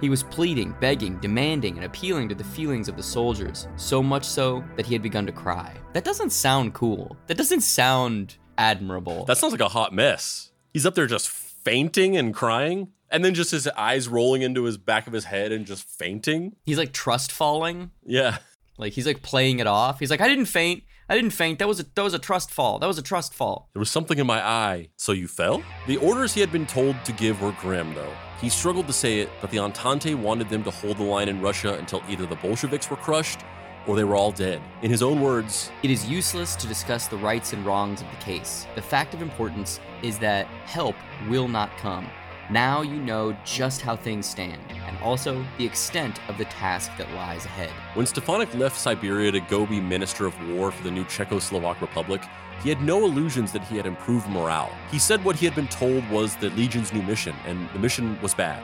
He 0.00 0.08
was 0.08 0.22
pleading, 0.22 0.74
begging, 0.80 1.18
demanding, 1.18 1.76
and 1.76 1.84
appealing 1.84 2.28
to 2.30 2.34
the 2.34 2.44
feelings 2.44 2.88
of 2.88 2.96
the 2.96 3.02
soldiers, 3.02 3.68
so 3.76 4.02
much 4.02 4.24
so 4.24 4.64
that 4.76 4.86
he 4.86 4.94
had 4.94 5.02
begun 5.02 5.26
to 5.26 5.32
cry. 5.32 5.74
That 5.92 6.04
doesn't 6.04 6.30
sound 6.30 6.72
cool. 6.72 7.16
That 7.26 7.36
doesn't 7.36 7.60
sound 7.60 8.36
admirable. 8.56 9.26
That 9.26 9.36
sounds 9.36 9.52
like 9.52 9.60
a 9.60 9.68
hot 9.68 9.92
mess. 9.92 10.52
He's 10.72 10.86
up 10.86 10.94
there 10.94 11.06
just 11.06 11.28
fainting 11.28 12.16
and 12.16 12.34
crying, 12.34 12.88
and 13.10 13.24
then 13.24 13.34
just 13.34 13.50
his 13.50 13.68
eyes 13.68 14.08
rolling 14.08 14.40
into 14.42 14.64
his 14.64 14.78
back 14.78 15.06
of 15.06 15.12
his 15.12 15.24
head 15.24 15.52
and 15.52 15.66
just 15.66 15.84
fainting. 15.84 16.56
He's 16.64 16.78
like 16.78 16.92
trust 16.92 17.30
falling. 17.30 17.90
Yeah. 18.04 18.38
Like 18.78 18.94
he's 18.94 19.06
like 19.06 19.20
playing 19.20 19.58
it 19.58 19.66
off. 19.66 19.98
He's 19.98 20.10
like, 20.10 20.22
I 20.22 20.28
didn't 20.28 20.46
faint. 20.46 20.84
I 21.10 21.16
didn't 21.16 21.32
faint. 21.32 21.58
That 21.58 21.68
was 21.68 21.80
a 21.80 21.86
that 21.94 22.02
was 22.02 22.14
a 22.14 22.18
trust 22.18 22.50
fall. 22.50 22.78
That 22.78 22.86
was 22.86 22.96
a 22.96 23.02
trust 23.02 23.34
fall. 23.34 23.68
There 23.74 23.80
was 23.80 23.90
something 23.90 24.18
in 24.18 24.26
my 24.26 24.40
eye. 24.40 24.88
So 24.96 25.12
you 25.12 25.28
fell? 25.28 25.62
The 25.86 25.96
orders 25.98 26.32
he 26.32 26.40
had 26.40 26.52
been 26.52 26.66
told 26.66 26.96
to 27.04 27.12
give 27.12 27.42
were 27.42 27.52
grim, 27.60 27.94
though. 27.94 28.14
He 28.40 28.48
struggled 28.48 28.86
to 28.86 28.92
say 28.94 29.20
it, 29.20 29.28
but 29.42 29.50
the 29.50 29.58
Entente 29.58 30.14
wanted 30.14 30.48
them 30.48 30.64
to 30.64 30.70
hold 30.70 30.96
the 30.96 31.02
line 31.02 31.28
in 31.28 31.42
Russia 31.42 31.74
until 31.74 32.02
either 32.08 32.24
the 32.24 32.36
Bolsheviks 32.36 32.88
were 32.88 32.96
crushed 32.96 33.40
or 33.86 33.96
they 33.96 34.04
were 34.04 34.16
all 34.16 34.32
dead. 34.32 34.62
In 34.80 34.90
his 34.90 35.02
own 35.02 35.20
words, 35.20 35.70
It 35.82 35.90
is 35.90 36.08
useless 36.08 36.54
to 36.56 36.66
discuss 36.66 37.06
the 37.06 37.18
rights 37.18 37.52
and 37.52 37.66
wrongs 37.66 38.00
of 38.00 38.10
the 38.10 38.16
case. 38.16 38.66
The 38.76 38.82
fact 38.82 39.12
of 39.12 39.20
importance 39.20 39.78
is 40.02 40.18
that 40.20 40.46
help 40.64 40.96
will 41.28 41.48
not 41.48 41.76
come. 41.76 42.08
Now 42.50 42.82
you 42.82 42.96
know 42.96 43.36
just 43.44 43.80
how 43.80 43.94
things 43.94 44.26
stand, 44.26 44.60
and 44.72 44.98
also 44.98 45.46
the 45.56 45.64
extent 45.64 46.18
of 46.28 46.36
the 46.36 46.46
task 46.46 46.90
that 46.98 47.08
lies 47.14 47.44
ahead. 47.44 47.70
When 47.94 48.06
Stefanik 48.06 48.52
left 48.56 48.76
Siberia 48.76 49.30
to 49.30 49.38
go 49.38 49.64
be 49.64 49.80
Minister 49.80 50.26
of 50.26 50.34
War 50.48 50.72
for 50.72 50.82
the 50.82 50.90
new 50.90 51.04
Czechoslovak 51.04 51.80
Republic, 51.80 52.20
he 52.60 52.68
had 52.68 52.82
no 52.82 53.04
illusions 53.04 53.52
that 53.52 53.62
he 53.62 53.76
had 53.76 53.86
improved 53.86 54.28
morale. 54.28 54.74
He 54.90 54.98
said 54.98 55.24
what 55.24 55.36
he 55.36 55.46
had 55.46 55.54
been 55.54 55.68
told 55.68 56.08
was 56.10 56.34
the 56.34 56.50
Legion's 56.50 56.92
new 56.92 57.02
mission, 57.02 57.36
and 57.46 57.70
the 57.70 57.78
mission 57.78 58.20
was 58.20 58.34
bad. 58.34 58.60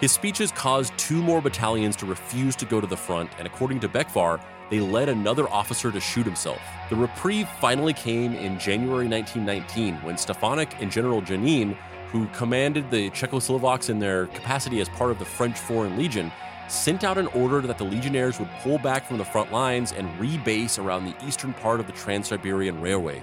His 0.00 0.12
speeches 0.12 0.50
caused 0.50 0.96
two 0.96 1.20
more 1.20 1.42
battalions 1.42 1.94
to 1.96 2.06
refuse 2.06 2.56
to 2.56 2.64
go 2.64 2.80
to 2.80 2.86
the 2.86 2.96
front, 2.96 3.28
and 3.36 3.46
according 3.46 3.80
to 3.80 3.88
Becvar, 3.88 4.40
they 4.70 4.80
led 4.80 5.10
another 5.10 5.46
officer 5.50 5.92
to 5.92 6.00
shoot 6.00 6.24
himself. 6.24 6.60
The 6.88 6.96
reprieve 6.96 7.48
finally 7.60 7.92
came 7.92 8.34
in 8.34 8.58
January 8.58 9.08
1919 9.08 9.96
when 9.96 10.16
Stefanik 10.16 10.80
and 10.80 10.90
General 10.90 11.20
Janin, 11.20 11.76
who 12.10 12.26
commanded 12.28 12.90
the 12.90 13.10
Czechoslovaks 13.10 13.90
in 13.90 13.98
their 13.98 14.26
capacity 14.28 14.80
as 14.80 14.88
part 14.88 15.10
of 15.10 15.18
the 15.18 15.24
French 15.24 15.58
Foreign 15.58 15.96
Legion, 15.96 16.32
sent 16.68 17.04
out 17.04 17.18
an 17.18 17.26
order 17.28 17.60
that 17.60 17.78
the 17.78 17.84
legionnaires 17.84 18.38
would 18.38 18.50
pull 18.62 18.78
back 18.78 19.06
from 19.06 19.18
the 19.18 19.24
front 19.24 19.52
lines 19.52 19.92
and 19.92 20.08
rebase 20.18 20.82
around 20.82 21.04
the 21.04 21.26
eastern 21.26 21.52
part 21.54 21.80
of 21.80 21.86
the 21.86 21.92
Trans 21.92 22.28
Siberian 22.28 22.80
Railway. 22.80 23.22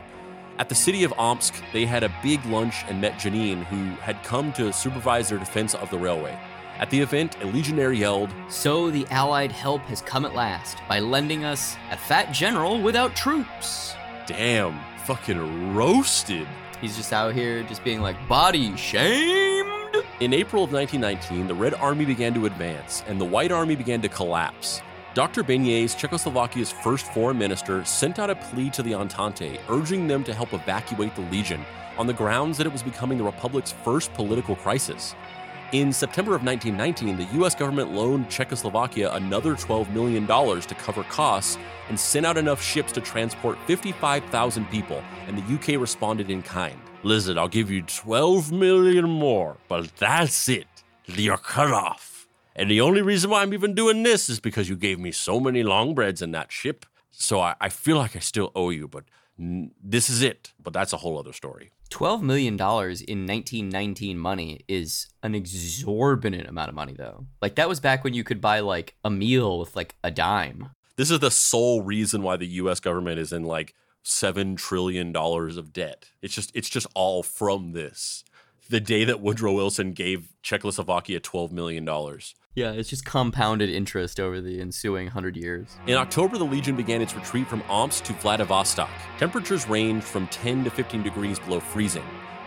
At 0.59 0.69
the 0.69 0.75
city 0.75 1.03
of 1.03 1.13
Omsk, 1.17 1.55
they 1.73 1.85
had 1.85 2.03
a 2.03 2.13
big 2.21 2.45
lunch 2.45 2.83
and 2.87 3.01
met 3.01 3.19
Janin, 3.19 3.63
who 3.65 3.95
had 4.01 4.23
come 4.23 4.53
to 4.53 4.71
supervise 4.71 5.29
their 5.29 5.39
defense 5.39 5.73
of 5.73 5.89
the 5.89 5.97
railway. 5.97 6.37
At 6.77 6.89
the 6.89 6.99
event, 6.99 7.41
a 7.41 7.47
legionnaire 7.47 7.93
yelled, 7.93 8.29
So 8.49 8.91
the 8.91 9.05
Allied 9.09 9.51
help 9.51 9.81
has 9.83 10.01
come 10.01 10.25
at 10.25 10.35
last 10.35 10.77
by 10.87 10.99
lending 10.99 11.43
us 11.43 11.75
a 11.91 11.97
fat 11.97 12.31
general 12.31 12.81
without 12.81 13.15
troops. 13.15 13.95
Damn, 14.27 14.79
fucking 15.05 15.75
roasted. 15.75 16.47
He's 16.83 16.97
just 16.97 17.13
out 17.13 17.33
here 17.33 17.63
just 17.63 17.81
being 17.85 18.01
like, 18.01 18.17
body 18.27 18.75
shamed? 18.75 20.03
In 20.19 20.33
April 20.33 20.65
of 20.65 20.73
1919, 20.73 21.47
the 21.47 21.55
Red 21.55 21.75
Army 21.75 22.03
began 22.03 22.33
to 22.33 22.45
advance, 22.45 23.05
and 23.07 23.21
the 23.21 23.23
White 23.23 23.53
Army 23.53 23.77
began 23.77 24.01
to 24.01 24.09
collapse. 24.09 24.81
Dr. 25.13 25.45
Beneš, 25.45 25.95
Czechoslovakia's 25.95 26.73
first 26.73 27.05
foreign 27.13 27.37
minister, 27.37 27.85
sent 27.85 28.19
out 28.19 28.29
a 28.29 28.35
plea 28.35 28.69
to 28.71 28.83
the 28.83 28.93
Entente, 28.93 29.61
urging 29.69 30.07
them 30.07 30.25
to 30.25 30.33
help 30.33 30.51
evacuate 30.51 31.15
the 31.15 31.21
Legion 31.21 31.63
on 31.97 32.05
the 32.05 32.11
grounds 32.11 32.57
that 32.57 32.67
it 32.67 32.73
was 32.73 32.83
becoming 32.83 33.17
the 33.17 33.23
Republic's 33.23 33.71
first 33.71 34.13
political 34.13 34.57
crisis. 34.57 35.15
In 35.73 35.91
September 35.91 36.35
of 36.35 36.43
1919, 36.43 37.17
the 37.17 37.43
US 37.43 37.55
government 37.55 37.93
loaned 37.93 38.29
Czechoslovakia 38.29 39.11
another 39.13 39.55
$12 39.55 39.91
million 39.91 40.27
to 40.27 40.75
cover 40.75 41.01
costs 41.05 41.57
and 41.89 41.99
sent 41.99 42.27
out 42.27 42.37
enough 42.37 42.61
ships 42.61 42.91
to 42.91 43.01
transport 43.01 43.57
55,000 43.65 44.69
people, 44.69 45.01
and 45.27 45.35
the 45.35 45.55
UK 45.55 45.81
responded 45.81 46.29
in 46.29 46.43
kind. 46.43 46.79
Listen, 47.01 47.39
I'll 47.39 47.47
give 47.47 47.71
you 47.71 47.81
12 47.81 48.51
million 48.51 49.09
more, 49.09 49.57
but 49.67 49.87
that's 49.97 50.47
it. 50.47 50.67
You're 51.07 51.37
cut 51.37 51.71
off. 51.71 52.27
And 52.55 52.69
the 52.69 52.81
only 52.81 53.01
reason 53.01 53.31
why 53.31 53.41
I'm 53.41 53.51
even 53.55 53.73
doing 53.73 54.03
this 54.03 54.29
is 54.29 54.39
because 54.39 54.69
you 54.69 54.75
gave 54.75 54.99
me 54.99 55.11
so 55.11 55.39
many 55.39 55.63
long 55.63 55.95
breads 55.95 56.21
in 56.21 56.33
that 56.33 56.51
ship. 56.51 56.85
So 57.09 57.39
I, 57.39 57.55
I 57.59 57.69
feel 57.69 57.97
like 57.97 58.15
I 58.15 58.19
still 58.19 58.51
owe 58.55 58.69
you, 58.69 58.87
but 58.87 59.05
n- 59.39 59.71
this 59.83 60.07
is 60.07 60.21
it. 60.21 60.53
But 60.61 60.73
that's 60.73 60.93
a 60.93 60.97
whole 60.97 61.17
other 61.17 61.33
story. 61.33 61.71
$12 61.93 62.21
million 62.21 62.53
in 62.55 63.27
1919 63.27 64.17
money 64.17 64.61
is 64.67 65.07
an 65.21 65.35
exorbitant 65.35 66.47
amount 66.47 66.69
of 66.69 66.75
money, 66.75 66.93
though. 66.97 67.25
Like, 67.41 67.55
that 67.55 67.69
was 67.69 67.79
back 67.79 68.03
when 68.03 68.13
you 68.13 68.23
could 68.23 68.41
buy, 68.41 68.59
like, 68.61 68.95
a 69.03 69.09
meal 69.09 69.59
with, 69.59 69.75
like, 69.75 69.95
a 70.03 70.11
dime. 70.11 70.71
This 70.95 71.09
is 71.09 71.19
the 71.19 71.31
sole 71.31 71.81
reason 71.81 72.21
why 72.21 72.37
the 72.37 72.47
US 72.47 72.79
government 72.79 73.19
is 73.19 73.33
in 73.33 73.43
like 73.43 73.73
7 74.03 74.55
trillion 74.55 75.11
dollars 75.11 75.57
of 75.57 75.73
debt. 75.73 76.11
It's 76.21 76.35
just 76.35 76.51
it's 76.53 76.69
just 76.69 76.87
all 76.93 77.23
from 77.23 77.71
this. 77.71 78.23
The 78.69 78.79
day 78.79 79.03
that 79.05 79.19
Woodrow 79.19 79.53
Wilson 79.53 79.93
gave 79.93 80.33
Czechoslovakia 80.43 81.19
12 81.19 81.51
million 81.51 81.83
dollars. 81.83 82.35
Yeah, 82.55 82.71
it's 82.73 82.89
just 82.89 83.03
compounded 83.03 83.71
interest 83.71 84.19
over 84.19 84.39
the 84.39 84.61
ensuing 84.61 85.07
100 85.07 85.35
years. 85.35 85.75
In 85.87 85.95
October, 85.95 86.37
the 86.37 86.43
Legion 86.43 86.75
began 86.75 87.01
its 87.01 87.15
retreat 87.15 87.47
from 87.47 87.63
Omsk 87.63 88.03
to 88.03 88.13
Vladivostok. 88.13 88.91
Temperatures 89.17 89.67
ranged 89.67 90.05
from 90.05 90.27
10 90.27 90.63
to 90.65 90.69
15 90.69 91.01
degrees 91.01 91.39
below 91.39 91.59
freezing, 91.59 92.05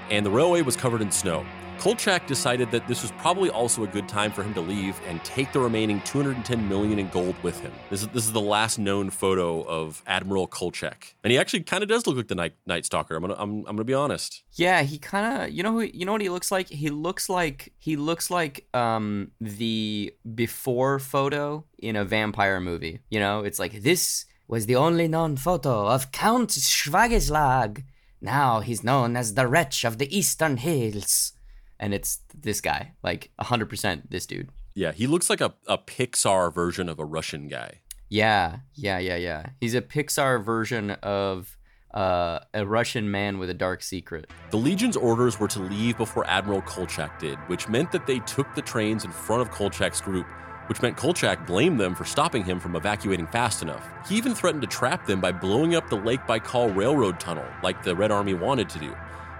and 0.09 0.25
the 0.25 0.31
railway 0.31 0.63
was 0.63 0.77
covered 0.77 1.03
in 1.03 1.11
snow. 1.11 1.45
Kolchak 1.79 2.27
decided 2.27 2.71
that 2.71 2.89
this 2.89 3.03
was 3.03 3.13
probably 3.13 3.51
also 3.51 3.85
a 3.85 3.87
good 3.87 4.09
time 4.09 4.33
for 4.33 4.43
him 4.43 4.55
to 4.55 4.61
leave 4.61 4.99
and 5.07 5.23
take 5.25 5.53
the 5.53 5.61
remaining 5.61 6.01
210 6.03 6.69
million 6.69 6.99
in 6.99 7.09
gold 7.09 7.35
with 7.43 7.61
him. 7.61 7.73
This 7.91 8.03
is, 8.03 8.09
this 8.09 8.25
is 8.25 8.33
the 8.33 8.41
last 8.41 8.79
known 8.79 9.11
photo 9.11 9.63
of 9.63 10.03
Admiral 10.07 10.47
Kolchak, 10.47 11.15
and 11.23 11.31
he 11.31 11.39
actually 11.39 11.63
kind 11.63 11.83
of 11.83 11.89
does 11.89 12.07
look 12.07 12.17
like 12.17 12.29
the 12.29 12.35
Night, 12.35 12.55
Night 12.67 12.85
Stalker. 12.85 13.15
I'm 13.15 13.23
gonna 13.23 13.37
I'm, 13.39 13.59
I'm 13.59 13.77
gonna 13.77 13.85
be 13.85 13.95
honest. 13.95 14.43
Yeah, 14.53 14.83
he 14.83 14.99
kind 14.99 15.43
of 15.43 15.51
you 15.51 15.63
know 15.63 15.73
who 15.73 15.83
you 15.83 16.05
know 16.05 16.13
what 16.13 16.21
he 16.21 16.29
looks 16.29 16.51
like. 16.51 16.69
He 16.69 16.91
looks 16.91 17.29
like 17.29 17.73
he 17.79 17.97
looks 17.97 18.31
like 18.31 18.67
um 18.75 19.31
the 19.41 20.15
before 20.35 20.99
photo 20.99 21.65
in 21.79 21.95
a 21.97 22.05
vampire 22.05 22.61
movie. 22.61 23.01
You 23.11 23.21
know, 23.21 23.45
it's 23.45 23.59
like 23.59 23.83
this 23.83 24.25
was 24.49 24.67
the 24.67 24.77
only 24.77 25.09
known 25.09 25.37
photo 25.37 25.87
of 25.89 26.11
Count 26.13 26.51
Schwageslag. 26.51 27.85
Now 28.21 28.61
he's 28.61 28.83
known 28.83 29.17
as 29.17 29.35
the 29.35 29.47
Wretch 29.47 29.85
of 29.85 29.99
the 29.99 30.17
Eastern 30.17 30.57
Hills 30.57 31.33
and 31.79 31.95
it's 31.95 32.21
this 32.35 32.61
guy, 32.61 32.93
like 33.03 33.31
100% 33.41 34.11
this 34.11 34.27
dude. 34.27 34.49
Yeah, 34.75 34.93
he 34.93 35.07
looks 35.07 35.31
like 35.31 35.41
a, 35.41 35.55
a 35.67 35.79
Pixar 35.79 36.53
version 36.53 36.89
of 36.89 36.99
a 36.99 37.05
Russian 37.05 37.49
guy. 37.49 37.81
Yeah, 38.09 38.59
yeah, 38.75 38.99
yeah, 38.99 39.17
yeah. 39.17 39.47
He's 39.61 39.75
a 39.75 39.83
Pixar 39.83 40.45
version 40.45 40.91
of 40.91 41.57
uh, 41.93 42.41
a 42.53 42.67
Russian 42.67 43.11
man 43.11 43.39
with 43.39 43.51
a 43.51 43.55
dark 43.55 43.83
secret. 43.83 44.31
The 44.51 44.59
Legion's 44.59 44.97
orders 44.97 45.41
were 45.41 45.49
to 45.49 45.61
leave 45.61 45.97
before 45.97 46.27
Admiral 46.29 46.63
Kolchak 46.63 47.19
did, 47.19 47.39
which 47.49 47.69
meant 47.69 47.91
that 47.93 48.07
they 48.07 48.19
took 48.21 48.55
the 48.55 48.63
trains 48.63 49.05
in 49.05 49.11
front 49.11 49.43
of 49.43 49.51
Kolchak's 49.51 50.01
group, 50.01 50.27
which 50.69 50.83
meant 50.83 50.97
Kolchak 50.97 51.47
blamed 51.47 51.81
them 51.81 51.95
for 51.95 52.05
stopping 52.05 52.45
him 52.45 52.61
from 52.61 52.77
evacuating 52.77 53.27
fast 53.29 53.63
enough. 53.63 53.89
He 54.09 54.17
even 54.17 54.35
threatened 54.35 54.63
to 54.63 54.69
trap 54.69 55.07
them 55.07 55.21
by 55.21 55.33
blowing 55.33 55.75
up 55.75 55.89
the 55.89 55.97
Lake 55.97 56.21
Baikal 56.27 56.75
railroad 56.77 57.19
tunnel, 57.19 57.47
like 57.63 57.83
the 57.83 57.97
Red 57.97 58.11
Army 58.11 58.35
wanted 58.35 58.69
to 58.71 58.79
do. 58.79 58.95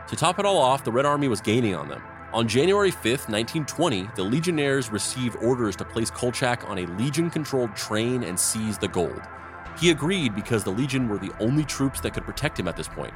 To 0.09 0.17
top 0.17 0.39
it 0.39 0.47
all 0.47 0.59
off, 0.59 0.85
the 0.85 0.93
Red 0.93 1.05
Army 1.05 1.29
was 1.29 1.41
gaining 1.41 1.75
on 1.75 1.89
them. 1.89 2.03
On 2.35 2.47
January 2.47 2.91
5, 2.91 3.05
1920, 3.05 4.11
the 4.17 4.23
Legionnaires 4.23 4.91
received 4.91 5.37
orders 5.37 5.77
to 5.77 5.85
place 5.85 6.11
Kolchak 6.11 6.69
on 6.69 6.79
a 6.79 6.87
Legion 6.87 7.31
controlled 7.31 7.75
train 7.77 8.25
and 8.25 8.39
seize 8.39 8.77
the 8.79 8.89
gold. 8.89 9.23
He 9.79 9.91
agreed 9.91 10.35
because 10.35 10.65
the 10.65 10.71
Legion 10.71 11.09
were 11.09 11.19
the 11.19 11.33
only 11.39 11.65
troops 11.65 12.01
that 12.01 12.15
could 12.15 12.25
protect 12.25 12.59
him 12.59 12.67
at 12.67 12.77
this 12.77 12.89
point. 12.89 13.15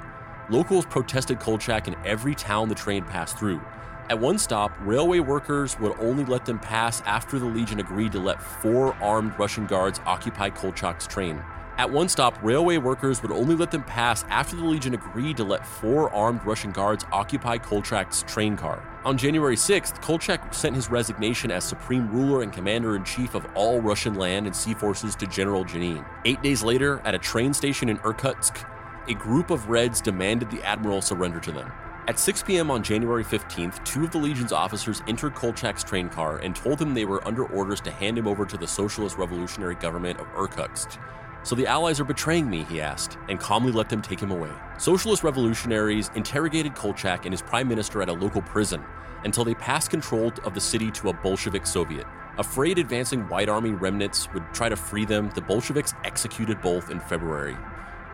Locals 0.48 0.86
protested 0.86 1.40
Kolchak 1.40 1.88
in 1.88 1.96
every 2.04 2.36
town 2.36 2.68
the 2.68 2.74
train 2.74 3.04
passed 3.04 3.36
through. 3.36 3.60
At 4.08 4.18
one 4.18 4.38
stop, 4.38 4.72
railway 4.80 5.18
workers 5.18 5.78
would 5.80 5.98
only 5.98 6.24
let 6.24 6.44
them 6.46 6.60
pass 6.60 7.00
after 7.02 7.38
the 7.40 7.46
Legion 7.46 7.80
agreed 7.80 8.12
to 8.12 8.20
let 8.20 8.40
four 8.40 8.94
armed 9.02 9.36
Russian 9.38 9.66
guards 9.66 10.00
occupy 10.06 10.50
Kolchak's 10.50 11.08
train. 11.08 11.42
At 11.78 11.90
one 11.90 12.08
stop, 12.08 12.40
railway 12.42 12.78
workers 12.78 13.22
would 13.22 13.32
only 13.32 13.56
let 13.56 13.70
them 13.72 13.82
pass 13.82 14.24
after 14.28 14.54
the 14.54 14.64
Legion 14.64 14.94
agreed 14.94 15.36
to 15.36 15.44
let 15.44 15.66
four 15.66 16.10
armed 16.14 16.44
Russian 16.44 16.70
guards 16.70 17.04
occupy 17.12 17.58
Kolchak's 17.58 18.22
train 18.22 18.56
car. 18.56 18.82
On 19.02 19.16
January 19.16 19.56
6th, 19.56 20.02
Kolchak 20.02 20.52
sent 20.52 20.76
his 20.76 20.90
resignation 20.90 21.50
as 21.50 21.64
supreme 21.64 22.10
ruler 22.10 22.42
and 22.42 22.52
commander 22.52 22.96
in 22.96 23.04
chief 23.04 23.34
of 23.34 23.46
all 23.54 23.80
Russian 23.80 24.14
land 24.14 24.46
and 24.46 24.54
sea 24.54 24.74
forces 24.74 25.16
to 25.16 25.26
General 25.26 25.64
Janin. 25.64 26.04
Eight 26.26 26.42
days 26.42 26.62
later, 26.62 27.00
at 27.06 27.14
a 27.14 27.18
train 27.18 27.54
station 27.54 27.88
in 27.88 27.96
Irkutsk, 28.04 28.62
a 29.08 29.14
group 29.14 29.48
of 29.48 29.70
Reds 29.70 30.02
demanded 30.02 30.50
the 30.50 30.62
admiral 30.64 31.00
surrender 31.00 31.40
to 31.40 31.50
them. 31.50 31.72
At 32.08 32.18
6 32.18 32.42
p.m. 32.42 32.70
on 32.70 32.82
January 32.82 33.24
15th, 33.24 33.82
two 33.86 34.04
of 34.04 34.10
the 34.10 34.18
Legion's 34.18 34.52
officers 34.52 35.00
entered 35.08 35.34
Kolchak's 35.34 35.82
train 35.82 36.10
car 36.10 36.36
and 36.36 36.54
told 36.54 36.78
him 36.78 36.92
they 36.92 37.06
were 37.06 37.26
under 37.26 37.44
orders 37.46 37.80
to 37.82 37.90
hand 37.90 38.18
him 38.18 38.26
over 38.26 38.44
to 38.44 38.58
the 38.58 38.68
Socialist 38.68 39.16
Revolutionary 39.16 39.76
Government 39.76 40.20
of 40.20 40.26
Irkutsk. 40.36 40.98
So 41.42 41.54
the 41.54 41.66
Allies 41.66 42.00
are 42.00 42.04
betraying 42.04 42.48
me, 42.48 42.64
he 42.64 42.80
asked, 42.80 43.16
and 43.28 43.40
calmly 43.40 43.72
let 43.72 43.88
them 43.88 44.02
take 44.02 44.20
him 44.20 44.30
away. 44.30 44.50
Socialist 44.78 45.24
revolutionaries 45.24 46.10
interrogated 46.14 46.74
Kolchak 46.74 47.24
and 47.24 47.32
his 47.32 47.42
prime 47.42 47.66
minister 47.66 48.02
at 48.02 48.08
a 48.08 48.12
local 48.12 48.42
prison 48.42 48.82
until 49.24 49.44
they 49.44 49.54
passed 49.54 49.90
control 49.90 50.32
of 50.44 50.54
the 50.54 50.60
city 50.60 50.90
to 50.90 51.08
a 51.08 51.12
Bolshevik 51.12 51.66
Soviet. 51.66 52.06
Afraid 52.38 52.78
advancing 52.78 53.28
White 53.28 53.48
Army 53.48 53.70
remnants 53.70 54.32
would 54.32 54.44
try 54.52 54.68
to 54.68 54.76
free 54.76 55.04
them, 55.04 55.30
the 55.34 55.40
Bolsheviks 55.40 55.94
executed 56.04 56.60
both 56.60 56.90
in 56.90 57.00
February. 57.00 57.56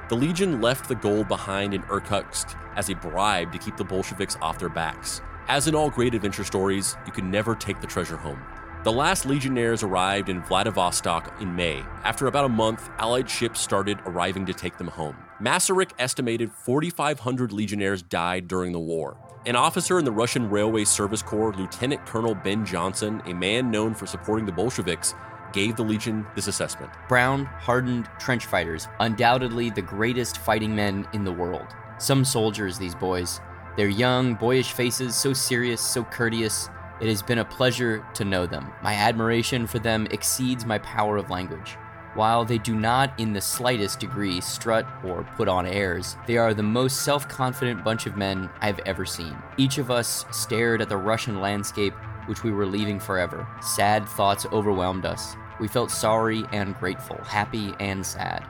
The 0.09 0.16
Legion 0.16 0.61
left 0.61 0.89
the 0.89 0.95
gold 0.95 1.29
behind 1.29 1.74
in 1.74 1.83
Irkutsk 1.91 2.57
as 2.77 2.91
a 2.91 2.95
bribe 2.95 3.53
to 3.53 3.59
keep 3.59 3.77
the 3.77 3.85
Bolsheviks 3.85 4.37
off 4.41 4.59
their 4.59 4.68
backs. 4.68 5.20
As 5.49 5.68
in 5.68 5.74
all 5.74 5.91
great 5.91 6.14
adventure 6.14 6.45
stories, 6.45 6.97
you 7.07 7.12
can 7.12 7.31
never 7.31 7.55
take 7.55 7.81
the 7.81 7.87
treasure 7.87 8.16
home. 8.16 8.41
The 8.87 8.93
last 8.93 9.26
Legionnaires 9.26 9.82
arrived 9.82 10.28
in 10.28 10.45
Vladivostok 10.45 11.41
in 11.41 11.57
May. 11.57 11.82
After 12.05 12.28
about 12.28 12.45
a 12.45 12.49
month, 12.49 12.89
Allied 12.99 13.28
ships 13.28 13.59
started 13.59 13.99
arriving 14.07 14.47
to 14.47 14.55
take 14.55 14.78
them 14.78 14.87
home. 14.87 15.16
Masaryk 15.43 15.91
estimated 15.99 16.53
4,500 16.53 17.51
Legionnaires 17.51 18.01
died 18.03 18.47
during 18.47 18.70
the 18.70 18.78
war. 18.78 19.16
An 19.45 19.57
officer 19.57 19.99
in 19.99 20.05
the 20.05 20.12
Russian 20.12 20.49
Railway 20.49 20.84
Service 20.84 21.20
Corps, 21.20 21.53
Lieutenant 21.55 22.07
Colonel 22.07 22.37
Ben 22.37 22.64
Johnson, 22.64 23.20
a 23.26 23.34
man 23.34 23.72
known 23.72 23.93
for 23.93 24.07
supporting 24.07 24.47
the 24.47 24.53
Bolsheviks, 24.53 25.14
gave 25.53 25.74
the 25.74 25.82
Legion 25.82 26.24
this 26.37 26.47
assessment. 26.47 26.93
Brown, 27.09 27.45
hardened 27.45 28.09
trench 28.20 28.47
fighters, 28.47 28.87
undoubtedly 29.01 29.68
the 29.68 29.82
greatest 29.82 30.39
fighting 30.39 30.76
men 30.76 31.09
in 31.12 31.24
the 31.24 31.32
world. 31.32 31.66
Some 31.99 32.24
soldiers, 32.24 32.78
these 32.78 32.95
boys. 32.95 33.41
Their 33.76 33.89
young, 33.89 34.34
boyish 34.34 34.70
faces, 34.70 35.16
so 35.16 35.32
serious, 35.32 35.80
so 35.80 36.05
courteous, 36.05 36.70
it 37.01 37.09
has 37.09 37.23
been 37.23 37.39
a 37.39 37.45
pleasure 37.45 38.07
to 38.15 38.25
know 38.25 38.47
them. 38.47 38.73
My 38.83 38.95
admiration 38.95 39.67
for 39.67 39.79
them 39.79 40.07
exceeds 40.11 40.65
my 40.65 40.79
power 40.79 41.17
of 41.17 41.31
language. 41.31 41.77
While 42.15 42.47
they 42.47 42.57
do 42.57 42.75
not 42.75 43.13
in 43.21 43.35
the 43.35 43.43
slightest 43.43 44.01
degree 44.01 44.41
strut 44.41 44.87
or 45.05 45.29
put 45.37 45.49
on 45.49 45.67
airs, 45.67 46.17
they 46.27 46.39
are 46.39 46.55
the 46.55 46.63
most 46.63 47.03
self 47.03 47.29
confident 47.29 47.85
bunch 47.85 48.07
of 48.07 48.17
men 48.17 48.49
I've 48.61 48.79
ever 48.87 49.05
seen. 49.05 49.37
Each 49.59 49.77
of 49.77 49.91
us 49.91 50.25
stared 50.31 50.81
at 50.81 50.89
the 50.89 50.97
Russian 50.97 51.43
landscape 51.43 51.93
which 52.27 52.43
we 52.43 52.53
were 52.53 52.67
leaving 52.67 52.99
forever. 52.99 53.47
Sad 53.61 54.09
thoughts 54.09 54.47
overwhelmed 54.53 55.05
us. 55.05 55.37
We 55.61 55.69
felt 55.69 55.91
sorry 55.91 56.45
and 56.53 56.75
grateful, 56.77 57.17
happy 57.25 57.75
and 57.81 58.05
sad. 58.05 58.47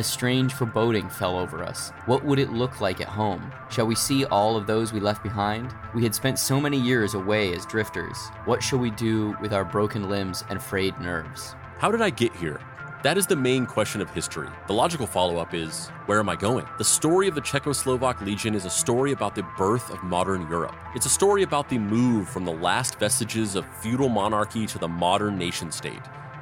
A 0.00 0.02
strange 0.02 0.54
foreboding 0.54 1.10
fell 1.10 1.36
over 1.36 1.62
us. 1.62 1.90
What 2.06 2.24
would 2.24 2.38
it 2.38 2.54
look 2.54 2.80
like 2.80 3.02
at 3.02 3.08
home? 3.08 3.52
Shall 3.68 3.86
we 3.86 3.94
see 3.94 4.24
all 4.24 4.56
of 4.56 4.66
those 4.66 4.94
we 4.94 4.98
left 4.98 5.22
behind? 5.22 5.74
We 5.94 6.02
had 6.04 6.14
spent 6.14 6.38
so 6.38 6.58
many 6.58 6.80
years 6.80 7.12
away 7.12 7.52
as 7.52 7.66
drifters. 7.66 8.16
What 8.46 8.62
shall 8.62 8.78
we 8.78 8.92
do 8.92 9.36
with 9.42 9.52
our 9.52 9.62
broken 9.62 10.08
limbs 10.08 10.42
and 10.48 10.62
frayed 10.62 10.98
nerves? 10.98 11.54
How 11.76 11.90
did 11.90 12.00
I 12.00 12.08
get 12.08 12.34
here? 12.34 12.62
That 13.02 13.18
is 13.18 13.26
the 13.26 13.36
main 13.36 13.66
question 13.66 14.00
of 14.00 14.08
history. 14.08 14.48
The 14.68 14.72
logical 14.72 15.06
follow 15.06 15.36
up 15.36 15.52
is 15.52 15.88
where 16.06 16.18
am 16.18 16.30
I 16.30 16.36
going? 16.36 16.64
The 16.78 16.84
story 16.84 17.28
of 17.28 17.34
the 17.34 17.42
Czechoslovak 17.42 18.22
Legion 18.22 18.54
is 18.54 18.64
a 18.64 18.70
story 18.70 19.12
about 19.12 19.34
the 19.34 19.44
birth 19.58 19.90
of 19.90 20.02
modern 20.02 20.48
Europe. 20.48 20.76
It's 20.94 21.04
a 21.04 21.10
story 21.10 21.42
about 21.42 21.68
the 21.68 21.78
move 21.78 22.26
from 22.26 22.46
the 22.46 22.54
last 22.54 22.98
vestiges 22.98 23.54
of 23.54 23.66
feudal 23.82 24.08
monarchy 24.08 24.64
to 24.64 24.78
the 24.78 24.88
modern 24.88 25.36
nation 25.36 25.70
state. 25.70 26.00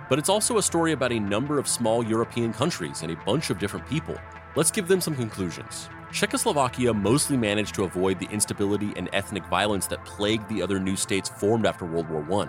But 0.09 0.19
it's 0.19 0.29
also 0.29 0.59
a 0.59 0.63
story 0.63 0.93
about 0.93 1.13
a 1.13 1.21
number 1.21 1.59
of 1.59 1.69
small 1.69 2.05
European 2.05 2.53
countries 2.53 3.03
and 3.03 3.13
a 3.13 3.17
bunch 3.25 3.51
of 3.51 3.59
different 3.59 3.87
people. 3.87 4.17
Let's 4.57 4.71
give 4.71 4.89
them 4.89 5.01
some 5.01 5.15
conclusions. 5.15 5.89
Czechoslovakia 6.11 6.95
mostly 6.95 7.37
managed 7.37 7.75
to 7.75 7.85
avoid 7.85 8.19
the 8.19 8.29
instability 8.31 8.93
and 8.97 9.11
ethnic 9.13 9.45
violence 9.47 9.87
that 9.89 10.05
plagued 10.07 10.49
the 10.49 10.63
other 10.63 10.79
new 10.81 10.97
states 10.97 11.29
formed 11.29 11.67
after 11.67 11.85
World 11.85 12.09
War 12.09 12.25
I. 12.43 12.49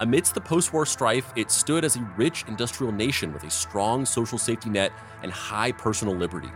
Amidst 0.00 0.34
the 0.34 0.40
post 0.40 0.72
war 0.72 0.86
strife, 0.86 1.30
it 1.36 1.50
stood 1.50 1.84
as 1.84 1.96
a 1.96 2.10
rich 2.16 2.44
industrial 2.48 2.92
nation 2.92 3.32
with 3.32 3.44
a 3.44 3.50
strong 3.50 4.06
social 4.06 4.38
safety 4.38 4.70
net 4.70 4.90
and 5.22 5.30
high 5.30 5.72
personal 5.72 6.14
liberty. 6.14 6.50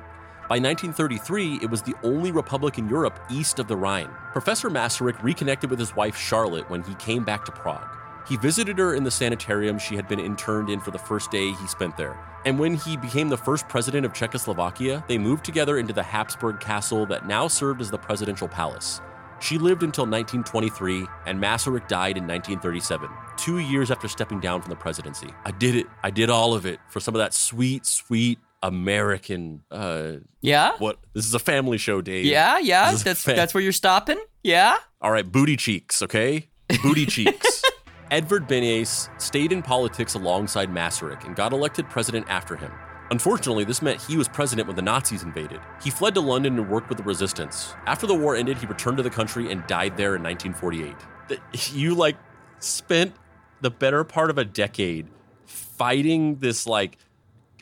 By 0.49 0.59
1933, 0.59 1.61
it 1.63 1.71
was 1.71 1.83
the 1.83 1.95
only 2.03 2.33
republic 2.33 2.79
in 2.79 2.89
Europe 2.89 3.21
east 3.31 3.59
of 3.59 3.69
the 3.69 3.77
Rhine. 3.77 4.09
Professor 4.33 4.71
Masaryk 4.71 5.23
reconnected 5.23 5.69
with 5.69 5.79
his 5.79 5.95
wife 5.95 6.17
Charlotte 6.17 6.69
when 6.71 6.83
he 6.83 6.95
came 6.95 7.23
back 7.23 7.45
to 7.45 7.53
Prague. 7.53 7.98
He 8.29 8.37
visited 8.37 8.79
her 8.79 8.95
in 8.95 9.05
the 9.05 9.11
sanitarium 9.11 9.79
she 9.79 9.97
had 9.97 10.07
been 10.07 10.21
interned 10.21 10.69
in 10.69 10.81
for 10.81 10.91
the 10.91 10.99
first 10.99 11.31
day 11.31 11.51
he 11.53 11.67
spent 11.67 11.97
there. 11.97 12.19
And 12.45 12.59
when 12.59 12.75
he 12.75 12.97
became 12.97 13.29
the 13.31 13.37
first 13.39 13.69
president 13.69 14.05
of 14.05 14.13
Czechoslovakia, 14.13 15.03
they 15.09 15.17
moved 15.19 15.45
together 15.45 15.79
into 15.79 15.93
the 15.95 16.03
Habsburg 16.03 16.61
castle 16.61 17.07
that 17.07 17.27
now 17.27 17.49
served 17.49 17.81
as 17.81 17.91
the 17.91 17.99
presidential 17.99 18.47
palace. 18.47 19.01
She 19.41 19.57
lived 19.57 19.83
until 19.83 20.05
1923, 20.05 21.07
and 21.27 21.41
Masaryk 21.41 21.87
died 21.89 22.17
in 22.17 22.25
1937, 22.27 23.09
two 23.37 23.59
years 23.59 23.91
after 23.91 24.09
stepping 24.09 24.41
down 24.41 24.61
from 24.61 24.71
the 24.71 24.77
presidency. 24.77 25.29
I 25.45 25.53
did 25.53 25.75
it. 25.77 25.87
I 26.03 26.11
did 26.11 26.29
all 26.29 26.55
of 26.55 26.67
it 26.67 26.81
for 26.89 26.99
some 27.01 27.15
of 27.15 27.21
that 27.21 27.33
sweet, 27.33 27.87
sweet 27.87 28.39
American. 28.65 29.63
Uh, 29.71 30.15
Yeah? 30.41 30.73
what? 30.79 30.99
This 31.15 31.25
is 31.27 31.35
a 31.35 31.39
family 31.39 31.79
show, 31.79 32.01
Dave. 32.03 32.25
Yeah, 32.25 32.59
yeah. 32.59 32.93
That's 32.93 33.23
that's 33.23 33.55
where 33.55 33.63
you're 33.63 33.73
stopping? 33.73 34.19
Yeah? 34.43 34.77
All 35.01 35.13
right, 35.13 35.31
booty 35.31 35.57
cheeks, 35.57 36.03
okay? 36.03 36.49
Booty 36.83 37.07
cheeks. 37.15 37.63
Edvard 38.11 38.49
Beneš 38.49 39.09
stayed 39.21 39.53
in 39.53 39.63
politics 39.63 40.15
alongside 40.15 40.71
Masaryk 40.71 41.25
and 41.25 41.37
got 41.37 41.53
elected 41.53 41.89
president 41.91 42.27
after 42.29 42.57
him. 42.57 42.73
Unfortunately, 43.11 43.65
this 43.65 43.81
meant 43.83 44.01
he 44.03 44.17
was 44.17 44.29
president 44.29 44.67
when 44.67 44.77
the 44.77 44.83
Nazis 44.83 45.23
invaded. 45.23 45.61
He 45.83 45.91
fled 45.91 46.15
to 46.15 46.21
London 46.21 46.59
and 46.59 46.69
worked 46.71 46.89
with 46.89 46.99
the 46.99 47.05
resistance. 47.05 47.75
After 47.87 48.07
the 48.07 48.15
war 48.15 48.37
ended, 48.37 48.59
he 48.59 48.67
returned 48.67 48.97
to 48.99 49.03
the 49.03 49.11
country 49.11 49.51
and 49.51 49.67
died 49.67 49.97
there 49.97 50.15
in 50.17 50.23
1948. 50.23 50.95
Th- 51.29 51.73
You 51.73 51.95
like 51.95 52.17
spent 52.61 53.15
the 53.61 53.71
better 53.71 54.05
part 54.05 54.31
of 54.31 54.39
a 54.39 54.45
decade 54.45 55.09
fighting 55.47 56.37
this 56.37 56.67
like 56.67 56.99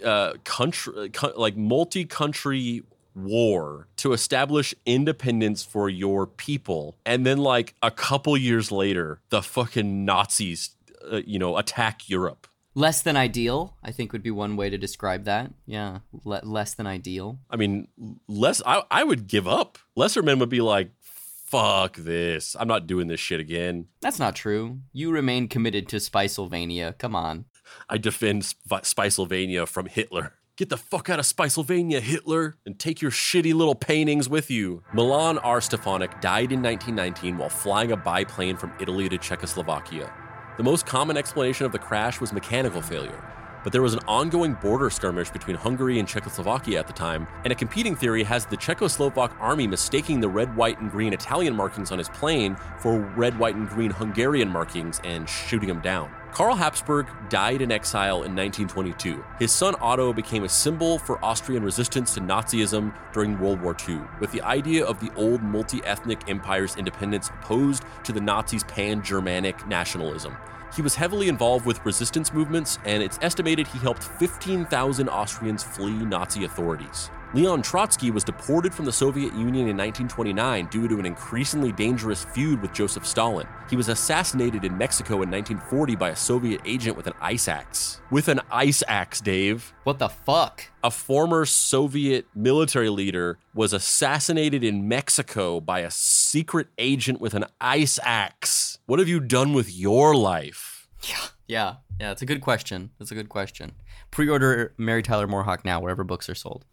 uh, 0.05 0.35
country, 0.45 1.11
co- 1.11 1.33
like 1.37 1.57
multi-country 1.57 2.83
war 3.17 3.89
to 3.97 4.13
establish 4.13 4.75
independence 4.85 5.65
for 5.65 5.89
your 5.89 6.27
people, 6.27 6.97
and 7.05 7.25
then 7.25 7.39
like 7.39 7.75
a 7.83 7.91
couple 7.91 8.37
years 8.37 8.71
later, 8.71 9.21
the 9.31 9.43
fucking 9.43 10.05
Nazis, 10.05 10.71
uh, 11.11 11.23
you 11.27 11.39
know, 11.39 11.57
attack 11.57 12.09
Europe. 12.09 12.47
Less 12.75 13.01
than 13.01 13.17
ideal, 13.17 13.75
I 13.83 13.91
think 13.91 14.13
would 14.13 14.23
be 14.23 14.31
one 14.31 14.55
way 14.55 14.69
to 14.69 14.77
describe 14.77 15.25
that. 15.25 15.51
Yeah, 15.65 16.01
le- 16.25 16.43
less 16.45 16.75
than 16.75 16.87
ideal. 16.87 17.39
I 17.51 17.57
mean, 17.57 17.89
less. 18.29 18.61
I, 18.67 18.83
I 18.91 19.03
would 19.03 19.27
give 19.29 19.49
up. 19.49 19.79
Lesser 19.97 20.23
men 20.23 20.39
would 20.41 20.51
be 20.51 20.61
like, 20.61 20.91
"Fuck 21.01 21.97
this! 21.97 22.55
I'm 22.61 22.69
not 22.69 22.87
doing 22.87 23.07
this 23.09 23.19
shit 23.19 23.41
again." 23.41 23.87
That's 24.03 24.19
not 24.19 24.37
true. 24.37 24.81
You 24.93 25.11
remain 25.11 25.49
committed 25.49 25.89
to 25.89 25.97
Spicylvania. 25.97 26.99
Come 26.99 27.17
on. 27.17 27.47
I 27.89 27.97
defend 27.97 28.45
Sp- 28.45 28.85
Spicylvania 28.85 29.67
from 29.67 29.87
Hitler. 29.87 30.35
Get 30.57 30.71
the 30.71 30.79
fuck 30.79 31.11
out 31.11 31.19
of 31.19 31.27
Spicylvania, 31.27 32.01
Hitler, 32.01 32.57
and 32.65 32.79
take 32.79 33.03
your 33.03 33.11
shitty 33.11 33.53
little 33.53 33.75
paintings 33.75 34.27
with 34.27 34.51
you. 34.51 34.83
Milan 34.95 35.37
R. 35.41 35.61
Stefanik 35.61 36.19
died 36.23 36.51
in 36.51 36.63
1919 36.63 37.37
while 37.37 37.51
flying 37.51 37.93
a 37.93 37.97
biplane 37.99 38.57
from 38.57 38.73
Italy 38.81 39.07
to 39.11 39.19
Czechoslovakia. 39.19 40.11
The 40.57 40.63
most 40.63 40.87
common 40.87 41.19
explanation 41.19 41.67
of 41.67 41.73
the 41.73 41.79
crash 41.79 42.23
was 42.23 42.33
mechanical 42.33 42.81
failure, 42.81 43.23
but 43.65 43.73
there 43.75 43.83
was 43.83 43.93
an 43.93 44.01
ongoing 44.09 44.55
border 44.55 44.89
skirmish 44.89 45.29
between 45.29 45.57
Hungary 45.57 45.99
and 45.99 46.09
Czechoslovakia 46.09 46.79
at 46.79 46.87
the 46.87 46.95
time, 46.95 47.27
and 47.45 47.53
a 47.53 47.55
competing 47.55 47.95
theory 47.95 48.23
has 48.23 48.47
the 48.47 48.57
Czechoslovak 48.57 49.37
army 49.39 49.67
mistaking 49.67 50.21
the 50.21 50.29
red, 50.31 50.57
white, 50.57 50.81
and 50.81 50.91
green 50.91 51.13
Italian 51.13 51.55
markings 51.55 51.93
on 51.93 51.99
his 51.99 52.09
plane 52.09 52.57
for 52.79 53.01
red, 53.15 53.39
white, 53.39 53.57
and 53.57 53.69
green 53.69 53.91
Hungarian 53.91 54.49
markings 54.49 55.03
and 55.05 55.29
shooting 55.29 55.69
him 55.69 55.81
down. 55.81 56.11
Karl 56.37 56.55
Habsburg 56.55 57.07
died 57.31 57.63
in 57.63 57.73
exile 57.73 58.17
in 58.17 58.37
1922. 58.37 59.25
His 59.39 59.51
son 59.51 59.75
Otto 59.81 60.13
became 60.13 60.45
a 60.45 60.49
symbol 60.51 60.99
for 60.99 61.19
Austrian 61.25 61.63
resistance 61.63 62.13
to 62.13 62.21
Nazism 62.21 62.95
during 63.15 63.39
World 63.39 63.63
War 63.63 63.75
II, 63.89 64.03
with 64.21 64.33
the 64.33 64.43
idea 64.43 64.85
of 64.85 65.01
the 65.01 65.11
old 65.17 65.43
multi 65.43 65.83
ethnic 65.85 66.29
empire's 66.29 66.77
independence 66.77 67.31
opposed 67.31 67.85
to 68.05 68.13
the 68.13 68.21
Nazis' 68.21 68.65
pan 68.65 69.03
Germanic 69.03 69.67
nationalism. 69.67 70.37
He 70.75 70.83
was 70.83 70.95
heavily 70.95 71.29
involved 71.29 71.65
with 71.65 71.83
resistance 71.87 72.35
movements, 72.35 72.79
and 72.85 73.03
it's 73.03 73.19
estimated 73.23 73.67
he 73.69 73.79
helped 73.79 74.05
15,000 74.05 75.09
Austrians 75.09 75.63
flee 75.63 76.05
Nazi 76.05 76.45
authorities. 76.45 77.09
Leon 77.35 77.61
Trotsky 77.61 78.13
was 78.13 78.23
deported 78.23 78.73
from 78.73 78.85
the 78.85 78.93
Soviet 78.93 79.33
Union 79.35 79.69
in 79.69 79.77
1929 79.77 80.67
due 80.67 80.87
to 80.87 80.99
an 80.99 81.05
increasingly 81.05 81.73
dangerous 81.73 82.25
feud 82.25 82.63
with 82.63 82.73
Joseph 82.73 83.05
Stalin. 83.05 83.49
He 83.69 83.77
was 83.77 83.89
assassinated 83.89 84.65
in 84.65 84.79
Mexico 84.79 85.15
in 85.23 85.31
1940 85.31 85.97
by 85.97 86.11
a 86.11 86.17
Soviet 86.17 86.61
agent 86.65 86.97
with 86.97 87.09
an 87.09 87.15
ice 87.21 87.49
axe. 87.49 88.01
With 88.11 88.29
an 88.29 88.41
ice 88.51 88.85
axe, 88.87 89.21
Dave. 89.21 89.75
What 89.83 89.99
the 89.99 90.09
fuck? 90.09 90.65
A 90.85 90.91
former 90.91 91.45
Soviet 91.47 92.27
military 92.35 92.91
leader 92.91 93.39
was 93.53 93.73
assassinated 93.73 94.63
in 94.63 94.87
Mexico 94.87 95.61
by 95.61 95.81
a 95.81 95.91
secret 95.91 96.69
agent 96.79 97.21
with 97.21 97.35
an 97.35 97.47
ice 97.61 97.99
axe. 98.05 98.79
What 98.87 99.01
have 99.01 99.09
you 99.09 99.19
done 99.19 99.53
with 99.53 99.75
your 99.75 100.15
life? 100.15 100.89
Yeah, 101.03 101.27
yeah, 101.49 101.75
yeah. 102.01 102.13
It's 102.13 102.23
a 102.23 102.27
good 102.27 102.41
question. 102.41 102.91
It's 103.01 103.11
a 103.11 103.17
good 103.17 103.29
question. 103.29 103.73
Pre-order 104.13 104.75
Mary 104.79 105.03
Tyler 105.03 105.27
MooreHawk 105.27 105.65
now, 105.65 105.81
wherever 105.81 106.05
books 106.05 106.29
are 106.29 106.35
sold. 106.35 106.65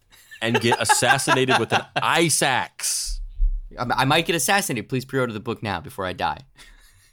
And 0.43 0.59
get 0.59 0.81
assassinated 0.81 1.57
with 1.59 1.71
an 1.71 1.85
ice 1.95 2.41
axe. 2.41 3.21
I, 3.77 4.05
might 4.05 4.25
get 4.25 4.35
assassinated. 4.35 4.89
Please 4.89 5.05
pre-order 5.05 5.33
the 5.33 5.39
book 5.39 5.63
now 5.63 5.79
before 5.79 6.05
I 6.05 6.13
die. 6.13 6.39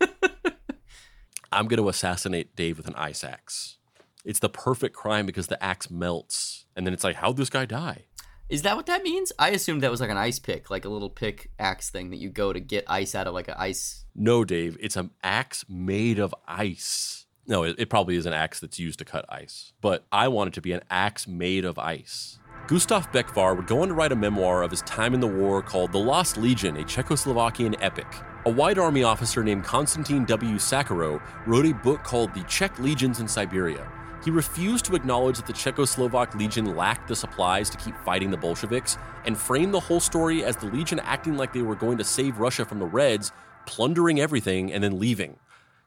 I'm 1.53 1.67
going 1.67 1.83
to 1.83 1.89
assassinate 1.89 2.55
Dave 2.57 2.77
with 2.77 2.87
an 2.87 2.95
ice 2.97 3.25
axe. 3.25 3.77
It's 4.25 4.39
the 4.39 4.49
perfect 4.49 4.95
crime 4.95 5.27
because 5.27 5.47
the 5.47 5.63
axe 5.63 5.91
melts. 5.91 6.67
And 6.77 6.87
then 6.87 6.93
it's 6.93 7.05
like, 7.05 7.17
how'd 7.17 7.37
this 7.37 7.51
guy 7.51 7.65
die? 7.65 8.05
Is 8.49 8.63
that 8.63 8.77
what 8.77 8.87
that 8.87 9.05
means? 9.05 9.33
I 9.39 9.51
assumed 9.51 9.83
that 9.83 9.91
was 9.91 10.01
like 10.01 10.11
an 10.11 10.17
ice 10.17 10.41
pick, 10.41 10.71
like 10.71 10.85
a 10.85 10.89
little 10.89 11.09
pick 11.09 11.51
axe 11.59 11.89
thing 11.89 12.11
that 12.11 12.17
you 12.17 12.31
go 12.31 12.53
to 12.53 12.59
get 12.59 12.85
ice 12.89 13.15
out 13.15 13.29
of, 13.29 13.35
like 13.35 13.47
an 13.47 13.55
ice. 13.57 14.05
No, 14.15 14.45
Dave, 14.45 14.77
it's 14.81 14.97
an 14.97 15.11
axe 15.23 15.65
made 15.69 16.19
of 16.19 16.35
ice. 16.49 17.27
No, 17.47 17.63
it, 17.63 17.77
it 17.79 17.91
probably 17.91 18.17
is 18.17 18.27
an 18.27 18.33
axe 18.33 18.59
that's 18.59 18.79
used 18.79 18.99
to 18.99 19.05
cut 19.05 19.25
ice. 19.29 19.73
But 19.81 20.05
I 20.11 20.29
want 20.29 20.49
it 20.49 20.55
to 20.55 20.61
be 20.61 20.73
an 20.73 20.83
axe 20.91 21.29
made 21.29 21.65
of 21.65 21.79
ice. 21.79 22.39
Gustav 22.67 23.11
Becvar 23.11 23.57
would 23.57 23.67
go 23.67 23.83
on 23.83 23.89
to 23.89 23.95
write 23.95 24.13
a 24.13 24.17
memoir 24.17 24.63
of 24.63 24.71
his 24.71 24.83
time 24.83 25.13
in 25.13 25.21
the 25.21 25.27
war 25.27 25.61
called 25.61 25.91
The 25.91 25.99
Lost 25.99 26.37
Legion, 26.37 26.77
a 26.77 26.85
Czechoslovakian 26.85 27.75
epic. 27.81 28.07
A 28.47 28.51
White 28.51 28.79
Army 28.79 29.03
officer 29.03 29.43
named 29.43 29.65
Konstantin 29.65 30.25
W. 30.25 30.55
Sakharov 30.55 31.21
wrote 31.47 31.67
a 31.67 31.75
book 31.75 32.05
called 32.05 32.33
The 32.33 32.45
Czech 32.45 32.79
Legions 32.79 33.19
in 33.19 33.27
Siberia. 33.27 33.91
He 34.25 34.31
refused 34.31 34.85
to 34.85 34.95
acknowledge 34.95 35.39
that 35.39 35.47
the 35.47 35.53
Czechoslovak 35.53 36.35
Legion 36.35 36.77
lacked 36.77 37.09
the 37.09 37.17
supplies 37.17 37.71
to 37.71 37.77
keep 37.79 37.97
fighting 38.05 38.31
the 38.31 38.37
Bolsheviks 38.37 38.99
and 39.25 39.37
framed 39.37 39.75
the 39.75 39.81
whole 39.81 40.01
story 40.01 40.45
as 40.45 40.57
the 40.57 40.67
Legion 40.67 41.01
acting 41.01 41.37
like 41.37 41.53
they 41.53 41.63
were 41.63 41.75
going 41.75 41.99
to 41.99 42.05
save 42.05 42.39
Russia 42.39 42.65
from 42.65 42.79
the 42.79 42.87
Reds, 42.87 43.33
plundering 43.67 44.21
everything, 44.21 44.73
and 44.73 44.85
then 44.85 44.99
leaving. 44.99 45.39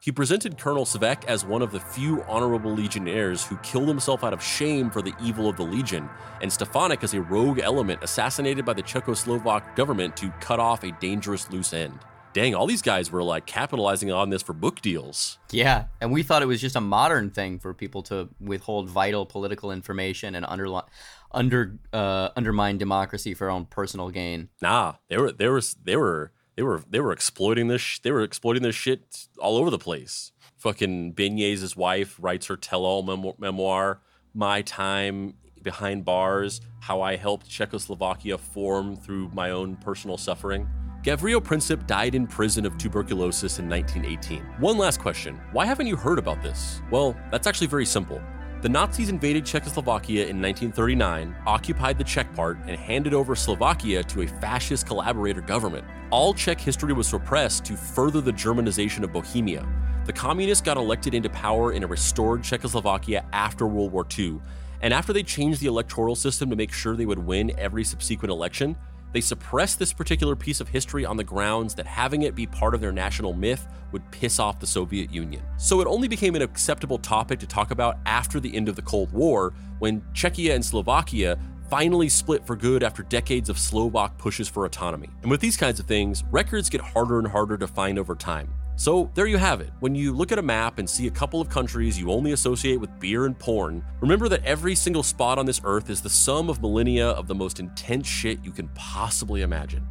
He 0.04 0.12
presented 0.12 0.58
Colonel 0.58 0.84
Svek 0.84 1.24
as 1.24 1.46
one 1.46 1.62
of 1.62 1.72
the 1.72 1.80
few 1.80 2.22
honorable 2.24 2.70
legionnaires 2.70 3.42
who 3.46 3.56
killed 3.62 3.88
himself 3.88 4.22
out 4.22 4.34
of 4.34 4.42
shame 4.42 4.90
for 4.90 5.00
the 5.00 5.14
evil 5.18 5.48
of 5.48 5.56
the 5.56 5.62
Legion, 5.62 6.10
and 6.42 6.52
Stefanik 6.52 7.02
as 7.02 7.14
a 7.14 7.22
rogue 7.22 7.58
element 7.58 8.00
assassinated 8.02 8.66
by 8.66 8.74
the 8.74 8.82
Czechoslovak 8.82 9.74
government 9.74 10.14
to 10.18 10.28
cut 10.40 10.60
off 10.60 10.84
a 10.84 10.92
dangerous 11.00 11.48
loose 11.50 11.72
end. 11.72 11.98
Dang, 12.34 12.54
all 12.54 12.66
these 12.66 12.82
guys 12.82 13.10
were 13.10 13.22
like 13.22 13.46
capitalizing 13.46 14.12
on 14.12 14.28
this 14.28 14.42
for 14.42 14.52
book 14.52 14.82
deals. 14.82 15.38
Yeah, 15.50 15.84
and 16.02 16.12
we 16.12 16.22
thought 16.22 16.42
it 16.42 16.46
was 16.46 16.60
just 16.60 16.76
a 16.76 16.82
modern 16.82 17.30
thing 17.30 17.58
for 17.58 17.72
people 17.72 18.02
to 18.02 18.28
withhold 18.38 18.90
vital 18.90 19.24
political 19.24 19.72
information 19.72 20.34
and 20.34 20.44
underli- 20.44 20.86
under 21.32 21.78
uh, 21.94 22.28
undermine 22.36 22.76
democracy 22.76 23.32
for 23.32 23.44
their 23.44 23.52
own 23.52 23.64
personal 23.64 24.10
gain. 24.10 24.50
Nah, 24.60 24.96
they 25.08 25.16
were 25.16 25.32
they 25.32 25.48
were 25.48 25.62
they 25.82 25.96
were 25.96 26.32
they 26.56 26.62
were 26.62 26.82
they 26.88 27.00
were 27.00 27.12
exploiting 27.12 27.68
this 27.68 27.80
sh- 27.80 27.98
they 28.00 28.10
were 28.10 28.22
exploiting 28.22 28.62
this 28.62 28.74
shit 28.74 29.26
all 29.38 29.56
over 29.56 29.70
the 29.70 29.78
place. 29.78 30.32
Fucking 30.56 31.12
Beneš' 31.14 31.76
wife 31.76 32.16
writes 32.18 32.46
her 32.46 32.56
tell-all 32.56 33.02
memo- 33.02 33.36
memoir, 33.38 34.00
"My 34.32 34.62
Time 34.62 35.34
Behind 35.62 36.04
Bars: 36.04 36.60
How 36.80 37.00
I 37.02 37.16
Helped 37.16 37.48
Czechoslovakia 37.48 38.38
Form 38.38 38.96
Through 38.96 39.30
My 39.34 39.50
Own 39.50 39.76
Personal 39.76 40.16
Suffering." 40.16 40.68
Gavrilo 41.02 41.38
Princip 41.38 41.86
died 41.86 42.14
in 42.14 42.26
prison 42.26 42.64
of 42.64 42.78
tuberculosis 42.78 43.58
in 43.58 43.68
1918. 43.68 44.40
One 44.58 44.78
last 44.78 45.00
question 45.00 45.38
why 45.52 45.66
haven't 45.66 45.86
you 45.86 45.96
heard 45.96 46.18
about 46.18 46.42
this? 46.42 46.80
Well, 46.90 47.14
that's 47.30 47.46
actually 47.46 47.66
very 47.66 47.84
simple. 47.84 48.22
The 48.64 48.70
Nazis 48.70 49.10
invaded 49.10 49.44
Czechoslovakia 49.44 50.22
in 50.22 50.40
1939, 50.40 51.36
occupied 51.46 51.98
the 51.98 52.04
Czech 52.04 52.34
part, 52.34 52.56
and 52.66 52.78
handed 52.78 53.12
over 53.12 53.36
Slovakia 53.36 54.02
to 54.04 54.22
a 54.22 54.26
fascist 54.26 54.86
collaborator 54.86 55.42
government. 55.42 55.84
All 56.10 56.32
Czech 56.32 56.58
history 56.58 56.94
was 56.94 57.06
suppressed 57.06 57.66
to 57.66 57.76
further 57.76 58.22
the 58.22 58.32
Germanization 58.32 59.02
of 59.02 59.12
Bohemia. 59.12 59.68
The 60.06 60.14
communists 60.14 60.64
got 60.64 60.78
elected 60.78 61.12
into 61.12 61.28
power 61.28 61.72
in 61.74 61.82
a 61.82 61.86
restored 61.86 62.42
Czechoslovakia 62.42 63.26
after 63.34 63.66
World 63.66 63.92
War 63.92 64.06
II, 64.18 64.40
and 64.80 64.94
after 64.94 65.12
they 65.12 65.22
changed 65.22 65.60
the 65.60 65.66
electoral 65.66 66.16
system 66.16 66.48
to 66.48 66.56
make 66.56 66.72
sure 66.72 66.96
they 66.96 67.04
would 67.04 67.18
win 67.18 67.52
every 67.58 67.84
subsequent 67.84 68.30
election, 68.30 68.78
they 69.14 69.20
suppressed 69.20 69.78
this 69.78 69.92
particular 69.92 70.34
piece 70.34 70.60
of 70.60 70.68
history 70.68 71.06
on 71.06 71.16
the 71.16 71.22
grounds 71.22 71.72
that 71.76 71.86
having 71.86 72.22
it 72.22 72.34
be 72.34 72.46
part 72.46 72.74
of 72.74 72.80
their 72.80 72.90
national 72.90 73.32
myth 73.32 73.68
would 73.92 74.10
piss 74.10 74.40
off 74.40 74.58
the 74.58 74.66
Soviet 74.66 75.14
Union. 75.14 75.40
So 75.56 75.80
it 75.80 75.86
only 75.86 76.08
became 76.08 76.34
an 76.34 76.42
acceptable 76.42 76.98
topic 76.98 77.38
to 77.38 77.46
talk 77.46 77.70
about 77.70 77.98
after 78.06 78.40
the 78.40 78.54
end 78.54 78.68
of 78.68 78.74
the 78.74 78.82
Cold 78.82 79.12
War, 79.12 79.54
when 79.78 80.00
Czechia 80.14 80.52
and 80.52 80.64
Slovakia 80.64 81.38
finally 81.70 82.08
split 82.08 82.44
for 82.44 82.56
good 82.56 82.82
after 82.82 83.04
decades 83.04 83.48
of 83.48 83.56
Slovak 83.56 84.18
pushes 84.18 84.48
for 84.48 84.66
autonomy. 84.66 85.10
And 85.22 85.30
with 85.30 85.40
these 85.40 85.56
kinds 85.56 85.78
of 85.78 85.86
things, 85.86 86.24
records 86.32 86.68
get 86.68 86.80
harder 86.80 87.20
and 87.20 87.28
harder 87.28 87.56
to 87.56 87.68
find 87.68 88.00
over 88.00 88.16
time. 88.16 88.52
So 88.76 89.08
there 89.14 89.26
you 89.26 89.36
have 89.36 89.60
it. 89.60 89.70
When 89.80 89.94
you 89.94 90.12
look 90.12 90.32
at 90.32 90.38
a 90.38 90.42
map 90.42 90.78
and 90.78 90.90
see 90.90 91.06
a 91.06 91.10
couple 91.10 91.40
of 91.40 91.48
countries 91.48 91.98
you 91.98 92.10
only 92.10 92.32
associate 92.32 92.80
with 92.80 92.98
beer 92.98 93.26
and 93.26 93.38
porn, 93.38 93.84
remember 94.00 94.28
that 94.28 94.44
every 94.44 94.74
single 94.74 95.04
spot 95.04 95.38
on 95.38 95.46
this 95.46 95.60
earth 95.64 95.90
is 95.90 96.00
the 96.00 96.10
sum 96.10 96.50
of 96.50 96.60
millennia 96.60 97.10
of 97.10 97.28
the 97.28 97.34
most 97.34 97.60
intense 97.60 98.06
shit 98.06 98.44
you 98.44 98.50
can 98.50 98.68
possibly 98.74 99.42
imagine. 99.42 99.86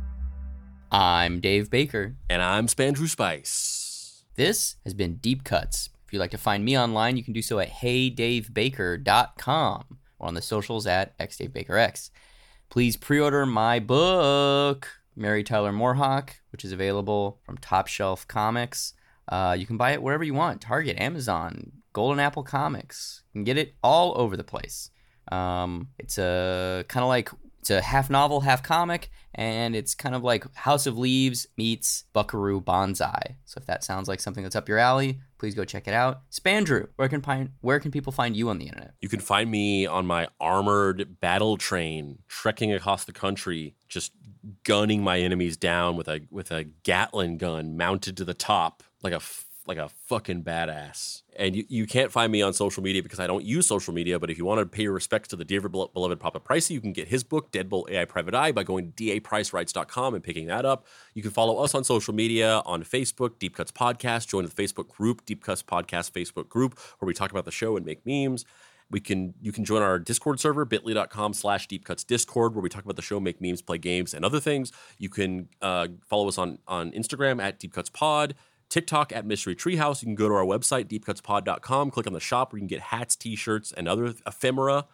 I'm 0.92 1.40
Dave 1.40 1.70
Baker. 1.70 2.16
And 2.30 2.42
I'm 2.42 2.68
Spandrew 2.68 3.08
Spice. 3.08 4.26
This 4.36 4.76
has 4.84 4.94
been 4.94 5.16
Deep 5.16 5.44
Cuts. 5.44 5.90
If 6.06 6.14
you'd 6.14 6.20
like 6.20 6.32
to 6.32 6.38
find 6.38 6.66
me 6.66 6.78
online, 6.78 7.18
you 7.18 7.24
can 7.24 7.34
do 7.34 7.42
so 7.42 7.60
at 7.60 7.70
heydavebaker.com 7.70 9.84
or 10.20 10.28
on 10.28 10.34
the 10.34 10.42
socials 10.42 10.86
at 10.86 11.18
xdavebakerx. 11.20 12.10
Please 12.70 12.98
pre-order 12.98 13.46
my 13.46 13.80
book, 13.80 14.90
Mary 15.16 15.44
Tyler 15.44 15.72
MooreHawk, 15.72 16.30
which 16.52 16.66
is 16.66 16.72
available 16.72 17.40
from 17.44 17.58
Top 17.58 17.88
Shelf 17.88 18.28
Comics. 18.28 18.94
Uh, 19.28 19.56
you 19.58 19.66
can 19.66 19.78
buy 19.78 19.92
it 19.92 20.02
wherever 20.02 20.24
you 20.24 20.34
want 20.34 20.62
Target, 20.62 21.00
Amazon, 21.00 21.72
Golden 21.94 22.20
Apple 22.20 22.44
Comics. 22.44 23.24
You 23.34 23.40
can 23.40 23.44
get 23.46 23.58
it 23.58 23.76
all 23.84 24.14
over 24.18 24.36
the 24.36 24.44
place. 24.44 24.90
Um, 25.32 25.90
it's 25.98 26.18
a 26.18 26.84
kind 26.88 27.04
of 27.04 27.08
like 27.08 27.30
it's 27.62 27.70
a 27.70 27.82
half 27.82 28.10
novel, 28.10 28.42
half 28.42 28.62
comic, 28.62 29.10
and 29.34 29.74
it's 29.74 29.96
kind 29.96 30.16
of 30.16 30.22
like 30.22 30.54
House 30.54 30.86
of 30.86 30.98
Leaves 30.98 31.48
meets 31.56 32.04
Buckaroo 32.12 32.60
Banzai. 32.60 33.38
So 33.46 33.58
if 33.58 33.66
that 33.68 33.86
sounds 33.86 34.10
like 34.10 34.20
something 34.20 34.44
that's 34.44 34.56
up 34.56 34.68
your 34.68 34.80
alley, 34.80 35.22
please 35.44 35.56
go 35.56 35.66
check 35.66 35.90
it 35.90 35.94
out. 35.94 36.22
Spandrew, 36.32 36.88
where 36.96 37.10
can 37.10 37.52
where 37.60 37.78
can 37.78 37.92
people 37.92 38.14
find 38.14 38.34
you 38.34 38.48
on 38.48 38.60
the 38.60 38.66
internet? 38.66 38.94
You 39.02 39.10
can 39.10 39.20
find 39.20 39.52
me 39.52 39.86
on 39.86 40.06
my 40.06 40.30
armored 40.40 41.20
battle 41.20 41.58
train, 41.58 42.20
trekking 42.30 42.72
across 42.72 43.04
the 43.04 43.12
country, 43.12 43.76
just 43.90 44.14
gunning 44.64 45.04
my 45.04 45.20
enemies 45.20 45.58
down 45.58 45.98
with 45.98 46.08
a 46.08 46.22
with 46.32 46.50
a 46.52 46.64
Gatling 46.64 47.38
gun 47.38 47.76
mounted 47.76 48.16
to 48.16 48.24
the 48.24 48.34
top 48.34 48.84
like 49.02 49.12
a 49.12 49.20
like 49.68 49.78
a 49.78 49.90
fucking 49.90 50.44
badass. 50.44 51.24
And 51.36 51.56
you, 51.56 51.66
you 51.68 51.88
can't 51.88 52.12
find 52.12 52.32
me 52.32 52.42
on 52.42 52.54
social 52.54 52.84
media 52.84 53.02
because 53.02 53.20
I 53.20 53.28
don't 53.28 53.44
use 53.44 53.68
social 53.68 53.94
media. 53.94 54.20
But 54.20 54.30
if 54.30 54.38
you 54.38 54.46
want 54.46 54.60
to 54.60 54.66
pay 54.66 54.84
your 54.84 54.94
respects 54.94 55.30
to 55.30 55.36
the 55.36 55.46
dear 55.46 55.62
beloved 55.62 56.20
Papa 56.20 56.40
Pricey, 56.40 56.72
you 56.72 56.82
can 56.82 56.94
get 56.94 57.08
his 57.08 57.24
book, 57.24 57.52
Deadbolt 57.52 57.90
AI 57.90 58.06
Private 58.06 58.36
Eye, 58.36 58.52
by 58.52 58.64
going 58.64 58.92
to 58.92 59.04
dapricerights.com 59.04 60.14
and 60.14 60.24
picking 60.24 60.48
that 60.48 60.66
up. 60.66 60.86
You 61.14 61.22
can 61.22 61.32
follow 61.32 61.58
us 61.58 61.74
on 61.74 61.84
social 61.84 62.14
media 62.14 62.62
on 62.66 62.84
Facebook, 62.84 63.40
Deep 63.40 63.56
Cuts 63.56 63.72
Podcast. 63.72 64.28
Join 64.28 64.46
the 64.46 64.52
Facebook 64.52 64.90
group, 64.90 65.26
Deep 65.26 65.44
Cuts 65.44 65.64
Podcast 65.64 66.12
Facebook 66.12 66.50
group, 66.50 66.80
where 67.00 67.08
we 67.08 67.14
talk 67.14 67.32
about 67.32 67.46
the 67.46 67.52
show 67.52 67.76
and 67.78 67.86
make 67.86 68.06
memes. 68.06 68.46
We 68.94 69.00
can 69.00 69.34
you 69.42 69.52
can 69.52 69.66
join 69.66 69.82
our 69.82 69.98
Discord 69.98 70.40
server, 70.40 70.66
bit.ly.com 70.66 71.34
slash 71.34 71.68
deep 71.68 71.84
cuts 71.84 72.04
discord, 72.04 72.54
where 72.54 72.62
we 72.62 72.70
talk 72.70 72.84
about 72.84 72.96
the 72.96 73.02
show, 73.02 73.20
make 73.20 73.42
memes, 73.42 73.62
play 73.62 73.80
games, 73.80 74.14
and 74.14 74.24
other 74.24 74.40
things. 74.40 74.72
You 75.00 75.10
can 75.10 75.50
uh, 75.64 75.88
follow 76.06 76.28
us 76.28 76.38
on 76.38 76.60
on 76.68 76.92
Instagram 76.92 77.42
at 77.42 77.60
Deep 77.60 77.74
Cuts 77.74 77.90
Pod. 77.90 78.36
TikTok 78.74 79.12
at 79.12 79.24
Mystery 79.24 79.56
Treehouse. 79.56 80.02
You 80.02 80.08
can 80.08 80.16
go 80.16 80.28
to 80.28 80.34
our 80.34 80.44
website, 80.44 80.86
deepcutspod.com, 80.86 81.92
click 81.92 82.08
on 82.08 82.14
the 82.14 82.20
shop 82.20 82.52
where 82.52 82.58
you 82.58 82.62
can 82.62 82.68
get 82.68 82.80
hats, 82.80 83.16
t 83.16 83.36
shirts, 83.36 83.72
and 83.72 83.88
other 83.88 84.16
ephemera. 84.26 84.86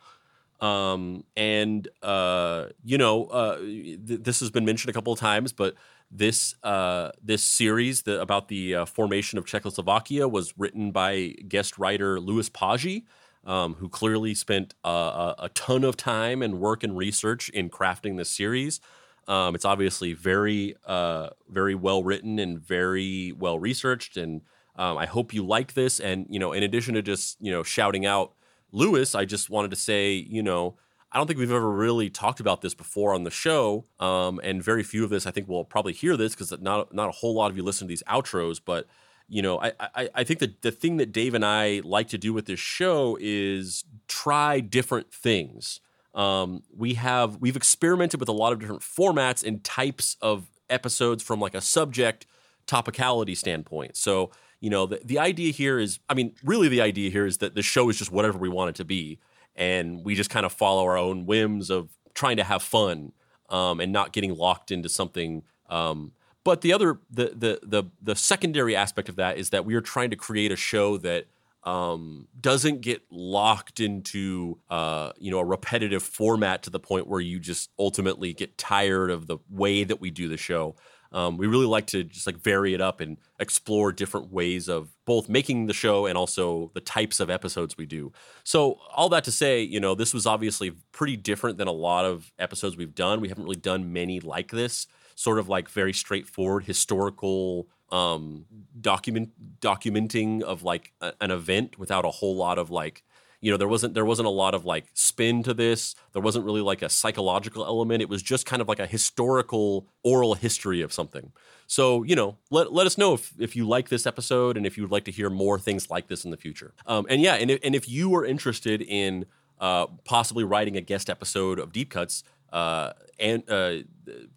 Um, 0.60 1.24
and, 1.38 1.88
uh, 2.04 2.66
you 2.84 2.98
know, 2.98 3.28
uh, 3.28 3.58
th- 3.60 4.00
this 4.04 4.42
has 4.42 4.52
been 4.52 4.66
mentioned 4.66 4.90
a 4.90 4.94
couple 4.94 5.14
of 5.14 5.20
times, 5.20 5.54
but 5.54 5.76
this 6.12 6.56
uh, 6.62 7.12
this 7.24 7.42
series 7.42 8.02
the, 8.02 8.20
about 8.20 8.50
the 8.50 8.76
uh, 8.76 8.86
formation 8.86 9.40
of 9.40 9.46
Czechoslovakia 9.46 10.28
was 10.28 10.54
written 10.58 10.92
by 10.92 11.36
guest 11.48 11.78
writer 11.78 12.20
Lewis 12.20 12.50
Poggie, 12.50 13.06
um, 13.46 13.76
who 13.76 13.88
clearly 13.88 14.36
spent 14.36 14.76
a, 14.84 15.36
a 15.40 15.50
ton 15.54 15.86
of 15.86 15.96
time 15.96 16.42
and 16.42 16.60
work 16.60 16.84
and 16.84 16.98
research 16.98 17.48
in 17.48 17.70
crafting 17.70 18.18
this 18.18 18.30
series. 18.30 18.82
Um, 19.30 19.54
it's 19.54 19.64
obviously 19.64 20.14
very, 20.14 20.76
uh, 20.88 21.30
very 21.48 21.76
well 21.76 22.04
written 22.04 22.40
and 22.40 22.60
very 22.60 23.32
well 23.32 23.60
researched, 23.60 24.18
and 24.18 24.42
um, 24.76 24.98
I 24.98 25.06
hope 25.06 25.34
you 25.34 25.46
like 25.46 25.76
this. 25.76 26.00
And 26.00 26.26
you 26.30 26.40
know, 26.40 26.52
in 26.52 26.64
addition 26.64 26.96
to 26.96 27.04
just 27.04 27.38
you 27.40 27.52
know 27.52 27.62
shouting 27.62 28.08
out 28.08 28.34
Lewis, 28.72 29.14
I 29.14 29.26
just 29.26 29.50
wanted 29.50 29.70
to 29.70 29.78
say, 29.78 30.14
you 30.14 30.42
know, 30.42 30.78
I 31.12 31.18
don't 31.18 31.28
think 31.28 31.38
we've 31.38 31.52
ever 31.52 31.70
really 31.70 32.10
talked 32.10 32.40
about 32.40 32.62
this 32.62 32.74
before 32.74 33.14
on 33.14 33.24
the 33.24 33.30
show, 33.30 33.86
um, 34.00 34.42
and 34.44 34.64
very 34.64 34.82
few 34.82 35.04
of 35.04 35.12
this 35.12 35.28
I 35.28 35.32
think 35.32 35.48
will 35.48 35.64
probably 35.64 35.94
hear 35.94 36.18
this 36.18 36.34
because 36.34 36.52
not 36.60 36.92
not 36.92 37.10
a 37.10 37.14
whole 37.14 37.36
lot 37.36 37.52
of 37.52 37.56
you 37.56 37.62
listen 37.62 37.88
to 37.88 37.90
these 37.90 38.04
outros, 38.10 38.60
but 38.64 38.88
you 39.28 39.44
know, 39.44 39.62
I, 39.62 39.74
I, 39.80 40.10
I 40.16 40.24
think 40.24 40.40
that 40.40 40.64
the 40.64 40.72
thing 40.72 40.98
that 40.98 41.12
Dave 41.12 41.36
and 41.36 41.46
I 41.46 41.82
like 41.86 42.08
to 42.10 42.18
do 42.18 42.34
with 42.34 42.48
this 42.48 42.60
show 42.60 43.16
is 43.22 43.84
try 44.08 44.60
different 44.60 45.14
things. 45.14 45.82
Um, 46.20 46.64
we 46.76 46.96
have 46.96 47.38
we've 47.38 47.56
experimented 47.56 48.20
with 48.20 48.30
a 48.30 48.34
lot 48.34 48.52
of 48.54 48.60
different 48.60 48.82
formats 48.82 49.44
and 49.46 49.64
types 49.64 50.18
of 50.22 50.50
episodes 50.70 51.24
from 51.24 51.40
like 51.40 51.56
a 51.56 51.62
subject 51.62 52.26
topicality 52.68 53.36
standpoint. 53.36 53.96
So 53.96 54.32
you 54.60 54.70
know 54.70 54.86
the, 54.86 55.00
the 55.04 55.20
idea 55.20 55.52
here 55.52 55.80
is 55.80 56.00
i 56.10 56.14
mean 56.14 56.34
really 56.44 56.68
the 56.68 56.82
idea 56.82 57.10
here 57.10 57.26
is 57.26 57.38
that 57.38 57.56
the 57.56 57.62
show 57.62 57.90
is 57.90 57.98
just 57.98 58.12
whatever 58.12 58.38
we 58.38 58.50
want 58.50 58.70
it 58.70 58.76
to 58.76 58.86
be 58.86 59.20
and 59.56 60.04
we 60.04 60.16
just 60.16 60.30
kind 60.30 60.46
of 60.46 60.54
follow 60.54 60.84
our 60.84 60.98
own 60.98 61.26
whims 61.26 61.70
of 61.70 61.90
trying 62.14 62.38
to 62.38 62.44
have 62.44 62.62
fun 62.62 63.12
um, 63.50 63.80
and 63.80 63.92
not 63.92 64.14
getting 64.14 64.36
locked 64.36 64.72
into 64.72 64.90
something 64.90 65.44
um, 65.70 66.12
but 66.44 66.62
the 66.62 66.74
other 66.74 67.00
the, 67.10 67.34
the 67.36 67.60
the 67.64 67.84
the 68.02 68.16
secondary 68.16 68.76
aspect 68.76 69.10
of 69.10 69.16
that 69.16 69.38
is 69.38 69.50
that 69.50 69.66
we 69.66 69.76
are 69.76 69.82
trying 69.82 70.10
to 70.10 70.16
create 70.16 70.52
a 70.52 70.56
show 70.56 70.98
that 70.98 71.26
um, 71.64 72.28
doesn't 72.40 72.82
get 72.82 73.02
locked 73.12 73.80
into 73.80 74.60
uh, 74.70 75.12
you 75.18 75.32
know 75.32 75.40
a 75.40 75.46
repetitive 75.46 76.04
format 76.04 76.64
to 76.64 76.70
the 76.70 76.80
point 76.80 77.08
where 77.08 77.20
you 77.20 77.40
just 77.40 77.70
ultimately 77.78 78.34
get 78.34 78.58
tired 78.58 79.12
of 79.12 79.28
the 79.28 79.38
way 79.50 79.84
that 79.84 80.00
we 80.00 80.10
do 80.10 80.28
the 80.28 80.38
show. 80.38 80.76
Um, 81.12 81.38
we 81.38 81.48
really 81.48 81.66
like 81.66 81.88
to 81.88 82.04
just 82.04 82.28
like 82.28 82.38
vary 82.38 82.74
it 82.74 82.82
up 82.82 83.02
and 83.02 83.18
explore 83.40 83.92
different 83.92 84.32
ways 84.32 84.70
of 84.70 84.96
both 85.06 85.28
making 85.28 85.66
the 85.66 85.74
show 85.74 86.06
and 86.06 86.18
also 86.18 86.70
the 86.76 86.82
types 86.82 87.20
of 87.20 87.32
episodes 87.32 87.78
we 87.78 87.88
do. 87.88 88.12
So 88.44 88.80
all 88.96 89.10
that 89.10 89.24
to 89.24 89.32
say, 89.32 89.62
you 89.62 89.80
know, 89.80 89.96
this 89.96 90.14
was 90.14 90.28
obviously 90.28 90.72
pretty 90.92 91.18
different 91.18 91.58
than 91.58 91.68
a 91.68 91.74
lot 91.74 92.06
of 92.06 92.32
episodes 92.38 92.78
we've 92.78 92.94
done. 92.94 93.22
We 93.22 93.30
haven't 93.30 93.44
really 93.44 93.56
done 93.56 93.92
many 93.92 94.20
like 94.20 94.52
this, 94.52 94.86
sort 95.16 95.40
of 95.40 95.50
like 95.50 95.68
very 95.68 95.94
straightforward 95.94 96.66
historical 96.66 97.68
um, 97.92 98.46
document 98.80 99.32
documenting 99.60 100.42
of 100.42 100.64
like 100.64 100.94
a, 101.02 101.14
an 101.22 101.32
event 101.32 101.78
without 101.78 102.06
a 102.06 102.10
whole 102.10 102.36
lot 102.36 102.58
of 102.58 102.70
like 102.70 103.04
you 103.42 103.52
know 103.52 103.58
there 103.58 103.68
wasn't 103.68 103.94
there 103.94 104.06
wasn't 104.06 104.28
a 104.28 104.32
lot 104.32 104.54
of 104.54 104.66
like 104.66 104.86
spin 104.94 105.44
to 105.44 105.54
this. 105.54 105.96
There 106.14 106.22
wasn't 106.22 106.46
really 106.46 106.62
like 106.62 106.82
a 106.82 106.90
psychological 106.90 107.66
element. 107.66 108.02
It 108.02 108.10
was 108.10 108.22
just 108.22 108.46
kind 108.46 108.62
of 108.62 108.68
like 108.68 108.80
a 108.80 108.86
historical 108.86 109.88
oral 110.04 110.34
history 110.34 110.82
of 110.82 110.92
something. 110.92 111.32
So 111.68 112.04
you 112.04 112.16
know 112.16 112.38
let, 112.50 112.74
let 112.74 112.86
us 112.86 112.98
know 112.98 113.14
if, 113.14 113.34
if 113.40 113.56
you 113.56 113.68
like 113.68 113.90
this 113.90 114.06
episode 114.06 114.58
and 114.58 114.66
if 114.66 114.78
you 114.78 114.84
would 114.84 114.92
like 114.92 115.06
to 115.06 115.12
hear 115.12 115.30
more 115.30 115.58
things 115.58 115.90
like 115.90 116.08
this 116.08 116.26
in 116.26 116.32
the 116.32 116.38
future. 116.38 116.74
Um, 116.86 117.06
and 117.10 117.22
yeah 117.22 117.36
and 117.36 117.52
if, 117.52 117.60
and 117.64 117.76
if 117.76 117.88
you 117.88 118.14
are 118.16 118.26
interested 118.26 118.82
in 118.82 119.26
uh, 119.60 119.88
possibly 120.06 120.44
writing 120.44 120.78
a 120.78 120.82
guest 120.82 121.10
episode 121.10 121.60
of 121.60 121.72
deep 121.72 121.90
cuts 121.90 122.24
uh, 122.52 122.94
and 123.20 123.44
uh, 123.50 123.78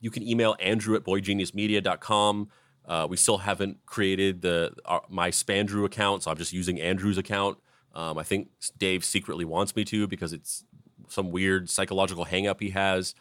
you 0.00 0.11
can 0.11 0.22
email 0.22 0.57
andrew 0.61 0.94
at 0.96 1.05
boygeniusmedia.com 1.05 2.48
uh, 2.86 3.06
we 3.08 3.16
still 3.16 3.38
haven't 3.38 3.84
created 3.86 4.42
the 4.42 4.74
our, 4.84 5.02
my 5.08 5.30
Spandrew 5.30 5.84
account, 5.84 6.22
so 6.22 6.30
I'm 6.30 6.36
just 6.36 6.52
using 6.52 6.80
Andrew's 6.80 7.18
account. 7.18 7.58
Um, 7.94 8.18
I 8.18 8.22
think 8.22 8.48
Dave 8.78 9.04
secretly 9.04 9.44
wants 9.44 9.76
me 9.76 9.84
to 9.84 10.06
because 10.06 10.32
it's 10.32 10.64
some 11.08 11.30
weird 11.30 11.68
psychological 11.68 12.24
hangup 12.24 12.60
he 12.60 12.70
has. 12.70 13.14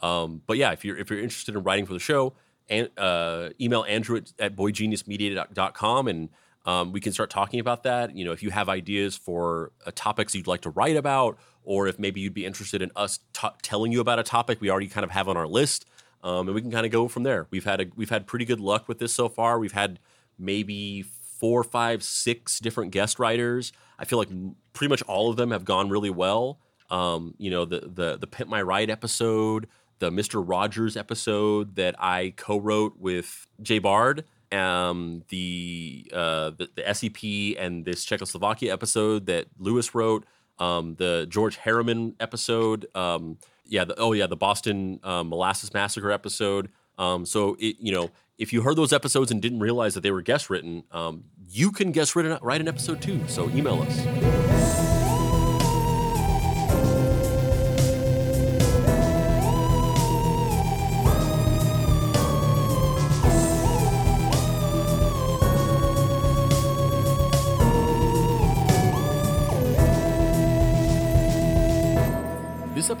Um, 0.00 0.42
but 0.46 0.56
yeah, 0.56 0.72
if 0.72 0.84
you're 0.84 0.96
if 0.96 1.10
you're 1.10 1.20
interested 1.20 1.56
in 1.56 1.62
writing 1.62 1.86
for 1.86 1.94
the 1.94 1.98
show, 1.98 2.34
and, 2.68 2.90
uh, 2.96 3.50
email 3.60 3.84
Andrew 3.88 4.16
at, 4.16 4.32
at 4.38 4.56
boygeniusmedia.com 4.56 6.08
and 6.08 6.28
um, 6.66 6.92
we 6.92 7.00
can 7.00 7.12
start 7.12 7.30
talking 7.30 7.60
about 7.60 7.84
that. 7.84 8.14
You 8.14 8.24
know, 8.24 8.32
if 8.32 8.42
you 8.42 8.50
have 8.50 8.68
ideas 8.68 9.16
for 9.16 9.72
uh, 9.86 9.90
topics 9.94 10.34
you'd 10.34 10.46
like 10.46 10.60
to 10.62 10.70
write 10.70 10.96
about, 10.96 11.38
or 11.64 11.88
if 11.88 11.98
maybe 11.98 12.20
you'd 12.20 12.34
be 12.34 12.44
interested 12.44 12.82
in 12.82 12.90
us 12.94 13.20
t- 13.32 13.48
telling 13.62 13.90
you 13.90 14.00
about 14.00 14.18
a 14.18 14.22
topic 14.22 14.60
we 14.60 14.70
already 14.70 14.88
kind 14.88 15.04
of 15.04 15.10
have 15.10 15.28
on 15.28 15.36
our 15.36 15.46
list, 15.46 15.86
um, 16.22 16.48
and 16.48 16.54
we 16.54 16.60
can 16.60 16.70
kind 16.70 16.86
of 16.86 16.92
go 16.92 17.08
from 17.08 17.22
there. 17.22 17.46
We've 17.50 17.64
had 17.64 17.80
a, 17.80 17.86
we've 17.96 18.10
had 18.10 18.26
pretty 18.26 18.44
good 18.44 18.60
luck 18.60 18.88
with 18.88 18.98
this 18.98 19.12
so 19.12 19.28
far. 19.28 19.58
We've 19.58 19.72
had 19.72 20.00
maybe 20.38 21.02
four, 21.02 21.62
five, 21.62 22.02
six 22.02 22.58
different 22.58 22.90
guest 22.90 23.18
writers. 23.18 23.72
I 23.98 24.04
feel 24.04 24.18
like 24.18 24.28
pretty 24.72 24.90
much 24.90 25.02
all 25.02 25.30
of 25.30 25.36
them 25.36 25.50
have 25.50 25.64
gone 25.64 25.88
really 25.88 26.10
well. 26.10 26.58
Um, 26.90 27.34
you 27.38 27.50
know, 27.50 27.64
the 27.64 27.80
the 27.80 28.16
the 28.16 28.26
Pimp 28.26 28.48
My 28.48 28.62
Ride 28.62 28.90
episode, 28.90 29.68
the 29.98 30.10
Mister 30.10 30.40
Rogers 30.40 30.96
episode 30.96 31.76
that 31.76 31.94
I 31.98 32.34
co-wrote 32.36 32.98
with 32.98 33.46
Jay 33.62 33.78
Bard, 33.78 34.24
um, 34.52 35.22
the, 35.28 36.10
uh, 36.12 36.50
the 36.50 36.68
the 36.74 36.82
SCP 36.82 37.56
and 37.58 37.84
this 37.84 38.04
Czechoslovakia 38.04 38.72
episode 38.72 39.26
that 39.26 39.46
Lewis 39.58 39.94
wrote, 39.94 40.24
um, 40.58 40.94
the 40.96 41.26
George 41.28 41.58
Herriman 41.58 42.14
episode. 42.20 42.86
Um, 42.94 43.38
yeah, 43.68 43.84
the, 43.84 43.98
oh 43.98 44.12
yeah, 44.12 44.26
the 44.26 44.36
Boston 44.36 45.00
um, 45.02 45.28
Molasses 45.28 45.72
Massacre 45.72 46.10
episode. 46.10 46.70
Um, 46.98 47.24
so 47.24 47.56
it, 47.60 47.76
you 47.78 47.92
know, 47.92 48.10
if 48.38 48.52
you 48.52 48.62
heard 48.62 48.76
those 48.76 48.92
episodes 48.92 49.30
and 49.30 49.40
didn't 49.40 49.60
realize 49.60 49.94
that 49.94 50.02
they 50.02 50.10
were 50.10 50.22
guest 50.22 50.50
written, 50.50 50.84
um, 50.90 51.24
you 51.48 51.70
can 51.70 51.92
guest 51.92 52.16
write 52.16 52.60
an 52.60 52.68
episode 52.68 53.00
too. 53.00 53.20
So 53.28 53.48
email 53.50 53.82
us. 53.82 54.77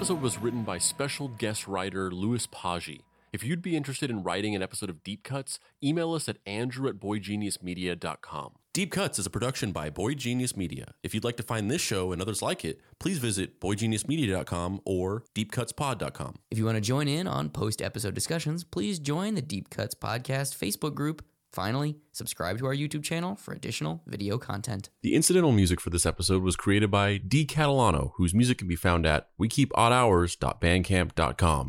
Episode 0.08 0.22
was 0.22 0.38
written 0.38 0.62
by 0.62 0.78
special 0.78 1.28
guest 1.28 1.68
writer 1.68 2.10
Lewis 2.10 2.46
Poggie. 2.46 3.02
If 3.30 3.44
you'd 3.44 3.60
be 3.60 3.76
interested 3.76 4.08
in 4.08 4.22
writing 4.22 4.54
an 4.54 4.62
episode 4.62 4.88
of 4.88 5.04
Deep 5.04 5.22
Cuts, 5.22 5.60
email 5.84 6.14
us 6.14 6.30
at 6.30 6.38
andrew 6.46 6.88
at 6.88 6.94
boygeniusmedia.com. 6.94 8.52
Deep 8.72 8.90
Cuts 8.90 9.18
is 9.18 9.26
a 9.26 9.30
production 9.30 9.70
by 9.70 9.90
Boy 9.90 10.14
Genius 10.14 10.56
Media. 10.56 10.94
If 11.02 11.14
you'd 11.14 11.24
like 11.24 11.36
to 11.36 11.42
find 11.42 11.70
this 11.70 11.82
show 11.82 12.10
and 12.10 12.22
others 12.22 12.40
like 12.40 12.64
it, 12.64 12.80
please 12.98 13.18
visit 13.18 13.60
boygeniusmedia.com 13.60 14.80
or 14.86 15.24
deepcutspod.com. 15.34 16.36
If 16.50 16.56
you 16.56 16.64
want 16.64 16.76
to 16.76 16.80
join 16.80 17.06
in 17.06 17.26
on 17.26 17.50
post 17.50 17.82
episode 17.82 18.14
discussions, 18.14 18.64
please 18.64 18.98
join 18.98 19.34
the 19.34 19.42
Deep 19.42 19.68
Cuts 19.68 19.94
Podcast 19.94 20.56
Facebook 20.56 20.94
group. 20.94 21.22
Finally, 21.58 21.98
subscribe 22.12 22.56
to 22.56 22.66
our 22.66 22.72
YouTube 22.72 23.02
channel 23.02 23.34
for 23.34 23.52
additional 23.52 24.00
video 24.06 24.38
content. 24.38 24.90
The 25.02 25.16
incidental 25.16 25.50
music 25.50 25.80
for 25.80 25.90
this 25.90 26.06
episode 26.06 26.40
was 26.40 26.54
created 26.54 26.88
by 26.88 27.16
D. 27.16 27.44
Catalano, 27.44 28.12
whose 28.14 28.32
music 28.32 28.58
can 28.58 28.68
be 28.68 28.76
found 28.76 29.04
at 29.04 29.26
wekeepoddhours.bandcamp.com. 29.40 31.66